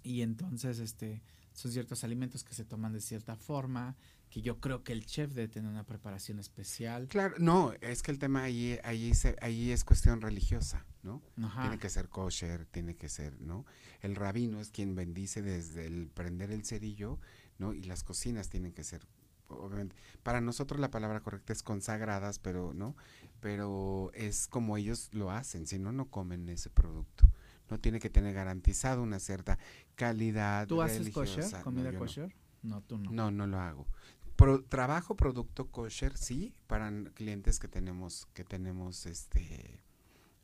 y 0.04 0.22
entonces 0.22 0.80
este 0.80 1.24
son 1.54 1.72
ciertos 1.72 2.04
alimentos 2.04 2.44
que 2.44 2.54
se 2.54 2.66
toman 2.66 2.92
de 2.92 3.00
cierta 3.00 3.38
forma, 3.38 3.96
que 4.30 4.42
yo 4.42 4.60
creo 4.60 4.84
que 4.84 4.92
el 4.92 5.06
chef 5.06 5.32
debe 5.32 5.48
tener 5.48 5.72
una 5.72 5.86
preparación 5.86 6.38
especial. 6.38 7.08
Claro, 7.08 7.36
no, 7.40 7.72
es 7.80 8.04
que 8.04 8.12
el 8.12 8.20
tema 8.20 8.44
ahí, 8.44 8.78
ahí, 8.84 9.14
se, 9.14 9.38
ahí 9.42 9.72
es 9.72 9.86
cuestión 9.86 10.20
religiosa, 10.20 10.86
¿no? 11.02 11.24
Ajá. 11.42 11.62
Tiene 11.62 11.80
que 11.80 11.90
ser 11.90 12.10
kosher, 12.10 12.66
tiene 12.66 12.98
que 12.98 13.08
ser, 13.08 13.40
¿no? 13.40 13.66
El 14.02 14.16
rabino 14.16 14.60
es 14.60 14.70
quien 14.70 14.96
bendice 14.96 15.42
desde 15.42 15.86
el 15.86 16.10
prender 16.10 16.52
el 16.52 16.66
cerillo, 16.66 17.22
¿no? 17.58 17.74
Y 17.74 17.84
las 17.84 18.04
cocinas 18.04 18.50
tienen 18.50 18.74
que 18.74 18.84
ser, 18.84 19.08
obviamente, 19.48 19.96
para 20.24 20.42
nosotros 20.42 20.80
la 20.80 20.90
palabra 20.92 21.20
correcta 21.22 21.54
es 21.54 21.64
consagradas, 21.64 22.40
pero, 22.40 22.74
¿no? 22.74 22.96
Pero 23.40 24.12
es 24.14 24.48
como 24.48 24.78
ellos 24.78 25.10
lo 25.14 25.32
hacen, 25.32 25.68
si 25.68 25.80
no, 25.80 25.92
no 25.92 26.10
comen 26.10 26.48
ese 26.50 26.70
producto. 26.70 27.30
No 27.70 27.80
tiene 27.80 28.00
que 28.00 28.10
tener 28.10 28.34
garantizado 28.34 29.02
una 29.02 29.20
cierta 29.20 29.58
calidad 29.96 30.68
¿Tú 30.68 30.82
haces 30.82 31.00
religiosa. 31.00 31.42
kosher? 31.50 31.64
¿Comida 31.64 31.92
no, 31.92 32.00
kosher? 32.00 32.36
No. 32.62 32.82
tú 32.82 32.98
no. 32.98 33.12
No, 33.12 33.32
no 33.32 33.48
lo 33.48 33.60
hago. 33.60 33.88
Pro- 34.36 34.64
trabajo 34.64 35.16
producto 35.16 35.72
kosher, 35.72 36.18
sí, 36.18 36.54
para 36.68 36.92
clientes 37.14 37.58
que 37.60 37.68
tenemos, 37.68 38.28
que 38.34 38.44
tenemos, 38.44 39.06
este, 39.06 39.82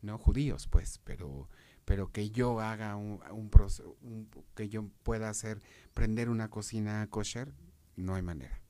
no 0.02 0.18
judíos, 0.18 0.68
pues, 0.68 1.00
pero, 1.04 1.50
pero 1.86 2.12
que 2.12 2.30
yo 2.32 2.62
haga 2.62 2.96
un, 2.96 3.20
un 3.32 3.52
proce- 3.52 3.84
un- 4.02 4.30
que 4.56 4.70
yo 4.70 4.88
pueda 5.04 5.30
hacer, 5.30 5.62
prender 5.94 6.30
una 6.30 6.50
cocina 6.50 7.06
kosher, 7.10 7.54
no 7.98 8.16
hay 8.16 8.22
manera. 8.22 8.61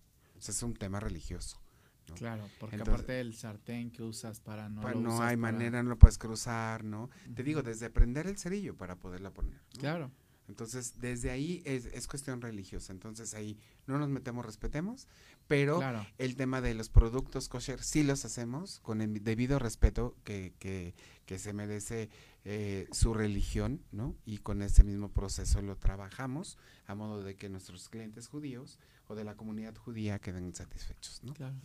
O 0.42 0.44
sea, 0.44 0.54
es 0.54 0.64
un 0.64 0.74
tema 0.74 1.00
religioso. 1.00 1.62
¿no? 2.10 2.16
Claro, 2.16 2.50
porque 2.60 2.78
Entonces- 2.78 2.94
aparte 2.96 3.14
del 3.14 3.36
sartén 3.36 3.92
que 3.92 4.02
usas 4.02 4.40
para 4.40 4.70
no 4.70 4.82
lo 4.82 5.00
no 5.00 5.10
usas 5.16 5.22
hay 5.22 5.38
para- 5.38 5.52
manera, 5.52 5.84
no 5.84 5.90
lo 5.92 6.00
puedes 6.00 6.18
cruzar, 6.18 6.84
¿no? 6.84 7.12
Te 7.36 7.44
digo, 7.44 7.62
desde 7.62 7.92
prender 7.92 8.26
el 8.26 8.40
cerillo 8.40 8.76
para 8.76 8.96
poderla 8.96 9.32
poner. 9.32 9.62
¿no? 9.76 9.80
Claro. 9.80 10.12
Entonces, 10.48 11.00
desde 11.00 11.30
ahí 11.30 11.62
es, 11.64 11.86
es 11.86 12.08
cuestión 12.08 12.42
religiosa. 12.42 12.92
Entonces, 12.92 13.36
ahí 13.36 13.58
no 13.86 14.00
nos 14.00 14.10
metemos, 14.10 14.46
respetemos, 14.46 15.08
pero 15.48 15.78
Claro. 15.78 16.06
el 16.18 16.36
tema 16.36 16.60
de 16.60 16.74
los 16.74 16.90
productos 16.90 17.48
kosher 17.48 17.82
sí 17.82 18.04
los 18.04 18.26
hacemos 18.26 18.80
con 18.82 19.00
el 19.00 19.24
debido 19.24 19.60
respeto 19.60 20.18
que, 20.26 20.54
que, 20.60 20.96
que 21.28 21.38
se 21.40 21.54
merece 21.54 22.10
eh, 22.44 22.88
su 22.92 23.14
religión, 23.14 23.84
¿no? 23.92 24.18
Y 24.26 24.40
con 24.40 24.64
ese 24.64 24.84
mismo 24.84 25.10
proceso 25.14 25.62
lo 25.62 25.78
trabajamos 25.78 26.58
a 26.88 26.96
modo 26.96 27.24
de 27.24 27.36
que 27.36 27.48
nuestros 27.48 27.88
clientes 27.88 28.28
judíos 28.28 28.80
o 29.12 29.16
de 29.16 29.24
la 29.24 29.36
comunidad 29.36 29.76
judía 29.76 30.20
queden 30.20 30.54
satisfechos, 30.56 31.22
¿no? 31.24 31.34
Claro. 31.34 31.56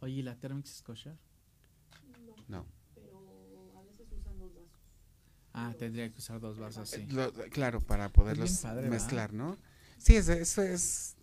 Oye, 0.00 0.14
¿y 0.14 0.22
la 0.22 0.34
Thermix 0.36 0.72
es 0.76 0.82
kosher? 0.82 1.16
No. 2.48 2.64
pero 2.94 3.72
a 3.78 3.82
veces 3.82 4.06
usan 4.12 4.38
dos 4.38 4.54
vasos. 4.54 4.80
Ah, 5.52 5.74
tendría 5.78 6.10
que 6.10 6.18
usar 6.18 6.40
dos 6.40 6.58
vasos, 6.58 6.88
sí. 6.88 7.06
Lo- 7.06 7.32
claro, 7.50 7.80
para 7.80 8.08
poderlos 8.08 8.62
¿verdad? 8.62 8.88
mezclar, 8.88 9.32
¿no? 9.32 9.56
Sí, 9.98 10.16
es, 10.16 10.28
eso 10.28 10.62
es, 10.62 11.16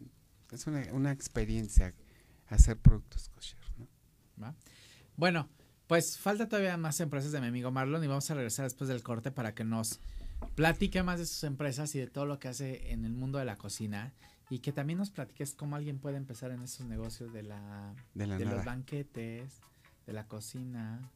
es 0.51 0.67
una, 0.67 0.85
una 0.93 1.11
experiencia 1.11 1.93
hacer 2.47 2.77
productos 2.77 3.29
kosher, 3.29 3.59
¿no? 3.77 3.87
¿va? 4.43 4.55
Bueno, 5.15 5.47
pues 5.87 6.17
falta 6.17 6.47
todavía 6.47 6.75
más 6.77 6.99
empresas 6.99 7.31
de 7.31 7.39
mi 7.41 7.47
amigo 7.47 7.71
Marlon 7.71 8.03
y 8.03 8.07
vamos 8.07 8.29
a 8.29 8.33
regresar 8.35 8.65
después 8.65 8.87
del 8.89 9.01
corte 9.01 9.31
para 9.31 9.53
que 9.55 9.63
nos 9.63 9.99
platique 10.55 11.03
más 11.03 11.19
de 11.19 11.25
sus 11.25 11.43
empresas 11.43 11.93
y 11.95 11.99
de 11.99 12.07
todo 12.07 12.25
lo 12.25 12.39
que 12.39 12.47
hace 12.49 12.91
en 12.91 13.05
el 13.05 13.13
mundo 13.13 13.37
de 13.39 13.45
la 13.45 13.55
cocina 13.55 14.13
y 14.53 14.59
que 14.59 14.71
también 14.71 14.99
nos 14.99 15.09
platiques 15.09 15.55
cómo 15.55 15.75
alguien 15.75 15.97
puede 15.97 16.15
empezar 16.17 16.51
en 16.51 16.61
esos 16.61 16.85
negocios 16.85 17.33
de 17.33 17.41
la 17.41 17.95
De 18.13 18.27
la 18.27 18.37
de 18.37 18.45
los 18.45 18.63
banquetes, 18.63 19.61
de 20.05 20.13
la 20.13 20.27
cocina 20.27 21.09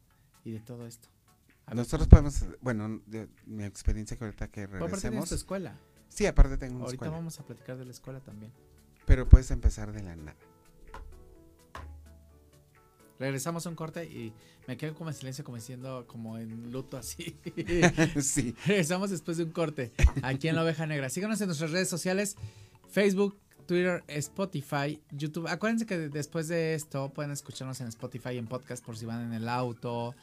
y 0.43 0.49
de 0.49 0.59
todo 0.59 0.87
esto. 0.87 1.07
A 1.67 1.71
ver, 1.71 1.77
Nosotros 1.77 2.07
podemos, 2.07 2.45
bueno, 2.61 2.99
de 3.05 3.27
mi 3.45 3.63
experiencia 3.63 4.17
que 4.17 4.23
ahorita 4.25 4.47
que 4.47 4.67
Pero 4.67 4.77
aparte 4.77 4.87
tienes 4.87 5.03
regresemos. 5.03 5.29
tu 5.29 5.35
escuela. 5.35 5.77
Sí, 6.09 6.25
aparte 6.25 6.57
tengo 6.57 6.77
una 6.77 6.85
Ahorita 6.85 7.05
escuela, 7.05 7.15
vamos 7.17 7.39
a 7.39 7.45
platicar 7.45 7.77
de 7.77 7.85
la 7.85 7.91
escuela 7.91 8.19
también. 8.21 8.51
pero 9.05 9.29
puedes 9.29 9.51
empezar 9.51 9.91
de 9.91 10.01
la 10.01 10.15
nada. 10.15 10.35
Regresamos 13.19 13.65
a 13.65 13.69
un 13.69 13.75
corte 13.75 14.05
y 14.05 14.31
me 14.67 14.77
quedo 14.77 14.93
como 14.93 15.09
en 15.09 15.15
silencio, 15.15 15.43
como 15.43 15.57
diciendo, 15.57 16.05
como 16.07 16.37
en 16.37 16.71
luto 16.71 16.97
así. 16.97 17.35
sí, 18.21 18.55
Regresamos 18.65 19.09
después 19.09 19.37
de 19.37 19.43
un 19.43 19.51
corte 19.51 19.91
aquí 20.21 20.47
en 20.47 20.55
La 20.55 20.63
Oveja 20.63 20.85
Negra. 20.85 21.09
Síganos 21.09 21.39
en 21.41 21.47
nuestras 21.47 21.71
redes 21.71 21.89
sociales, 21.89 22.35
Facebook, 22.89 23.37
Twitter, 23.65 24.03
Spotify, 24.07 25.01
YouTube. 25.11 25.47
Acuérdense 25.47 25.85
que 25.85 25.97
de- 25.97 26.09
después 26.09 26.47
de 26.47 26.73
esto 26.73 27.09
pueden 27.13 27.31
escucharnos 27.31 27.79
en 27.81 27.87
Spotify 27.87 28.29
y 28.31 28.37
en 28.37 28.47
podcast 28.47 28.83
por 28.85 28.97
si 28.97 29.05
van 29.05 29.21
en 29.25 29.33
el 29.33 29.49
auto 29.49 30.15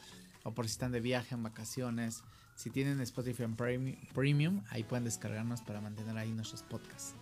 o 0.43 0.51
por 0.53 0.65
si 0.65 0.71
están 0.71 0.91
de 0.91 0.99
viaje 0.99 1.35
en 1.35 1.43
vacaciones. 1.43 2.23
Si 2.55 2.69
tienen 2.69 3.01
Spotify 3.01 3.43
en 3.43 3.55
Premi- 3.57 3.97
Premium, 4.13 4.63
ahí 4.69 4.83
pueden 4.83 5.03
descargarnos 5.03 5.61
para 5.61 5.81
mantener 5.81 6.17
ahí 6.17 6.31
nuestros 6.31 6.63
podcasts. 6.63 7.13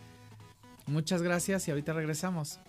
Muchas 0.86 1.22
gracias 1.22 1.68
y 1.68 1.72
ahorita 1.72 1.94
regresamos. 1.94 2.60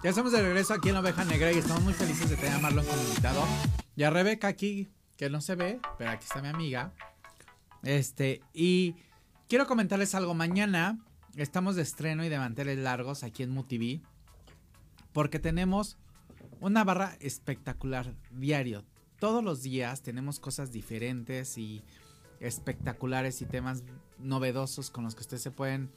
Ya 0.00 0.10
estamos 0.10 0.30
de 0.30 0.40
regreso 0.40 0.74
aquí 0.74 0.90
en 0.90 0.94
la 0.94 1.00
Oveja 1.00 1.24
Negra 1.24 1.50
y 1.52 1.58
estamos 1.58 1.82
muy 1.82 1.92
felices 1.92 2.30
de 2.30 2.36
tener 2.36 2.52
a 2.52 2.60
Marlon 2.60 2.86
como 2.86 3.02
invitado. 3.02 3.44
Y 3.96 4.04
a 4.04 4.10
Rebeca 4.10 4.46
aquí, 4.46 4.88
que 5.16 5.28
no 5.28 5.40
se 5.40 5.56
ve, 5.56 5.80
pero 5.98 6.10
aquí 6.10 6.24
está 6.24 6.40
mi 6.40 6.46
amiga. 6.46 6.92
Este, 7.82 8.40
y 8.54 8.94
quiero 9.48 9.66
comentarles 9.66 10.14
algo. 10.14 10.34
Mañana 10.34 11.04
estamos 11.34 11.74
de 11.74 11.82
estreno 11.82 12.24
y 12.24 12.28
de 12.28 12.38
manteles 12.38 12.78
largos 12.78 13.24
aquí 13.24 13.42
en 13.42 13.50
MUTV. 13.50 14.00
Porque 15.12 15.40
tenemos 15.40 15.98
una 16.60 16.84
barra 16.84 17.16
espectacular 17.18 18.14
diario. 18.30 18.84
Todos 19.18 19.42
los 19.42 19.62
días 19.62 20.02
tenemos 20.02 20.38
cosas 20.38 20.70
diferentes 20.70 21.58
y 21.58 21.82
espectaculares 22.38 23.42
y 23.42 23.46
temas 23.46 23.82
novedosos 24.20 24.90
con 24.90 25.02
los 25.02 25.16
que 25.16 25.22
ustedes 25.22 25.42
se 25.42 25.50
pueden 25.50 25.90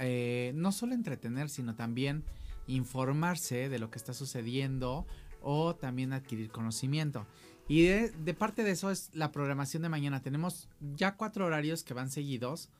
eh, 0.00 0.50
no 0.56 0.72
solo 0.72 0.94
entretener, 0.94 1.48
sino 1.48 1.76
también 1.76 2.24
informarse 2.68 3.68
de 3.68 3.78
lo 3.78 3.90
que 3.90 3.98
está 3.98 4.14
sucediendo 4.14 5.06
o 5.42 5.74
también 5.74 6.12
adquirir 6.12 6.50
conocimiento. 6.50 7.26
Y 7.68 7.82
de, 7.82 8.34
parte 8.34 8.64
de 8.64 8.70
eso 8.70 8.90
es 8.90 9.10
la 9.12 9.32
programación 9.32 9.82
de 9.82 9.88
mañana. 9.88 10.22
Tenemos 10.22 10.68
ya 10.96 11.16
cuatro 11.16 11.44
horarios 11.44 11.84
que 11.84 11.94
van 11.94 12.10
seguidos 12.10 12.70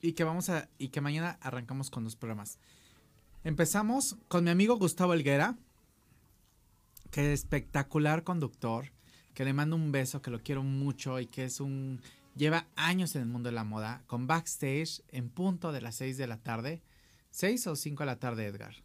y 0.00 0.12
que 0.12 0.24
vamos 0.24 0.48
a 0.48 0.68
y 0.78 0.88
que 0.88 1.00
mañana 1.00 1.38
arrancamos 1.42 1.90
con 1.90 2.04
los 2.04 2.16
programas. 2.16 2.58
Empezamos 3.42 4.16
con 4.28 4.44
mi 4.44 4.50
amigo 4.50 4.78
Gustavo 4.78 5.12
Elguera, 5.12 5.58
que 7.10 7.32
es 7.32 7.40
espectacular 7.40 8.24
conductor, 8.24 8.90
que 9.34 9.44
le 9.44 9.52
mando 9.52 9.76
un 9.76 9.92
beso, 9.92 10.22
que 10.22 10.30
lo 10.30 10.42
quiero 10.42 10.62
mucho 10.62 11.20
y 11.20 11.26
que 11.26 11.44
es 11.44 11.60
un 11.60 12.00
lleva 12.34 12.66
años 12.76 13.14
en 13.14 13.22
el 13.22 13.28
mundo 13.28 13.48
de 13.48 13.54
la 13.54 13.64
moda, 13.64 14.02
con 14.06 14.26
backstage 14.26 15.02
en 15.08 15.28
punto 15.28 15.72
de 15.72 15.80
las 15.80 15.96
6 15.96 16.16
de 16.16 16.26
la 16.26 16.38
tarde. 16.38 16.82
6 17.34 17.66
o 17.66 17.74
5 17.74 18.04
de 18.04 18.06
la 18.06 18.20
tarde, 18.20 18.46
Edgar. 18.46 18.76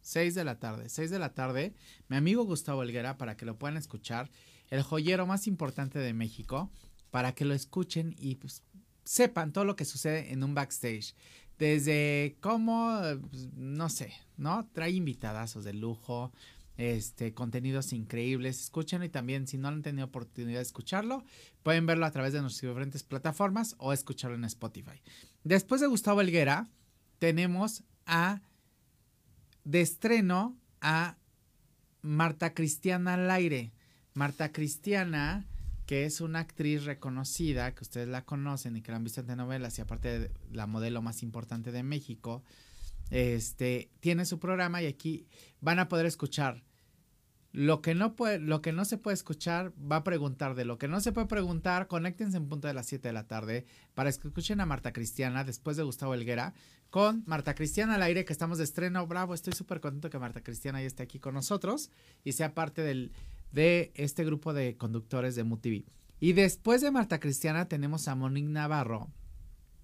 6 0.00 0.34
de 0.34 0.44
la 0.44 0.58
tarde, 0.58 0.88
6 0.88 1.10
de 1.10 1.18
la 1.20 1.32
tarde, 1.32 1.74
mi 2.08 2.16
amigo 2.16 2.44
Gustavo 2.44 2.82
Elguera, 2.82 3.16
para 3.16 3.36
que 3.36 3.46
lo 3.46 3.56
puedan 3.56 3.76
escuchar, 3.76 4.30
el 4.68 4.82
joyero 4.82 5.26
más 5.26 5.46
importante 5.46 6.00
de 6.00 6.12
México, 6.12 6.72
para 7.12 7.36
que 7.36 7.44
lo 7.44 7.54
escuchen 7.54 8.16
y 8.18 8.34
pues, 8.34 8.64
sepan 9.04 9.52
todo 9.52 9.64
lo 9.64 9.76
que 9.76 9.84
sucede 9.84 10.32
en 10.32 10.42
un 10.42 10.54
backstage. 10.56 11.14
Desde 11.56 12.36
cómo, 12.40 13.00
pues, 13.30 13.52
no 13.54 13.88
sé, 13.88 14.12
¿no? 14.36 14.68
Trae 14.72 14.90
invitadazos 14.90 15.62
de 15.62 15.74
lujo, 15.74 16.32
este, 16.76 17.32
contenidos 17.32 17.92
increíbles. 17.92 18.60
Escúchenlo 18.60 19.06
y 19.06 19.10
también, 19.10 19.46
si 19.46 19.56
no 19.56 19.68
han 19.68 19.82
tenido 19.82 20.08
oportunidad 20.08 20.58
de 20.58 20.62
escucharlo, 20.62 21.24
pueden 21.62 21.86
verlo 21.86 22.06
a 22.06 22.10
través 22.10 22.32
de 22.32 22.42
nuestras 22.42 22.68
diferentes 22.68 23.04
plataformas 23.04 23.76
o 23.78 23.92
escucharlo 23.92 24.36
en 24.36 24.44
Spotify. 24.46 25.00
Después 25.44 25.80
de 25.80 25.86
Gustavo 25.86 26.20
Elguera, 26.20 26.68
tenemos 27.24 27.84
a 28.04 28.42
de 29.64 29.80
estreno 29.80 30.58
a 30.82 31.16
Marta 32.02 32.52
Cristiana 32.52 33.14
al 33.14 33.30
aire. 33.30 33.72
Marta 34.12 34.52
Cristiana, 34.52 35.46
que 35.86 36.04
es 36.04 36.20
una 36.20 36.40
actriz 36.40 36.84
reconocida, 36.84 37.74
que 37.74 37.82
ustedes 37.82 38.08
la 38.08 38.26
conocen 38.26 38.76
y 38.76 38.82
que 38.82 38.90
la 38.90 38.98
han 38.98 39.04
visto 39.04 39.22
en 39.22 39.28
telenovelas 39.28 39.78
y 39.78 39.80
aparte 39.80 40.18
de 40.18 40.30
la 40.52 40.66
modelo 40.66 41.00
más 41.00 41.22
importante 41.22 41.72
de 41.72 41.82
México, 41.82 42.42
este, 43.08 43.88
tiene 44.00 44.26
su 44.26 44.38
programa 44.38 44.82
y 44.82 44.86
aquí 44.86 45.26
van 45.62 45.78
a 45.78 45.88
poder 45.88 46.04
escuchar 46.04 46.62
lo 47.54 47.80
que 47.82 47.94
no 47.94 48.16
puede, 48.16 48.40
lo 48.40 48.60
que 48.60 48.72
no 48.72 48.84
se 48.84 48.98
puede 48.98 49.14
escuchar, 49.14 49.72
va 49.80 49.98
a 49.98 50.04
preguntar 50.04 50.56
de 50.56 50.64
lo 50.64 50.76
que 50.76 50.88
no 50.88 51.00
se 51.00 51.12
puede 51.12 51.28
preguntar, 51.28 51.86
conéctense 51.86 52.36
en 52.36 52.48
punto 52.48 52.66
de 52.66 52.74
las 52.74 52.86
7 52.86 53.06
de 53.06 53.12
la 53.12 53.28
tarde 53.28 53.64
para 53.94 54.10
que 54.10 54.26
escuchen 54.26 54.60
a 54.60 54.66
Marta 54.66 54.92
Cristiana 54.92 55.44
después 55.44 55.76
de 55.76 55.84
Gustavo 55.84 56.14
Elguera 56.14 56.52
con 56.90 57.22
Marta 57.26 57.54
Cristiana 57.54 57.94
al 57.94 58.02
aire 58.02 58.24
que 58.24 58.32
estamos 58.32 58.58
de 58.58 58.64
estreno. 58.64 59.06
Bravo, 59.06 59.34
estoy 59.34 59.52
súper 59.52 59.80
contento 59.80 60.10
que 60.10 60.18
Marta 60.18 60.42
Cristiana 60.42 60.80
ya 60.80 60.88
esté 60.88 61.04
aquí 61.04 61.20
con 61.20 61.34
nosotros 61.34 61.92
y 62.24 62.32
sea 62.32 62.54
parte 62.54 62.82
del, 62.82 63.12
de 63.52 63.92
este 63.94 64.24
grupo 64.24 64.52
de 64.52 64.76
conductores 64.76 65.36
de 65.36 65.44
MUTV. 65.44 65.84
Y 66.18 66.32
después 66.32 66.80
de 66.80 66.90
Marta 66.90 67.20
Cristiana 67.20 67.68
tenemos 67.68 68.08
a 68.08 68.16
Monique 68.16 68.48
Navarro 68.48 69.12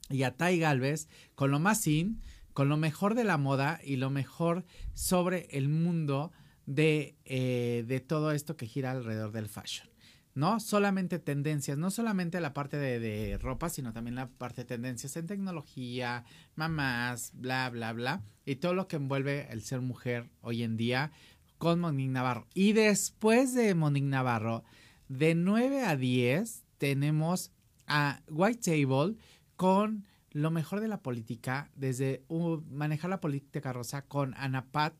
y 0.08 0.24
a 0.24 0.36
Tai 0.36 0.58
Galvez 0.58 1.06
con 1.36 1.52
lo 1.52 1.60
más 1.60 1.86
in, 1.86 2.20
con 2.52 2.68
lo 2.68 2.76
mejor 2.76 3.14
de 3.14 3.22
la 3.22 3.38
moda 3.38 3.78
y 3.84 3.94
lo 3.94 4.10
mejor 4.10 4.64
sobre 4.92 5.46
el 5.52 5.68
mundo 5.68 6.32
de, 6.66 7.16
eh, 7.24 7.84
de 7.86 8.00
todo 8.00 8.32
esto 8.32 8.56
que 8.56 8.66
gira 8.66 8.92
alrededor 8.92 9.32
del 9.32 9.48
fashion. 9.48 9.88
No 10.34 10.60
solamente 10.60 11.18
tendencias, 11.18 11.76
no 11.76 11.90
solamente 11.90 12.40
la 12.40 12.54
parte 12.54 12.76
de, 12.76 13.00
de, 13.00 13.36
ropa, 13.38 13.68
sino 13.68 13.92
también 13.92 14.14
la 14.14 14.28
parte 14.28 14.62
de 14.62 14.66
tendencias 14.66 15.16
en 15.16 15.26
tecnología, 15.26 16.24
mamás, 16.54 17.32
bla, 17.34 17.68
bla, 17.68 17.92
bla, 17.92 18.22
y 18.46 18.56
todo 18.56 18.74
lo 18.74 18.86
que 18.86 18.96
envuelve 18.96 19.48
el 19.50 19.62
ser 19.62 19.80
mujer 19.80 20.30
hoy 20.40 20.62
en 20.62 20.76
día 20.76 21.10
con 21.58 21.80
Monique 21.80 22.10
Navarro. 22.10 22.46
Y 22.54 22.72
después 22.72 23.54
de 23.54 23.74
Monique 23.74 24.06
Navarro, 24.06 24.64
de 25.08 25.34
9 25.34 25.82
a 25.82 25.96
10, 25.96 26.64
tenemos 26.78 27.52
a 27.86 28.22
White 28.30 28.70
Table 28.70 29.16
con 29.56 30.06
lo 30.30 30.50
mejor 30.50 30.80
de 30.80 30.88
la 30.88 31.02
política, 31.02 31.70
desde 31.74 32.24
uh, 32.28 32.60
manejar 32.70 33.10
la 33.10 33.20
política 33.20 33.72
rosa 33.72 34.02
con 34.06 34.32
Ana 34.36 34.66
Pat, 34.70 34.94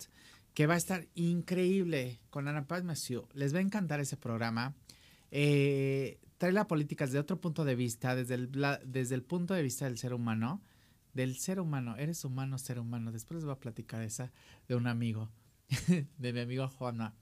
que 0.55 0.67
va 0.67 0.75
a 0.75 0.79
estar 0.79 1.07
increíble 1.15 2.21
con 2.31 2.49
Ana 2.49 2.67
Paz 2.67 2.85
Monsieur. 2.85 3.27
Les 3.35 3.55
va 3.55 3.59
a 3.59 3.63
encantar 3.63 4.01
ese 4.01 4.17
programa. 4.17 4.75
Eh, 5.31 6.19
trae 6.39 6.53
la 6.53 6.67
política 6.67 7.05
desde 7.05 7.19
otro 7.19 7.41
punto 7.41 7.65
de 7.65 7.75
vista, 7.75 8.15
desde 8.15 8.35
el, 8.35 8.51
desde 8.85 9.15
el 9.15 9.23
punto 9.23 9.55
de 9.55 9.63
vista 9.63 9.85
del 9.85 9.99
ser 9.99 10.15
humano. 10.15 10.63
Del 11.13 11.37
ser 11.37 11.61
humano, 11.61 11.97
eres 11.97 12.25
humano, 12.25 12.57
ser 12.59 12.79
humano. 12.79 13.13
Después 13.13 13.37
les 13.37 13.45
voy 13.45 13.53
a 13.53 13.59
platicar 13.61 14.03
esa 14.03 14.33
de 14.69 14.77
un 14.77 14.87
amigo, 14.87 15.31
de 16.19 16.33
mi 16.33 16.41
amigo 16.41 16.69
Juana. 16.69 17.15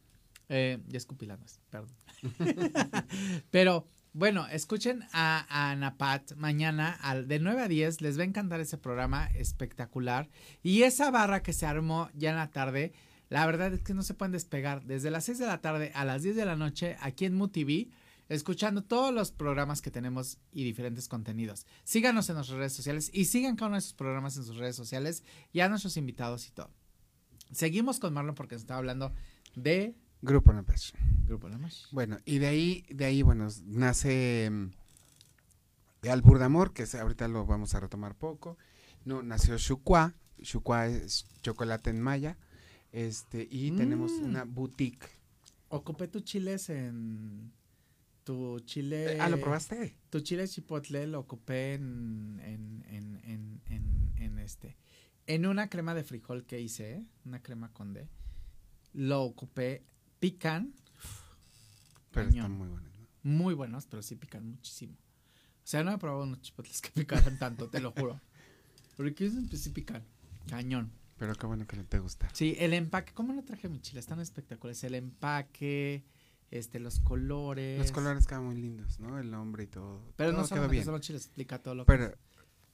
Eh, 0.50 0.78
ya 0.86 0.96
escupí 0.96 1.26
la 1.26 1.38
perdón. 1.70 1.94
Pero 3.50 3.86
bueno, 4.12 4.46
escuchen 4.46 5.04
a, 5.12 5.46
a 5.48 5.70
Ana 5.70 5.96
Pat 5.96 6.32
mañana 6.34 6.90
al, 6.90 7.28
de 7.28 7.38
9 7.38 7.62
a 7.62 7.68
10. 7.68 8.00
Les 8.00 8.18
va 8.18 8.22
a 8.22 8.26
encantar 8.26 8.60
ese 8.60 8.78
programa 8.78 9.26
espectacular. 9.34 10.28
Y 10.62 10.82
esa 10.82 11.10
barra 11.10 11.42
que 11.42 11.52
se 11.52 11.66
armó 11.66 12.10
ya 12.14 12.30
en 12.30 12.36
la 12.36 12.50
tarde 12.50 12.92
la 13.28 13.44
verdad 13.46 13.72
es 13.72 13.82
que 13.82 13.94
no 13.94 14.02
se 14.02 14.14
pueden 14.14 14.32
despegar 14.32 14.84
desde 14.84 15.10
las 15.10 15.24
6 15.24 15.38
de 15.38 15.46
la 15.46 15.60
tarde 15.60 15.92
a 15.94 16.04
las 16.04 16.22
10 16.22 16.36
de 16.36 16.44
la 16.44 16.56
noche 16.56 16.96
aquí 17.00 17.24
en 17.24 17.34
MUTV, 17.34 17.90
escuchando 18.28 18.82
todos 18.82 19.12
los 19.12 19.32
programas 19.32 19.82
que 19.82 19.90
tenemos 19.90 20.38
y 20.52 20.64
diferentes 20.64 21.08
contenidos. 21.08 21.66
Síganos 21.84 22.28
en 22.28 22.36
nuestras 22.36 22.58
redes 22.58 22.72
sociales 22.72 23.10
y 23.12 23.26
sigan 23.26 23.56
cada 23.56 23.68
uno 23.68 23.76
de 23.76 23.82
sus 23.82 23.94
programas 23.94 24.36
en 24.36 24.44
sus 24.44 24.56
redes 24.56 24.76
sociales 24.76 25.24
y 25.52 25.60
a 25.60 25.68
nuestros 25.68 25.96
invitados 25.96 26.46
y 26.48 26.52
todo. 26.52 26.70
Seguimos 27.52 27.98
con 27.98 28.12
Marlon 28.12 28.34
porque 28.34 28.54
nos 28.54 28.62
estaba 28.62 28.78
hablando 28.78 29.12
de 29.56 29.94
Grupo 30.20 30.52
Namesh. 30.52 30.92
Grupo 31.26 31.48
Namesh. 31.48 31.86
Bueno, 31.92 32.18
y 32.24 32.38
de 32.38 32.46
ahí, 32.48 32.84
de 32.90 33.04
ahí, 33.04 33.22
bueno, 33.22 33.48
nace 33.64 34.48
um, 34.50 34.70
Albur 36.10 36.38
de 36.38 36.44
Amor, 36.44 36.72
que 36.72 36.84
ahorita 36.98 37.28
lo 37.28 37.46
vamos 37.46 37.74
a 37.74 37.80
retomar 37.80 38.14
poco. 38.14 38.58
No, 39.04 39.22
nació 39.22 39.56
Shukwa. 39.56 40.14
Shukwa 40.38 40.86
es 40.86 41.26
chocolate 41.42 41.90
en 41.90 42.00
maya. 42.00 42.36
Este, 42.92 43.46
y 43.50 43.70
mm. 43.70 43.76
tenemos 43.76 44.12
una 44.12 44.44
boutique. 44.44 45.06
Ocupé 45.68 46.08
tu 46.08 46.20
chiles 46.20 46.70
en 46.70 47.52
tu 48.24 48.60
chile. 48.60 49.20
Ah, 49.20 49.28
¿lo 49.28 49.40
probaste? 49.40 49.96
Tu 50.10 50.20
chile 50.20 50.46
chipotle 50.48 51.06
lo 51.06 51.20
ocupé 51.20 51.74
en, 51.74 52.40
en, 52.42 52.84
en, 52.88 53.20
en, 53.24 53.60
en, 53.66 54.12
en 54.16 54.38
este. 54.38 54.76
En 55.26 55.46
una 55.46 55.68
crema 55.68 55.94
de 55.94 56.04
frijol 56.04 56.44
que 56.44 56.60
hice, 56.60 57.04
una 57.26 57.42
crema 57.42 57.72
con 57.72 57.92
D, 57.92 58.08
lo 58.94 59.22
ocupé, 59.22 59.82
pican. 60.20 60.72
Pero 62.10 62.28
cañón. 62.28 62.44
están 62.44 62.58
muy 62.58 62.68
buenos, 62.68 62.98
¿no? 62.98 63.06
Muy 63.22 63.54
buenos, 63.54 63.86
pero 63.86 64.02
sí 64.02 64.16
pican 64.16 64.46
muchísimo. 64.46 64.94
O 64.94 65.70
sea, 65.70 65.84
no 65.84 65.92
he 65.92 65.98
probado 65.98 66.22
unos 66.22 66.40
chipotles 66.40 66.80
que 66.80 66.90
picaran 66.94 67.38
tanto, 67.38 67.68
te 67.68 67.80
lo 67.80 67.92
juro. 67.92 68.20
Porque 68.96 69.30
sí 69.30 69.70
pican, 69.70 70.02
cañón. 70.48 70.90
Pero 71.18 71.34
qué 71.34 71.46
bueno 71.46 71.66
que 71.66 71.76
te 71.76 71.98
gusta. 71.98 72.28
Sí, 72.32 72.56
el 72.58 72.72
empaque, 72.74 73.12
¿cómo 73.12 73.32
lo 73.32 73.42
traje 73.42 73.68
mi 73.68 73.80
chile? 73.80 74.00
Están 74.00 74.20
espectaculares. 74.20 74.84
El 74.84 74.94
empaque, 74.94 76.04
este, 76.50 76.78
los 76.78 77.00
colores. 77.00 77.78
Los 77.78 77.92
colores 77.92 78.26
quedan 78.26 78.44
muy 78.44 78.56
lindos, 78.56 79.00
¿no? 79.00 79.18
El 79.18 79.30
nombre 79.30 79.64
y 79.64 79.66
todo. 79.66 80.00
Pero 80.16 80.30
todo 80.30 80.42
no 80.42 80.46
solo, 80.46 80.68
bien. 80.68 80.84
solo 80.84 80.98
chiles, 81.00 81.26
explica 81.26 81.60
todo 81.60 81.74
lo 81.74 81.86
pero, 81.86 82.10
que 82.10 82.18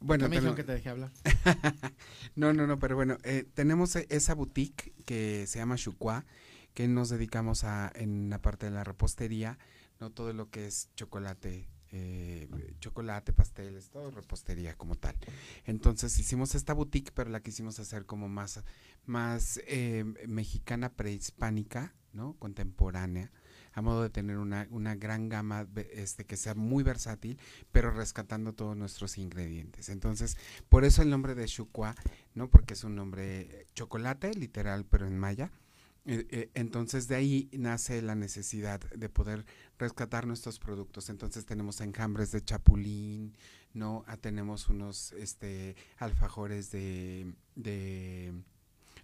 bueno, 0.01 0.28
me 0.28 0.36
dijeron 0.36 0.55
que 0.55 0.64
te 0.64 0.72
dejé 0.72 0.90
hablar. 0.90 1.11
no, 2.36 2.53
no, 2.53 2.66
no, 2.66 2.78
pero 2.78 2.95
bueno, 2.95 3.16
eh, 3.24 3.49
tenemos 3.55 3.97
esa 3.97 4.34
boutique 4.34 4.92
que 5.07 5.47
se 5.47 5.59
llama 5.59 5.76
Shukwa, 5.76 6.26
que 6.74 6.88
nos 6.88 7.09
dedicamos 7.09 7.64
a, 7.64 7.90
en 7.95 8.28
la 8.28 8.42
parte 8.42 8.66
de 8.66 8.72
la 8.72 8.84
repostería, 8.84 9.59
no 10.01 10.11
todo 10.11 10.34
lo 10.34 10.51
que 10.51 10.66
es 10.66 10.90
chocolate, 10.95 11.68
eh, 11.97 12.49
chocolate, 12.80 13.32
pasteles, 13.32 13.88
todo 13.88 14.11
repostería 14.11 14.74
como 14.74 14.97
tal. 14.97 15.16
Entonces 15.64 16.18
hicimos 16.18 16.57
esta 16.57 16.72
boutique, 16.72 17.12
pero 17.14 17.30
la 17.30 17.40
quisimos 17.40 17.78
hacer 17.78 18.05
como 18.05 18.28
más, 18.28 18.64
más 19.07 19.61
eh, 19.68 20.05
mexicana 20.26 20.92
prehispánica, 20.92 21.95
¿no? 22.12 22.34
Contemporánea, 22.40 23.30
a 23.72 23.80
modo 23.80 24.03
de 24.03 24.11
tener 24.11 24.38
una, 24.38 24.66
una 24.70 24.97
gran 24.97 25.28
gama 25.28 25.68
este, 25.92 26.26
que 26.26 26.36
sea 26.36 26.57
muy 26.57 26.82
versátil, 26.82 27.38
pero 27.70 27.92
rescatando 27.92 28.55
todos 28.55 28.76
nuestros 28.76 29.16
ingredientes. 29.16 29.88
Entonces, 29.88 30.36
por 30.68 30.84
eso 30.84 31.01
el 31.03 31.11
nombre 31.11 31.36
de 31.36 31.47
Shukwa, 31.47 31.95
¿no? 32.34 32.51
Porque 32.51 32.74
es 32.74 32.82
un 32.82 32.97
nombre 32.97 33.68
chocolate, 33.74 34.34
literal, 34.34 34.84
pero 34.84 35.07
en 35.07 35.16
maya 35.16 35.45
eh, 35.45 35.51
eh, 35.53 35.64
entonces 36.07 37.09
de 37.09 37.14
ahí 37.14 37.48
nace 37.52 38.02
la 38.02 38.14
necesidad 38.14 38.80
de 38.80 39.09
poder 39.09 39.46
rescatar 39.78 40.26
nuestros 40.26 40.59
productos. 40.59 41.09
Entonces 41.09 41.46
tenemos 41.46 41.80
enjambres 41.80 42.30
de 42.32 42.44
chapulín, 42.44 43.36
¿no? 43.72 44.05
Ah, 44.07 44.16
tenemos 44.16 44.68
unos 44.68 45.12
este 45.12 45.76
alfajores 45.98 46.70
de, 46.70 47.34
de 47.55 48.34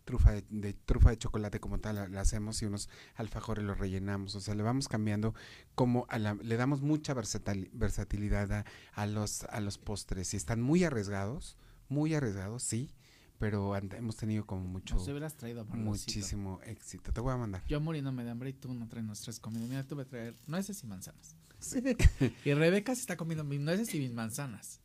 trufa 0.05 0.33
de, 0.33 0.45
de 0.51 0.73
trufa 0.73 1.11
de 1.11 1.19
chocolate 1.19 1.61
como 1.61 1.79
tal 1.79 2.13
la, 2.13 2.21
hacemos 2.21 2.61
y 2.63 2.67
unos 2.67 2.89
alfajores 3.15 3.65
los 3.65 3.79
rellenamos, 3.79 4.35
o 4.35 4.41
sea, 4.41 4.55
le 4.55 4.63
vamos 4.63 4.89
cambiando 4.89 5.35
como 5.75 6.07
a 6.09 6.19
la, 6.19 6.35
le 6.35 6.57
damos 6.57 6.81
mucha 6.81 7.15
versatil- 7.15 7.71
versatilidad 7.73 8.51
a, 8.53 8.65
a 8.93 9.07
los 9.07 9.45
a 9.45 9.61
los 9.61 9.79
postres 9.79 10.35
y 10.35 10.37
están 10.37 10.61
muy 10.61 10.85
arriesgados, 10.85 11.57
muy 11.89 12.15
arriesgados, 12.15 12.63
sí, 12.63 12.95
pero 13.41 13.75
hemos 13.75 14.17
tenido 14.17 14.47
como 14.47 14.65
mucho 14.65 14.97
Nos 14.97 15.09
hubieras 15.09 15.35
traído 15.35 15.65
muchísimo 15.65 16.61
éxito. 16.63 17.11
Te 17.11 17.23
voy 17.23 17.33
a 17.33 17.39
mandar. 17.39 17.65
Yo 17.67 17.81
muriéndome 17.81 18.23
de 18.23 18.31
hambre 18.31 18.51
y 18.51 18.53
tú 18.53 18.73
no 18.75 18.87
traes 18.87 19.07
nuestras 19.07 19.41
comidas. 19.41 19.67
Mira, 19.67 19.83
tuve 19.87 20.05
que 20.05 20.11
traer 20.11 20.37
nueces 20.47 20.85
y 20.85 20.87
manzanas. 20.87 21.35
Sí. 21.59 21.83
y 22.45 22.53
Rebeca 22.53 22.95
se 22.95 23.01
está 23.01 23.17
comiendo 23.17 23.43
mis 23.43 23.59
nueces 23.59 23.95
y 23.95 23.99
mis 23.99 24.13
manzanas. 24.13 24.81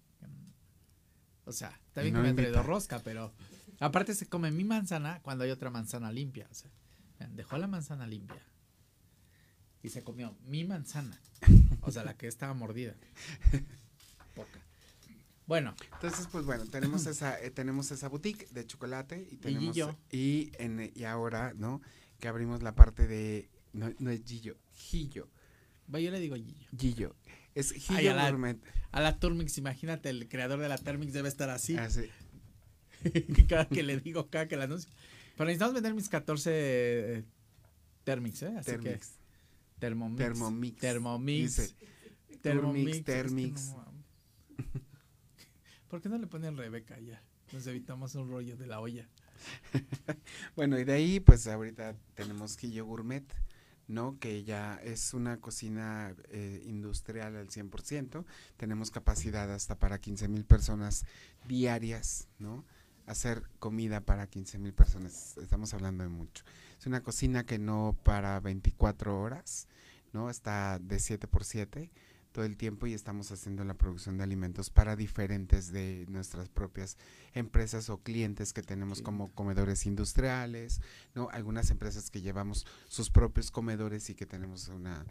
O 1.44 1.52
sea, 1.52 1.78
bien 1.96 2.14
no 2.14 2.22
que 2.22 2.24
me 2.24 2.30
ha 2.30 2.36
traído 2.36 2.64
rosca, 2.64 3.00
pero 3.04 3.34
aparte 3.82 4.16
se 4.16 4.26
come 4.26 4.50
mi 4.52 4.64
manzana 4.64 5.20
cuando 5.22 5.44
hay 5.44 5.52
otra 5.52 5.70
manzana 5.70 6.10
limpia. 6.14 6.48
O 6.50 6.54
sea, 6.54 6.72
dejó 7.34 7.58
la 7.58 7.68
manzana 7.68 8.08
limpia 8.08 8.42
y 9.84 9.90
se 9.90 10.02
comió 10.02 10.34
mi 10.46 10.64
manzana. 10.64 11.20
O 11.82 11.92
sea, 11.92 12.06
la 12.06 12.16
que 12.16 12.28
estaba 12.28 12.54
mordida. 12.54 12.96
Poca. 14.34 14.65
Bueno, 15.48 15.76
Entonces, 15.94 16.28
pues 16.32 16.46
bueno, 16.46 16.66
tenemos 16.66 17.06
esa, 17.08 17.40
eh, 17.42 17.52
tenemos 17.52 17.92
esa 17.92 18.10
boutique 18.10 18.48
de 18.52 18.66
chocolate 18.66 19.28
y 19.32 19.38
tenemos 19.38 19.74
Gillo. 19.74 19.96
y 20.12 20.52
en 20.58 20.92
y 20.96 21.04
ahora, 21.04 21.54
¿no? 21.56 21.82
Que 22.20 22.28
abrimos 22.28 22.64
la 22.64 22.76
parte 22.76 23.08
de 23.08 23.50
no, 23.74 23.94
no 24.00 24.10
es 24.10 24.24
Gillo, 24.26 24.58
Gillo, 24.74 25.30
va, 25.94 26.00
yo 26.00 26.12
le 26.12 26.20
digo 26.20 26.36
Gillo. 26.36 26.70
Gillo. 26.78 27.16
Es 27.54 27.72
Gillo 27.72 28.00
Ay, 28.00 28.08
a 28.08 28.14
la-. 28.16 28.58
A 28.92 29.02
la 29.02 29.20
Turmix, 29.20 29.58
imagínate, 29.58 30.10
el 30.10 30.28
creador 30.28 30.60
de 30.60 30.70
la 30.70 30.78
Turmix 30.78 31.14
debe 31.14 31.30
estar 31.30 31.50
así. 31.50 31.78
Así. 31.78 32.10
cada 33.50 33.68
que 33.68 33.84
le 33.84 34.00
digo, 34.00 34.30
cada 34.30 34.48
que 34.48 34.58
la 34.58 34.64
anuncio. 34.64 34.90
Pero 35.36 35.46
necesitamos 35.46 35.74
vender 35.74 35.94
mis 35.94 36.10
14 36.10 36.50
eh, 36.54 37.24
Thermix, 38.04 38.44
¿eh? 38.44 38.54
Así 38.58 38.72
que 38.72 38.78
Thermix. 38.78 39.12
Thermomix. 39.80 40.18
Thermomix. 40.18 40.80
Thermomix. 40.80 41.58
Dice, 41.58 41.76
Thermomix. 42.42 42.42
Turmix, 42.42 42.98
es 42.98 43.04
que 43.04 43.12
Thermix. 43.12 43.68
no. 43.70 43.95
¿Por 45.90 46.02
qué 46.02 46.10
no 46.10 46.18
le 46.18 46.28
ponen 46.28 46.58
Rebeca 46.58 47.00
ya? 47.00 47.22
Nos 47.54 47.68
evitamos 47.68 48.16
un 48.16 48.30
rollo 48.30 48.58
de 48.58 48.68
la 48.68 48.80
olla. 48.80 49.08
Bueno, 50.56 50.80
y 50.80 50.86
de 50.86 50.94
ahí, 50.94 51.20
pues 51.20 51.46
ahorita 51.48 51.96
tenemos 52.16 52.58
Gillo 52.58 52.86
Gourmet, 52.86 53.26
¿no? 53.88 54.18
Que 54.20 54.44
ya 54.44 54.80
es 54.84 55.14
una 55.14 55.40
cocina 55.42 56.16
eh, 56.30 56.64
industrial 56.66 57.36
al 57.36 57.50
100%. 57.50 58.26
Tenemos 58.58 58.90
capacidad 58.92 59.52
hasta 59.54 59.78
para 59.78 60.00
15 60.00 60.28
mil 60.30 60.46
personas 60.46 61.06
diarias, 61.48 62.30
¿no? 62.40 62.66
Hacer 63.06 63.44
comida 63.60 64.02
para 64.02 64.28
15 64.28 64.58
mil 64.58 64.74
personas, 64.74 65.38
estamos 65.38 65.74
hablando 65.74 66.04
de 66.04 66.10
mucho. 66.10 66.44
Es 66.80 66.88
una 66.88 67.04
cocina 67.04 67.46
que 67.46 67.60
no 67.60 67.96
para 68.04 68.40
24 68.40 69.20
horas, 69.20 69.68
¿no? 70.14 70.30
Está 70.30 70.80
de 70.80 71.00
7 71.00 71.28
por 71.28 71.44
7 71.44 71.92
todo 72.36 72.44
el 72.44 72.58
tiempo 72.58 72.86
y 72.86 72.94
estamos 72.94 73.32
haciendo 73.32 73.64
la 73.64 73.76
producción 73.76 74.18
de 74.18 74.24
alimentos 74.24 74.70
para 74.70 74.98
diferentes 74.98 75.72
de 75.72 76.06
nuestras 76.10 76.50
propias 76.50 76.98
empresas 77.34 77.90
o 77.90 78.00
clientes 78.00 78.52
que 78.52 78.62
tenemos 78.62 79.02
como 79.02 79.32
comedores 79.32 79.86
industriales, 79.86 80.82
¿no? 81.14 81.30
Algunas 81.32 81.72
empresas 81.72 82.10
que 82.10 82.20
llevamos 82.20 82.68
sus 82.90 83.10
propios 83.10 83.52
comedores 83.52 84.10
y 84.10 84.16
que 84.16 84.26
tenemos 84.26 84.68
una 84.68 85.06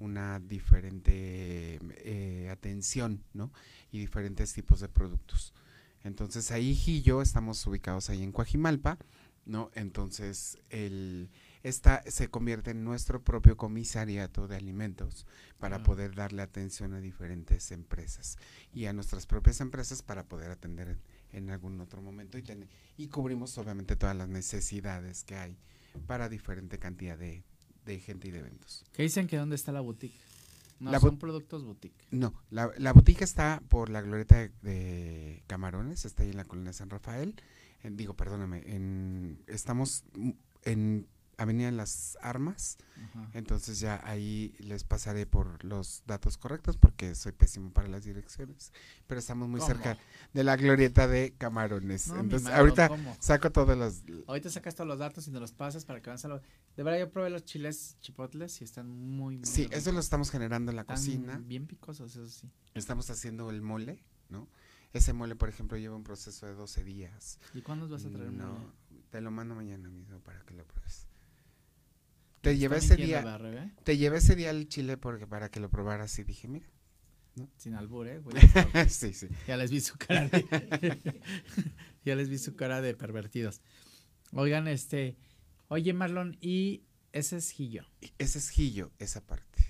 una 0.00 0.40
diferente 0.40 1.78
eh, 1.98 2.48
atención, 2.50 3.22
¿no? 3.34 3.52
Y 3.92 4.00
diferentes 4.00 4.52
tipos 4.52 4.80
de 4.80 4.88
productos. 4.88 5.54
Entonces 6.02 6.50
ahí 6.50 6.76
y 6.86 7.02
yo 7.02 7.22
estamos 7.22 7.64
ubicados 7.68 8.10
ahí 8.10 8.24
en 8.24 8.32
Coajimalpa, 8.32 8.98
¿no? 9.46 9.70
Entonces 9.74 10.58
el 10.70 11.30
esta 11.64 12.02
se 12.08 12.28
convierte 12.28 12.70
en 12.70 12.84
nuestro 12.84 13.24
propio 13.24 13.56
comisariato 13.56 14.46
de 14.46 14.54
alimentos 14.56 15.26
para 15.58 15.76
Ah. 15.78 15.82
poder 15.82 16.14
darle 16.14 16.42
atención 16.42 16.94
a 16.94 17.00
diferentes 17.00 17.72
empresas 17.72 18.36
y 18.72 18.84
a 18.86 18.92
nuestras 18.92 19.26
propias 19.26 19.60
empresas 19.60 20.02
para 20.02 20.24
poder 20.28 20.50
atender 20.52 20.88
en, 21.32 21.38
en 21.44 21.50
algún 21.50 21.80
otro 21.80 22.00
momento 22.02 22.38
y, 22.38 22.42
tener- 22.42 22.68
y 22.96 23.08
cubrimos 23.08 23.58
obviamente 23.58 23.96
todas 23.96 24.14
las 24.14 24.28
necesidades 24.28 25.24
que 25.24 25.34
hay 25.36 25.56
para 26.06 26.28
diferente 26.28 26.78
cantidad 26.78 27.18
de, 27.18 27.42
de 27.84 27.98
gente 27.98 28.28
y 28.28 28.30
de 28.30 28.38
eventos. 28.40 28.84
¿Qué 28.92 29.02
dicen 29.02 29.26
que 29.26 29.36
dónde 29.38 29.56
está 29.56 29.72
la 29.72 29.80
boutique? 29.80 30.14
No, 30.80 30.90
La 30.90 31.00
son 31.00 31.18
productos 31.18 31.64
boutique. 31.64 32.04
No, 32.10 32.34
la, 32.50 32.70
la 32.78 32.92
boutique 32.92 33.22
está 33.24 33.62
por 33.68 33.88
la 33.88 34.02
glorieta 34.02 34.36
de, 34.36 34.48
de 34.62 35.42
Camarones, 35.46 36.04
está 36.04 36.24
ahí 36.24 36.30
en 36.30 36.36
la 36.36 36.44
colonia 36.44 36.72
San 36.72 36.90
Rafael. 36.90 37.34
En- 37.82 37.96
digo, 37.96 38.14
perdóname, 38.14 38.62
en, 38.66 39.42
estamos 39.46 40.04
mm, 40.14 40.30
en 40.64 41.06
Avenida 41.38 41.70
las 41.70 42.16
Armas, 42.22 42.78
Ajá. 42.96 43.30
entonces 43.34 43.80
ya 43.80 44.00
ahí 44.04 44.54
les 44.58 44.84
pasaré 44.84 45.26
por 45.26 45.64
los 45.64 46.02
datos 46.06 46.36
correctos 46.38 46.76
porque 46.76 47.14
soy 47.14 47.32
pésimo 47.32 47.70
para 47.72 47.88
las 47.88 48.04
direcciones, 48.04 48.72
pero 49.06 49.18
estamos 49.18 49.48
muy 49.48 49.60
¿Cómo? 49.60 49.72
cerca 49.72 49.98
de 50.32 50.44
la 50.44 50.56
glorieta 50.56 51.06
de 51.08 51.34
Camarones. 51.36 52.08
No, 52.08 52.20
entonces, 52.20 52.48
ahorita 52.48 52.88
¿cómo? 52.88 53.16
saco 53.20 53.50
todos 53.52 53.76
los... 53.76 54.02
Ahorita 54.26 54.50
sacas 54.50 54.74
todos 54.74 54.88
los 54.88 54.98
datos 54.98 55.26
y 55.28 55.30
nos 55.30 55.40
los 55.40 55.52
pasas 55.52 55.84
para 55.84 56.00
que 56.00 56.10
vean 56.10 56.18
solo. 56.18 56.40
De 56.76 56.82
verdad, 56.82 56.98
yo 57.00 57.10
probé 57.10 57.30
los 57.30 57.44
chiles 57.44 57.96
chipotles 58.00 58.60
y 58.60 58.64
están 58.64 58.88
muy, 58.88 59.36
muy 59.38 59.46
Sí, 59.46 59.64
ricos. 59.64 59.78
eso 59.78 59.92
lo 59.92 60.00
estamos 60.00 60.30
generando 60.30 60.70
en 60.72 60.76
la 60.76 60.82
Están 60.82 60.96
cocina. 60.96 61.38
bien 61.44 61.66
picosos, 61.66 62.16
eso 62.16 62.26
sí. 62.28 62.50
Estamos 62.74 63.08
haciendo 63.10 63.50
el 63.50 63.62
mole, 63.62 64.02
¿no? 64.28 64.48
Ese 64.92 65.12
mole, 65.12 65.34
por 65.34 65.48
ejemplo, 65.48 65.76
lleva 65.76 65.96
un 65.96 66.04
proceso 66.04 66.46
de 66.46 66.54
12 66.54 66.84
días. 66.84 67.38
¿Y 67.52 67.62
cuándo 67.62 67.88
vas 67.88 68.04
a 68.04 68.10
traer 68.10 68.30
no, 68.32 68.52
mole? 68.52 68.66
te 69.10 69.20
lo 69.20 69.30
mando 69.32 69.54
mañana 69.56 69.88
mismo 69.88 70.18
para 70.20 70.40
que 70.42 70.54
lo 70.54 70.64
pruebes. 70.64 71.06
Te 72.44 72.56
llevé 72.58 72.76
ese 72.78 72.96
día, 72.96 73.16
¿verdad, 73.22 73.40
Rebe? 73.40 73.72
te 73.82 73.96
llevé 73.96 74.18
ese 74.18 74.36
día 74.36 74.50
el 74.50 74.68
chile 74.68 74.96
porque 74.96 75.26
para 75.26 75.50
que 75.50 75.60
lo 75.60 75.68
probaras 75.70 76.18
y 76.18 76.24
dije, 76.24 76.46
mira. 76.48 76.66
Sin 77.56 77.74
albur, 77.74 78.06
¿eh? 78.06 78.20
güey? 78.20 78.36
sí, 78.88 79.12
sí. 79.12 79.26
ya 79.48 79.56
les 79.56 79.70
vi 79.72 79.80
su 79.80 79.96
cara 79.98 80.28
de... 80.28 81.12
ya 82.04 82.14
les 82.14 82.28
vi 82.28 82.38
su 82.38 82.54
cara 82.54 82.80
de 82.80 82.94
pervertidos. 82.94 83.60
Oigan, 84.32 84.68
este... 84.68 85.16
Oye, 85.68 85.92
Marlon, 85.92 86.36
y 86.40 86.84
ese 87.12 87.38
es 87.38 87.50
Gillo, 87.50 87.84
Ese 88.18 88.38
es 88.38 88.50
Gillo, 88.50 88.92
esa 88.98 89.20
parte. 89.24 89.64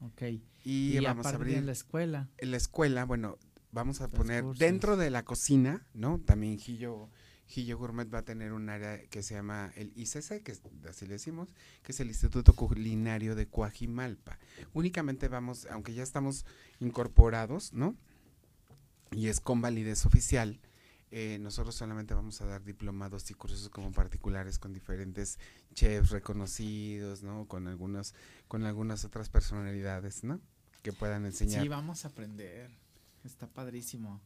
ok. 0.00 0.22
Y, 0.64 0.96
Y, 0.96 1.00
vamos 1.00 1.26
a 1.26 1.30
abrir 1.30 1.56
en 1.56 1.66
la 1.66 1.72
escuela. 1.72 2.28
en 2.38 2.50
la 2.52 2.56
escuela, 2.56 3.04
bueno, 3.04 3.38
vamos 3.72 4.00
a 4.00 4.04
Los 4.04 4.12
poner 4.12 4.44
cursos. 4.44 4.60
dentro 4.60 4.96
de 4.96 5.10
la 5.10 5.24
cocina, 5.24 5.84
¿no? 5.94 6.20
También 6.20 6.58
Gillo, 6.58 7.10
Gillo 7.46 7.76
Gourmet 7.76 8.12
va 8.12 8.18
a 8.18 8.24
tener 8.24 8.52
un 8.52 8.68
área 8.70 9.00
que 9.08 9.22
se 9.22 9.34
llama 9.34 9.72
el 9.76 9.92
ICC, 9.96 10.42
que 10.42 10.52
es- 10.52 10.62
así 10.88 11.06
le 11.06 11.14
decimos, 11.14 11.48
que 11.82 11.92
es 11.92 12.00
el 12.00 12.08
Instituto 12.08 12.54
Culinario 12.54 13.34
de 13.34 13.46
Coajimalpa. 13.46 14.38
Únicamente 14.72 15.28
vamos, 15.28 15.66
aunque 15.70 15.92
ya 15.92 16.02
estamos 16.02 16.46
incorporados, 16.80 17.72
¿no? 17.72 17.94
Y 19.10 19.26
es 19.28 19.40
con 19.40 19.60
validez 19.60 20.06
oficial. 20.06 20.60
eh, 21.14 21.36
nosotros 21.42 21.74
solamente 21.74 22.14
vamos 22.14 22.40
a 22.40 22.46
dar 22.46 22.64
diplomados 22.64 23.30
y 23.30 23.34
cursos 23.34 23.68
como 23.68 23.92
particulares 23.92 24.58
con 24.58 24.72
diferentes 24.72 25.38
chefs 25.74 26.08
reconocidos, 26.08 27.22
¿no? 27.22 27.46
Con 27.46 27.66
algunos, 27.68 28.14
con 28.48 28.64
algunas 28.64 29.04
otras 29.04 29.28
personalidades, 29.28 30.24
¿no? 30.24 30.40
Que 30.82 30.94
puedan 30.94 31.26
enseñar. 31.26 31.60
Sí, 31.60 31.68
vamos 31.68 32.06
a 32.06 32.08
aprender. 32.08 32.70
Está 33.24 33.46
padrísimo. 33.46 34.22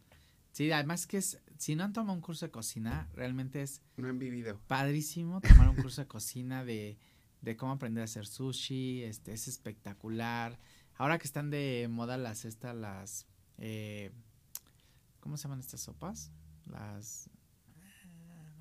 Sí, 0.57 0.73
además 0.73 1.07
que 1.07 1.19
es, 1.19 1.39
si 1.59 1.75
no 1.77 1.85
han 1.85 1.93
tomado 1.93 2.15
un 2.15 2.23
curso 2.23 2.47
de 2.47 2.51
cocina, 2.51 3.11
realmente 3.13 3.61
es 3.61 3.83
No 3.99 4.09
han 4.09 4.19
vivido. 4.19 4.59
padrísimo 4.67 5.43
tomar 5.43 5.69
un 5.69 5.77
curso 5.77 6.01
de 6.01 6.07
cocina 6.09 6.65
de, 6.65 6.97
de 7.43 7.57
cómo 7.59 7.73
aprender 7.73 8.01
a 8.01 8.05
hacer 8.07 8.27
sushi, 8.27 9.03
este, 9.03 9.35
es 9.35 9.49
espectacular. 9.49 10.59
Ahora 10.95 11.19
que 11.19 11.27
están 11.27 11.51
de 11.51 11.89
moda 11.91 12.17
las 12.17 12.47
estas, 12.47 12.75
las, 12.75 13.27
eh, 13.59 14.13
¿cómo 15.21 15.37
se 15.37 15.43
llaman 15.43 15.61
estas 15.61 15.83
sopas? 15.83 16.31
Las, 16.65 17.29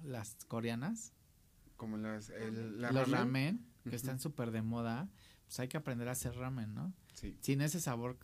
las 0.04 0.36
coreanas, 0.50 1.14
Como 1.78 1.96
las, 1.96 2.30
el, 2.30 2.82
la 2.82 2.92
los 2.92 3.10
ramen. 3.10 3.60
ramen, 3.64 3.66
que 3.90 3.96
están 3.96 4.20
súper 4.20 4.52
de 4.52 4.62
moda, 4.62 5.08
pues 5.46 5.62
hay 5.62 5.70
que 5.70 5.78
aprender 5.78 6.10
a 6.10 6.12
hacer 6.12 6.36
ramen, 6.36 6.74
¿no? 6.74 6.92
Sí. 7.14 7.38
sin 7.40 7.62
ese 7.62 7.80
sabor 7.80 8.18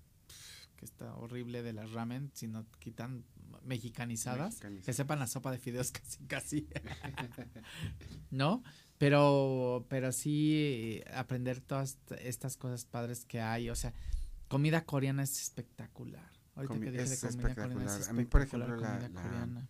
que 0.75 0.83
está 0.83 1.15
horrible 1.15 1.63
de 1.63 1.71
las 1.71 1.91
ramen, 1.93 2.31
sino 2.33 2.65
quitan 2.79 3.23
mexicanizadas, 3.65 4.59
que 4.83 4.93
sepan 4.93 5.19
la 5.19 5.27
sopa 5.27 5.51
de 5.51 5.57
fideos 5.59 5.91
casi 5.91 6.17
casi. 6.25 6.67
¿No? 8.29 8.63
Pero 8.97 9.85
pero 9.89 10.11
sí 10.11 10.53
eh, 10.55 11.03
aprender 11.13 11.59
todas 11.61 11.97
estas 12.19 12.57
cosas 12.57 12.85
padres 12.85 13.25
que 13.25 13.41
hay, 13.41 13.69
o 13.69 13.75
sea, 13.75 13.93
comida 14.47 14.85
coreana 14.85 15.23
es 15.23 15.41
espectacular. 15.41 16.31
Ahorita 16.55 16.73
Comi- 16.75 16.83
que 16.83 16.91
dije 16.91 17.03
de 17.05 17.17
comida 17.17 17.55
coreana 17.55 17.85
es 17.85 17.91
espectacular. 17.91 18.09
A 18.09 18.13
mí, 18.13 18.25
por 18.25 18.41
espectacular 18.41 18.77
ejemplo, 18.77 18.81
la- 18.81 18.99
comida 18.99 19.09
la- 19.09 19.21
coreana. 19.29 19.69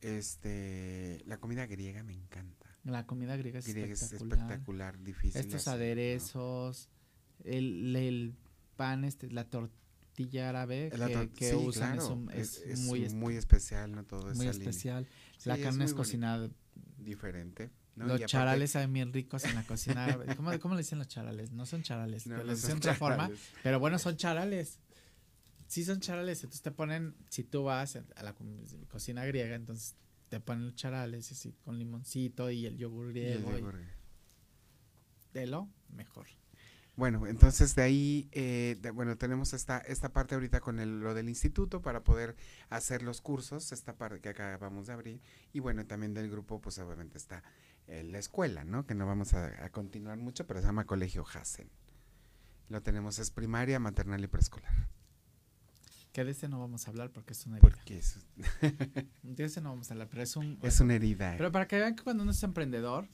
Este, 0.00 1.22
la 1.26 1.38
comida 1.38 1.66
griega 1.66 2.02
me 2.02 2.12
encanta. 2.12 2.66
La 2.84 3.06
comida 3.06 3.36
griega 3.36 3.60
es 3.60 3.66
Griega 3.66 3.92
es 3.94 4.02
espectacular. 4.02 4.38
espectacular, 4.40 4.98
difícil. 5.02 5.40
Estos 5.40 5.66
aderezos, 5.68 6.90
el, 7.44 7.96
el 7.96 8.34
pan, 8.76 9.04
este, 9.04 9.30
la 9.30 9.44
tortilla 9.48 9.80
árabe 10.42 10.90
La 10.96 11.06
que, 11.08 11.14
tor- 11.16 11.32
que 11.32 11.50
sí, 11.50 11.56
usan 11.56 11.94
es 11.98 12.04
claro, 12.04 12.14
un- 12.14 12.30
es, 12.32 12.58
es 12.58 12.80
muy, 12.80 13.02
es- 13.04 13.14
muy 13.14 13.36
especial, 13.36 13.92
¿no? 13.92 14.04
Todo 14.04 14.22
muy 14.22 14.30
esa 14.30 14.52
línea. 14.58 14.70
especial. 14.70 15.08
Sí, 15.38 15.48
la 15.48 15.56
es 15.56 15.62
carne 15.62 15.76
muy 15.78 15.84
es 15.86 15.92
bonito. 15.92 15.96
cocinada 15.96 16.50
diferente. 16.98 17.70
¿no? 17.96 18.04
Y 18.04 18.08
Los 18.08 18.16
aparte- 18.16 18.26
charales 18.32 18.70
saben 18.72 18.92
bien 18.92 19.12
ricos 19.12 19.44
en 19.44 19.54
la 19.54 19.64
cocina. 19.66 20.04
árabe. 20.06 20.34
¿Cómo, 20.36 20.50
cómo 20.60 20.74
le 20.74 20.80
dicen 20.82 20.98
los 20.98 21.08
charales? 21.08 21.52
No 21.52 21.64
son 21.66 21.82
charales, 21.82 22.26
No, 22.26 22.34
pero 22.34 22.44
no 22.44 22.50
les 22.52 22.62
dicen 22.62 22.76
otra 22.78 22.94
forma. 22.94 23.30
Pero 23.62 23.78
bueno, 23.80 23.98
son 23.98 24.16
charales. 24.16 24.78
Sí 25.68 25.84
son 25.84 26.00
charales. 26.00 26.38
Entonces 26.42 26.62
te 26.62 26.70
ponen, 26.70 27.14
si 27.30 27.44
tú 27.44 27.64
vas 27.64 27.96
a 27.96 28.22
la 28.22 28.34
co- 28.34 28.44
cocina 28.88 29.24
griega, 29.24 29.54
entonces 29.54 29.94
te 30.28 30.40
ponen 30.40 30.66
los 30.66 30.74
charales 30.74 31.30
y 31.30 31.34
así, 31.34 31.52
con 31.64 31.78
limoncito 31.78 32.50
y 32.50 32.66
el 32.66 32.76
yogur 32.76 33.16
Y 33.16 33.20
el 33.20 33.42
griego. 33.42 33.52
y 33.56 33.60
yogur. 33.60 33.80
de 35.32 35.46
lo 35.46 35.68
mejor. 35.88 36.26
Bueno, 36.96 37.26
entonces 37.26 37.74
de 37.74 37.82
ahí, 37.82 38.28
eh, 38.32 38.76
de- 38.80 38.90
bueno, 38.92 39.16
tenemos 39.18 39.52
esta, 39.52 39.78
esta 39.78 40.12
parte 40.12 40.34
ahorita 40.36 40.60
con 40.60 40.78
el- 40.78 41.00
lo 41.00 41.12
del 41.14 41.28
instituto 41.28 41.82
para 41.82 42.04
poder 42.04 42.36
hacer 42.70 43.02
los 43.02 43.20
cursos, 43.20 43.72
esta 43.72 43.94
parte 43.96 44.20
que 44.20 44.28
acabamos 44.28 44.86
de 44.86 44.92
abrir, 44.92 45.20
y 45.52 45.58
bueno, 45.60 45.84
también 45.86 46.14
del 46.14 46.30
grupo, 46.30 46.60
pues 46.60 46.78
obviamente 46.78 47.18
está 47.18 47.42
eh, 47.86 48.02
la 48.02 48.18
escuela, 48.18 48.64
¿no? 48.64 48.86
Que 48.86 48.94
no 48.94 49.06
vamos 49.06 49.34
a, 49.34 49.64
a 49.64 49.68
continuar 49.70 50.16
mucho, 50.18 50.46
pero 50.46 50.60
se 50.60 50.66
llama 50.66 50.86
Colegio 50.86 51.22
Hassen. 51.30 51.68
Lo 52.70 52.80
tenemos, 52.80 53.18
es 53.18 53.30
primaria, 53.30 53.78
maternal 53.78 54.24
y 54.24 54.26
preescolar. 54.26 54.72
Que 56.12 56.24
de 56.24 56.30
ese 56.30 56.48
no 56.48 56.60
vamos 56.60 56.86
a 56.86 56.90
hablar 56.90 57.10
porque 57.10 57.32
es 57.34 57.44
una 57.44 57.58
herida. 57.58 57.68
Porque 57.76 57.98
es, 57.98 58.20
De 59.22 59.44
ese 59.44 59.60
no 59.60 59.70
vamos 59.70 59.90
a 59.90 59.94
hablar, 59.94 60.08
pero 60.08 60.22
es 60.22 60.34
un... 60.36 60.58
es 60.62 60.80
una 60.80 60.94
herida. 60.94 61.34
Pero 61.36 61.50
para 61.52 61.66
que 61.68 61.76
vean 61.76 61.94
que 61.96 62.04
cuando 62.04 62.22
uno 62.22 62.30
es 62.32 62.42
emprendedor, 62.42 63.06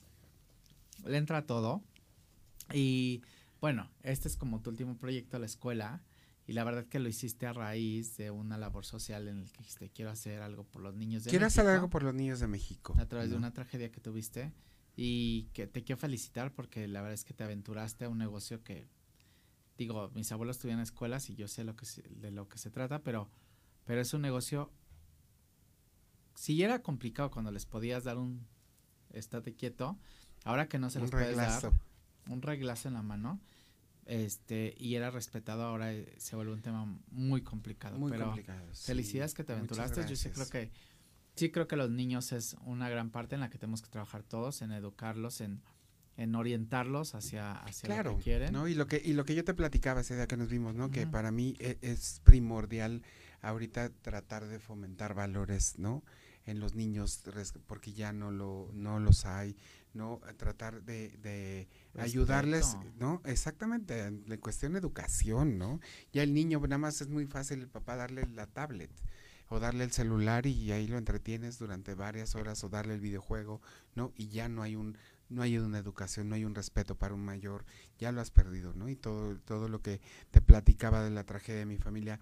le 1.05 1.17
entra 1.17 1.47
todo. 1.47 1.83
Y 2.73 3.23
bueno, 3.61 3.91
este 4.03 4.29
es 4.29 4.37
como 4.37 4.61
tu 4.63 4.71
último 4.71 4.97
proyecto 4.97 5.37
a 5.37 5.41
la 5.41 5.47
escuela. 5.47 6.03
Y 6.47 6.53
la 6.53 6.65
verdad 6.65 6.87
que 6.87 6.99
lo 6.99 7.09
hiciste 7.09 7.47
a 7.47 7.53
raíz 7.53 8.17
de 8.17 8.31
una 8.33 8.59
labor 8.59 8.85
social 8.85 9.29
en 9.29 9.39
el 9.39 9.53
que 9.53 9.59
dijiste, 9.59 9.91
quiero 9.91 10.11
hacer 10.11 10.43
algo 10.43 10.65
por 10.65 10.83
los 10.83 10.95
niños 10.97 11.23
de 11.23 11.31
Quiero 11.31 11.47
hacer 11.47 11.65
México", 11.65 11.75
algo 11.77 11.91
por 11.91 12.03
los 12.03 12.15
niños 12.15 12.41
de 12.41 12.49
México. 12.49 12.97
A 12.99 13.07
través 13.07 13.31
de 13.31 13.37
una 13.37 13.53
tragedia 13.53 13.93
que 13.93 14.01
tuviste. 14.01 14.53
Y 14.97 15.45
que 15.53 15.67
te 15.69 15.85
quiero 15.85 16.01
felicitar 16.01 16.53
porque 16.53 16.89
la 16.89 17.03
verdad 17.03 17.15
es 17.15 17.25
que 17.25 17.35
te 17.35 17.45
aventuraste 17.45 18.07
a 18.07 18.09
un 18.09 18.19
negocio 18.19 18.65
que, 18.65 18.89
digo, 19.79 20.11
mis 20.15 20.33
abuelos 20.33 20.59
tuvieron 20.59 20.83
escuelas 20.83 21.31
y 21.31 21.37
yo 21.37 21.47
sé 21.47 21.63
lo 21.63 21.77
que 21.77 21.87
se- 21.87 22.03
de 22.03 22.31
lo 22.33 22.49
que 22.49 22.59
se 22.59 22.71
trata, 22.71 23.03
pero, 23.05 23.31
pero 23.85 24.01
es 24.01 24.13
un 24.13 24.23
negocio, 24.23 24.73
si 26.35 26.63
era 26.63 26.83
complicado 26.83 27.31
cuando 27.31 27.51
les 27.53 27.67
podías 27.67 28.05
dar 28.05 28.19
un 28.19 28.47
estate 29.13 29.55
quieto, 29.55 29.99
ahora 30.45 30.69
que 30.69 30.79
no 30.79 30.91
se 30.91 30.99
Un 30.99 31.03
los 31.03 31.11
puedes 31.13 31.37
dar, 31.37 31.73
un 32.31 32.43
reglazo 32.43 32.89
en 32.89 32.95
la 32.95 33.03
mano, 33.03 33.41
este, 34.07 34.75
y 34.79 34.95
era 34.95 35.11
respetado, 35.11 35.63
ahora 35.63 35.93
eh, 35.93 36.15
se 36.19 36.35
vuelve 36.37 36.53
un 36.53 36.63
tema 36.63 36.85
muy 37.11 37.43
complicado. 37.43 37.99
Muy 37.99 38.11
pero 38.11 38.27
complicado. 38.27 38.67
sí. 38.73 38.87
Felicidades 38.87 39.35
que 39.35 39.45
te 39.45 39.53
aventuraste. 39.53 40.07
Yo 40.09 40.17
sí 40.17 40.31
creo 40.31 40.49
que 40.49 40.71
sí 41.37 41.51
creo 41.51 41.69
que 41.69 41.77
los 41.77 41.91
niños 41.91 42.33
es 42.33 42.57
una 42.65 42.89
gran 42.89 43.11
parte 43.11 43.35
en 43.35 43.41
la 43.41 43.51
que 43.51 43.59
tenemos 43.59 43.83
que 43.83 43.89
trabajar 43.89 44.23
todos, 44.23 44.63
en 44.63 44.73
educarlos, 44.73 45.41
en, 45.41 45.63
en 46.17 46.35
orientarlos 46.35 47.15
hacia, 47.15 47.53
hacia 47.53 47.87
claro, 47.87 48.13
lo 48.13 48.19
que 48.19 48.25
quieren. 48.25 48.53
¿no? 48.53 48.69
Y 48.69 48.75
lo 48.75 48.87
que 48.87 49.01
y 49.03 49.13
lo 49.13 49.25
que 49.25 49.35
yo 49.35 49.45
te 49.45 49.55
platicaba 49.55 50.01
ese 50.01 50.17
día 50.17 50.27
que 50.27 50.37
nos 50.37 50.49
vimos, 50.49 50.75
¿no? 50.75 50.91
Que 50.91 51.07
para 51.07 51.31
mí 51.31 51.57
e- 51.61 51.79
es 51.83 52.21
primordial 52.25 53.03
ahorita 53.43 53.91
tratar 54.03 54.47
de 54.49 54.59
fomentar 54.59 55.15
valores, 55.15 55.79
¿no? 55.79 56.03
En 56.47 56.59
los 56.59 56.75
niños, 56.75 57.23
porque 57.67 57.93
ya 57.93 58.13
no 58.13 58.31
lo 58.31 58.71
no 58.73 58.99
los 58.99 59.27
hay, 59.27 59.57
¿no? 59.93 60.21
Tratar 60.37 60.83
de, 60.83 61.17
de 61.19 61.69
ayudarles. 61.99 62.77
¿no? 62.99 63.21
Exactamente, 63.25 64.07
en 64.07 64.25
cuestión 64.39 64.73
de 64.73 64.79
educación, 64.79 65.59
¿no? 65.59 65.81
Ya 66.13 66.23
el 66.23 66.33
niño 66.35 66.61
nada 66.61 66.79
más 66.79 67.01
es 67.01 67.09
muy 67.09 67.27
fácil 67.27 67.61
el 67.61 67.69
papá 67.69 67.97
darle 67.97 68.27
la 68.27 68.47
tablet 68.47 68.91
o 69.51 69.59
darle 69.59 69.85
el 69.85 69.91
celular 69.91 70.47
y 70.47 70.71
ahí 70.73 70.87
lo 70.87 70.97
entretienes 70.97 71.59
durante 71.59 71.95
varias 71.95 72.37
horas 72.37 72.63
o 72.63 72.69
darle 72.69 72.95
el 72.95 73.01
videojuego, 73.01 73.61
¿no? 73.97 74.13
Y 74.17 74.29
ya 74.29 74.49
no 74.49 74.63
hay 74.63 74.77
un 74.77 74.97
no 75.29 75.43
hay 75.43 75.59
una 75.59 75.79
educación, 75.79 76.29
no 76.29 76.35
hay 76.35 76.45
un 76.45 76.57
respeto 76.57 76.97
para 76.97 77.15
un 77.15 77.25
mayor, 77.25 77.65
ya 77.99 78.11
lo 78.11 78.21
has 78.21 78.33
perdido, 78.33 78.75
¿no? 78.75 78.89
Y 78.89 78.97
todo, 78.97 79.39
todo 79.39 79.69
lo 79.69 79.81
que 79.81 80.01
te 80.33 80.41
platicaba 80.41 81.05
de 81.05 81.11
la 81.11 81.25
tragedia 81.25 81.61
de 81.61 81.67
mi 81.67 81.77
familia, 81.77 82.19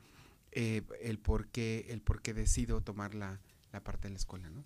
eh, 0.53 0.83
el 1.01 1.19
por 1.19 1.49
qué, 1.49 1.87
el 1.89 2.03
por 2.03 2.21
qué 2.21 2.35
decido 2.35 2.83
tomar 2.83 3.15
la, 3.15 3.41
la 3.73 3.83
parte 3.85 4.09
de 4.09 4.13
la 4.15 4.19
escuela, 4.19 4.51
¿no? 4.51 4.65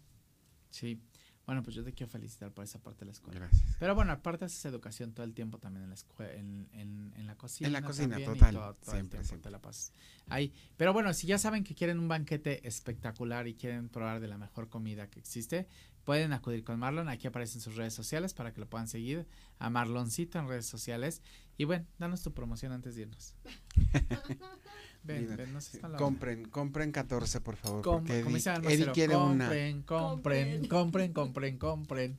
Sí. 0.70 1.00
Bueno, 1.44 1.64
pues 1.64 1.74
yo 1.74 1.82
te 1.82 1.92
quiero 1.92 2.10
felicitar 2.10 2.52
por 2.52 2.62
esa 2.64 2.78
parte 2.78 3.00
de 3.00 3.06
la 3.06 3.12
escuela. 3.12 3.40
Gracias. 3.40 3.76
Pero 3.80 3.96
bueno, 3.96 4.12
aparte 4.12 4.44
haces 4.44 4.64
educación 4.64 5.12
todo 5.12 5.24
el 5.24 5.34
tiempo 5.34 5.58
también 5.58 5.82
en 5.82 5.88
la 5.88 5.96
escuela, 5.96 6.32
en, 6.34 6.68
en, 6.72 7.12
en 7.16 7.26
la 7.26 7.36
cocina. 7.36 7.66
En 7.66 7.72
la 7.72 7.82
cocina, 7.82 8.10
también, 8.10 8.32
total, 8.32 8.54
todo- 8.54 8.74
todo 8.74 8.92
el 8.92 8.96
siempre, 8.98 9.18
tiempo 9.18 9.26
siempre. 9.28 9.48
te 9.48 9.50
la 9.50 9.60
pasas 9.60 9.92
ahí. 10.28 10.52
Pero 10.76 10.92
bueno, 10.92 11.12
si 11.14 11.26
ya 11.26 11.38
saben 11.38 11.64
que 11.64 11.74
quieren 11.74 11.98
un 11.98 12.06
banquete 12.06 12.66
espectacular 12.66 13.48
y 13.48 13.54
quieren 13.54 13.88
probar 13.88 14.20
de 14.20 14.28
la 14.28 14.38
mejor 14.38 14.68
comida 14.68 15.08
que 15.10 15.18
existe, 15.18 15.66
pueden 16.04 16.32
acudir 16.32 16.62
con 16.62 16.78
Marlon. 16.78 17.08
Aquí 17.08 17.26
aparecen 17.26 17.60
sus 17.60 17.74
redes 17.74 17.92
sociales 17.92 18.34
para 18.34 18.52
que 18.54 18.60
lo 18.60 18.68
puedan 18.70 18.86
seguir. 18.86 19.26
A 19.58 19.68
Marloncito 19.68 20.38
en 20.38 20.46
redes 20.46 20.66
sociales. 20.66 21.22
Y 21.58 21.64
bueno, 21.64 21.86
danos 21.98 22.22
tu 22.22 22.32
promoción 22.32 22.70
antes 22.70 22.94
de 22.94 23.02
irnos. 23.02 23.34
ven, 25.04 25.22
Mira, 25.22 25.36
ven, 25.36 25.52
no 25.52 25.60
seas 25.60 25.82
mala 25.82 25.96
onda. 25.96 26.04
Compren, 26.04 26.44
compren 26.48 26.92
14, 26.92 27.40
por 27.40 27.56
favor, 27.56 27.82
Com- 27.82 27.98
porque 28.04 28.22
como 28.22 28.36
Eddie, 28.36 28.38
dice 28.38 28.50
Eddie 28.50 28.66
Almacero, 28.68 28.92
quiere 28.92 29.16
una. 29.16 29.44
compren, 29.46 29.82
compren, 29.82 30.68
compren, 30.68 31.12
compren, 31.12 31.58
compren. 31.58 32.18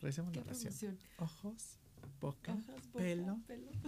Recemos 0.00 0.34
la 0.36 0.42
oración. 0.42 0.72
promoción. 0.72 0.98
Ojos, 1.18 1.78
boca. 2.20 2.56
Pelo. 2.94 3.38
pelo. 3.46 3.70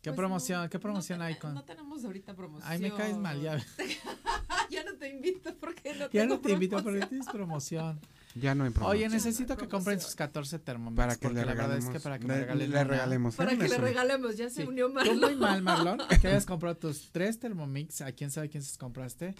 ¿Qué 0.00 0.10
Pues 0.10 0.16
promoción, 0.16 0.62
no, 0.62 0.70
qué 0.70 0.78
no 0.78 0.82
promoción 0.82 1.22
hay 1.22 1.34
con? 1.38 1.54
No 1.54 1.64
tenemos 1.64 2.04
ahorita 2.04 2.34
promoción. 2.34 2.70
Ay, 2.70 2.78
me 2.78 2.92
caes 2.94 3.16
mal, 3.18 3.40
ya. 3.42 3.58
ya 4.70 4.84
no 4.84 4.94
te 4.96 5.08
invito 5.10 5.54
porque 5.58 5.92
no 5.92 5.98
Ya 6.08 6.08
tengo 6.22 6.36
no 6.36 6.40
te 6.40 6.52
invito 6.52 6.82
porque 6.82 7.00
tienes 7.06 7.26
promoción. 7.26 8.00
Ya 8.40 8.54
no 8.54 8.64
hay 8.64 8.70
problema. 8.70 8.90
Oye, 8.92 9.08
necesito 9.08 9.56
que 9.56 9.68
compren 9.68 10.00
sus 10.00 10.14
14 10.14 10.58
termómetros. 10.58 11.06
para 11.06 11.16
que 11.18 11.28
le 11.28 11.34
la 11.34 11.46
verdad 11.46 11.64
regalemos. 11.64 11.84
es 11.84 11.90
que 11.90 12.00
para 12.00 12.18
que 12.18 12.26
le, 12.26 12.32
me 12.34 12.40
regalen 12.40 12.58
le 12.58 12.74
una- 12.74 12.84
regalemos. 12.84 13.34
Para 13.36 13.56
que 13.56 13.68
le 13.68 13.78
regalemos, 13.78 14.36
ya 14.36 14.48
Sí. 14.50 14.56
se 14.56 14.64
unió 14.66 14.86
Tú 14.88 14.92
Marlon. 14.94 15.18
muy 15.20 15.36
mal, 15.36 15.62
Marlon, 15.62 15.98
que 16.20 16.28
hayas 16.28 16.46
comprado 16.46 16.76
tus 16.76 17.10
tres 17.12 17.38
Thermomix. 17.38 18.00
¿A 18.02 18.12
quién 18.12 18.30
sabe 18.30 18.48
quién 18.48 18.62
se 18.62 18.70
los 18.70 18.78
compraste? 18.78 19.34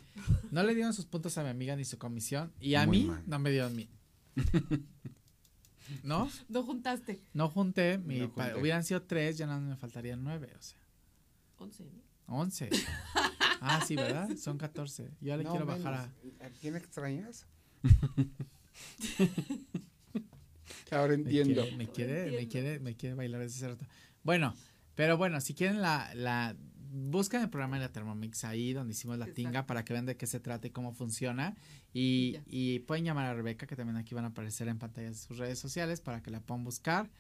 No 0.50 0.62
le 0.62 0.74
dieron 0.74 0.92
sus 0.94 1.06
puntos 1.06 1.36
a 1.38 1.42
mi 1.42 1.48
amiga 1.50 1.76
ni 1.76 1.84
su 1.84 1.98
comisión. 1.98 2.52
Y 2.60 2.74
a 2.74 2.86
Muy 2.86 2.98
mí 3.00 3.04
mal. 3.06 3.22
no 3.26 3.38
me 3.38 3.50
dieron 3.50 3.74
mí. 3.76 3.88
¿No? 6.02 6.30
No 6.48 6.62
juntaste. 6.64 7.22
No 7.32 7.48
junté. 7.48 7.98
Mi, 7.98 8.20
No 8.20 8.34
pa- 8.34 8.44
junté. 8.46 8.60
hubieran 8.60 8.84
sido 8.84 9.02
tres, 9.02 9.38
ya 9.38 9.46
no 9.46 9.60
me 9.60 9.76
faltarían 9.76 10.22
nueve. 10.22 10.52
O 10.58 10.62
sea, 10.62 10.78
11, 11.58 11.84
¿no? 11.84 12.36
once. 12.36 12.68
Ah, 13.60 13.82
sí, 13.84 13.96
¿verdad? 13.96 14.28
Son 14.36 14.56
14. 14.56 15.10
Yo 15.20 15.36
le 15.36 15.42
No, 15.42 15.50
quiero 15.50 15.66
bajar 15.66 15.92
a. 15.92 16.02
¿A 16.46 16.50
quién 16.60 16.76
extrañas? 16.76 17.44
Ahora 20.90 21.16
Me 21.16 21.22
entiendo. 21.22 21.62
quiere, 21.62 21.76
me 21.76 21.88
quiere, 21.88 22.30
me 22.30 22.48
quiere, 22.48 22.80
me 22.80 22.96
quiere 22.96 23.14
bailar 23.14 23.40
desde 23.42 23.56
hace 23.56 23.68
rato. 23.74 23.86
Bueno, 24.22 24.54
pero 24.94 25.16
bueno, 25.16 25.40
si 25.40 25.54
quieren 25.54 25.82
la, 25.82 26.10
la, 26.14 26.56
buscan 26.90 27.42
el 27.42 27.50
programa 27.50 27.76
de 27.76 27.82
la 27.82 27.92
Thermomix 27.92 28.44
ahí 28.44 28.72
donde 28.72 28.92
hicimos 28.92 29.18
la 29.18 29.26
tinga 29.26 29.66
para 29.66 29.84
que 29.84 29.92
vean 29.92 30.06
de 30.06 30.16
qué 30.16 30.26
se 30.26 30.40
trata 30.40 30.66
y 30.66 30.70
cómo 30.70 30.92
funciona. 30.92 31.56
Y 31.92 32.38
Y, 32.46 32.80
pueden 32.80 33.04
llamar 33.04 33.26
a 33.26 33.34
Rebeca, 33.34 33.66
que 33.66 33.76
también 33.76 33.96
aquí 33.96 34.14
van 34.14 34.24
a 34.24 34.28
aparecer 34.28 34.68
en 34.68 34.78
pantalla 34.78 35.08
de 35.08 35.14
sus 35.14 35.38
redes 35.38 35.58
sociales 35.58 36.00
para 36.00 36.22
que 36.22 36.30
la 36.30 36.40
puedan 36.40 36.64
buscar 36.64 37.10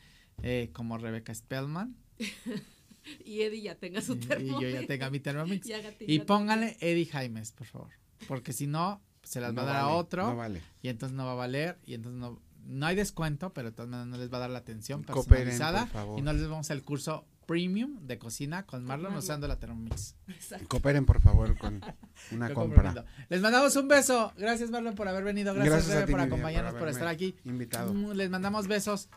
eh, 0.42 0.70
como 0.72 0.98
Rebeca 0.98 1.34
Spellman. 1.34 1.96
Y 3.24 3.40
Eddie 3.40 3.62
ya 3.62 3.74
tenga 3.74 4.02
su 4.02 4.16
Y, 4.16 4.42
y 4.42 4.48
yo 4.48 4.68
ya 4.68 4.86
tenga 4.86 5.08
mi 5.08 5.18
Thermomix. 5.18 5.66
Y 6.00 6.14
Y 6.14 6.18
pónganle 6.18 6.76
Eddie 6.80 7.06
Jaimes, 7.06 7.52
por 7.52 7.66
favor. 7.66 7.90
Porque 8.26 8.52
si 8.52 8.66
no, 8.66 9.00
se 9.28 9.40
las 9.40 9.56
va 9.56 9.62
a 9.62 9.66
dar 9.66 9.76
a 9.76 9.88
otro. 9.88 10.26
No 10.28 10.36
vale. 10.36 10.62
y 10.82 10.88
entonces 10.88 11.16
no 11.16 11.26
va 11.26 11.32
a 11.32 11.36
valer 11.36 11.78
y 11.84 11.94
entonces 11.94 12.20
no 12.20 12.38
no 12.64 12.84
hay 12.86 12.96
descuento 12.96 13.52
pero 13.54 13.70
de 13.70 13.76
todas 13.76 13.88
maneras 13.90 14.08
no 14.08 14.16
les 14.18 14.30
va 14.32 14.36
a 14.36 14.40
dar 14.40 14.50
la 14.50 14.58
atención 14.58 15.02
Cooperen, 15.02 15.44
personalizada 15.46 15.84
por 15.86 15.92
favor. 15.92 16.18
y 16.18 16.22
no 16.22 16.32
les 16.32 16.48
vamos 16.48 16.70
al 16.70 16.82
curso 16.82 17.24
premium 17.46 18.06
de 18.06 18.18
cocina 18.18 18.66
con 18.66 18.84
Marlon 18.84 19.14
usando 19.16 19.48
la 19.48 19.58
Thermomix. 19.58 20.16
Exacto. 20.28 20.68
Cooperen, 20.68 21.06
por 21.06 21.20
favor, 21.22 21.56
con 21.56 21.80
una 22.32 22.48
Yo 22.48 22.54
compra. 22.54 23.06
Les 23.30 23.40
mandamos 23.40 23.74
un 23.76 23.88
beso. 23.88 24.32
Gracias 24.36 24.70
Marlon 24.70 24.94
por 24.94 25.08
haber 25.08 25.24
venido. 25.24 25.54
Gracias, 25.54 25.72
Gracias 25.74 25.92
a 25.92 25.94
Rebe 26.00 26.06
ti, 26.08 26.12
por 26.12 26.20
acompañarnos, 26.20 26.72
por 26.72 26.80
por 26.80 26.88
estar 26.90 27.08
aquí. 27.08 27.36
Invitado. 27.44 27.94
Mm, 27.94 28.10
Les 28.12 28.28
mandamos 28.28 28.66
besos. 28.66 29.08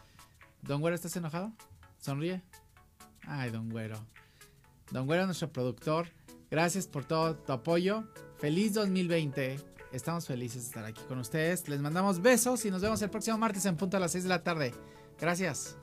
Don 0.62 0.80
Güero, 0.80 0.96
¿estás 0.96 1.14
enojado? 1.18 1.52
Sonríe. 2.00 2.42
Ay, 3.28 3.50
Don 3.52 3.70
Güero. 3.70 3.98
Don 4.92 5.08
Güero, 5.08 5.26
nuestro 5.26 5.52
productor. 5.52 6.08
Gracias 6.50 6.88
por 6.88 7.04
todo 7.04 7.36
tu 7.36 7.52
apoyo. 7.52 8.06
Feliz 8.40 8.74
2020. 8.76 9.60
Estamos 9.92 10.26
felices 10.26 10.64
de 10.64 10.68
estar 10.68 10.86
aquí 10.86 11.02
con 11.08 11.20
ustedes. 11.20 11.68
Les 11.68 11.82
mandamos 11.82 12.22
besos 12.22 12.64
y 12.66 12.72
nos 12.72 12.82
vemos 12.82 13.02
el 13.02 13.10
próximo 13.10 13.38
martes 13.38 13.66
en 13.66 13.76
punto 13.76 13.98
a 13.98 14.00
las 14.00 14.12
6 14.12 14.24
de 14.24 14.30
la 14.30 14.44
tarde. 14.44 14.74
Gracias. 15.20 15.78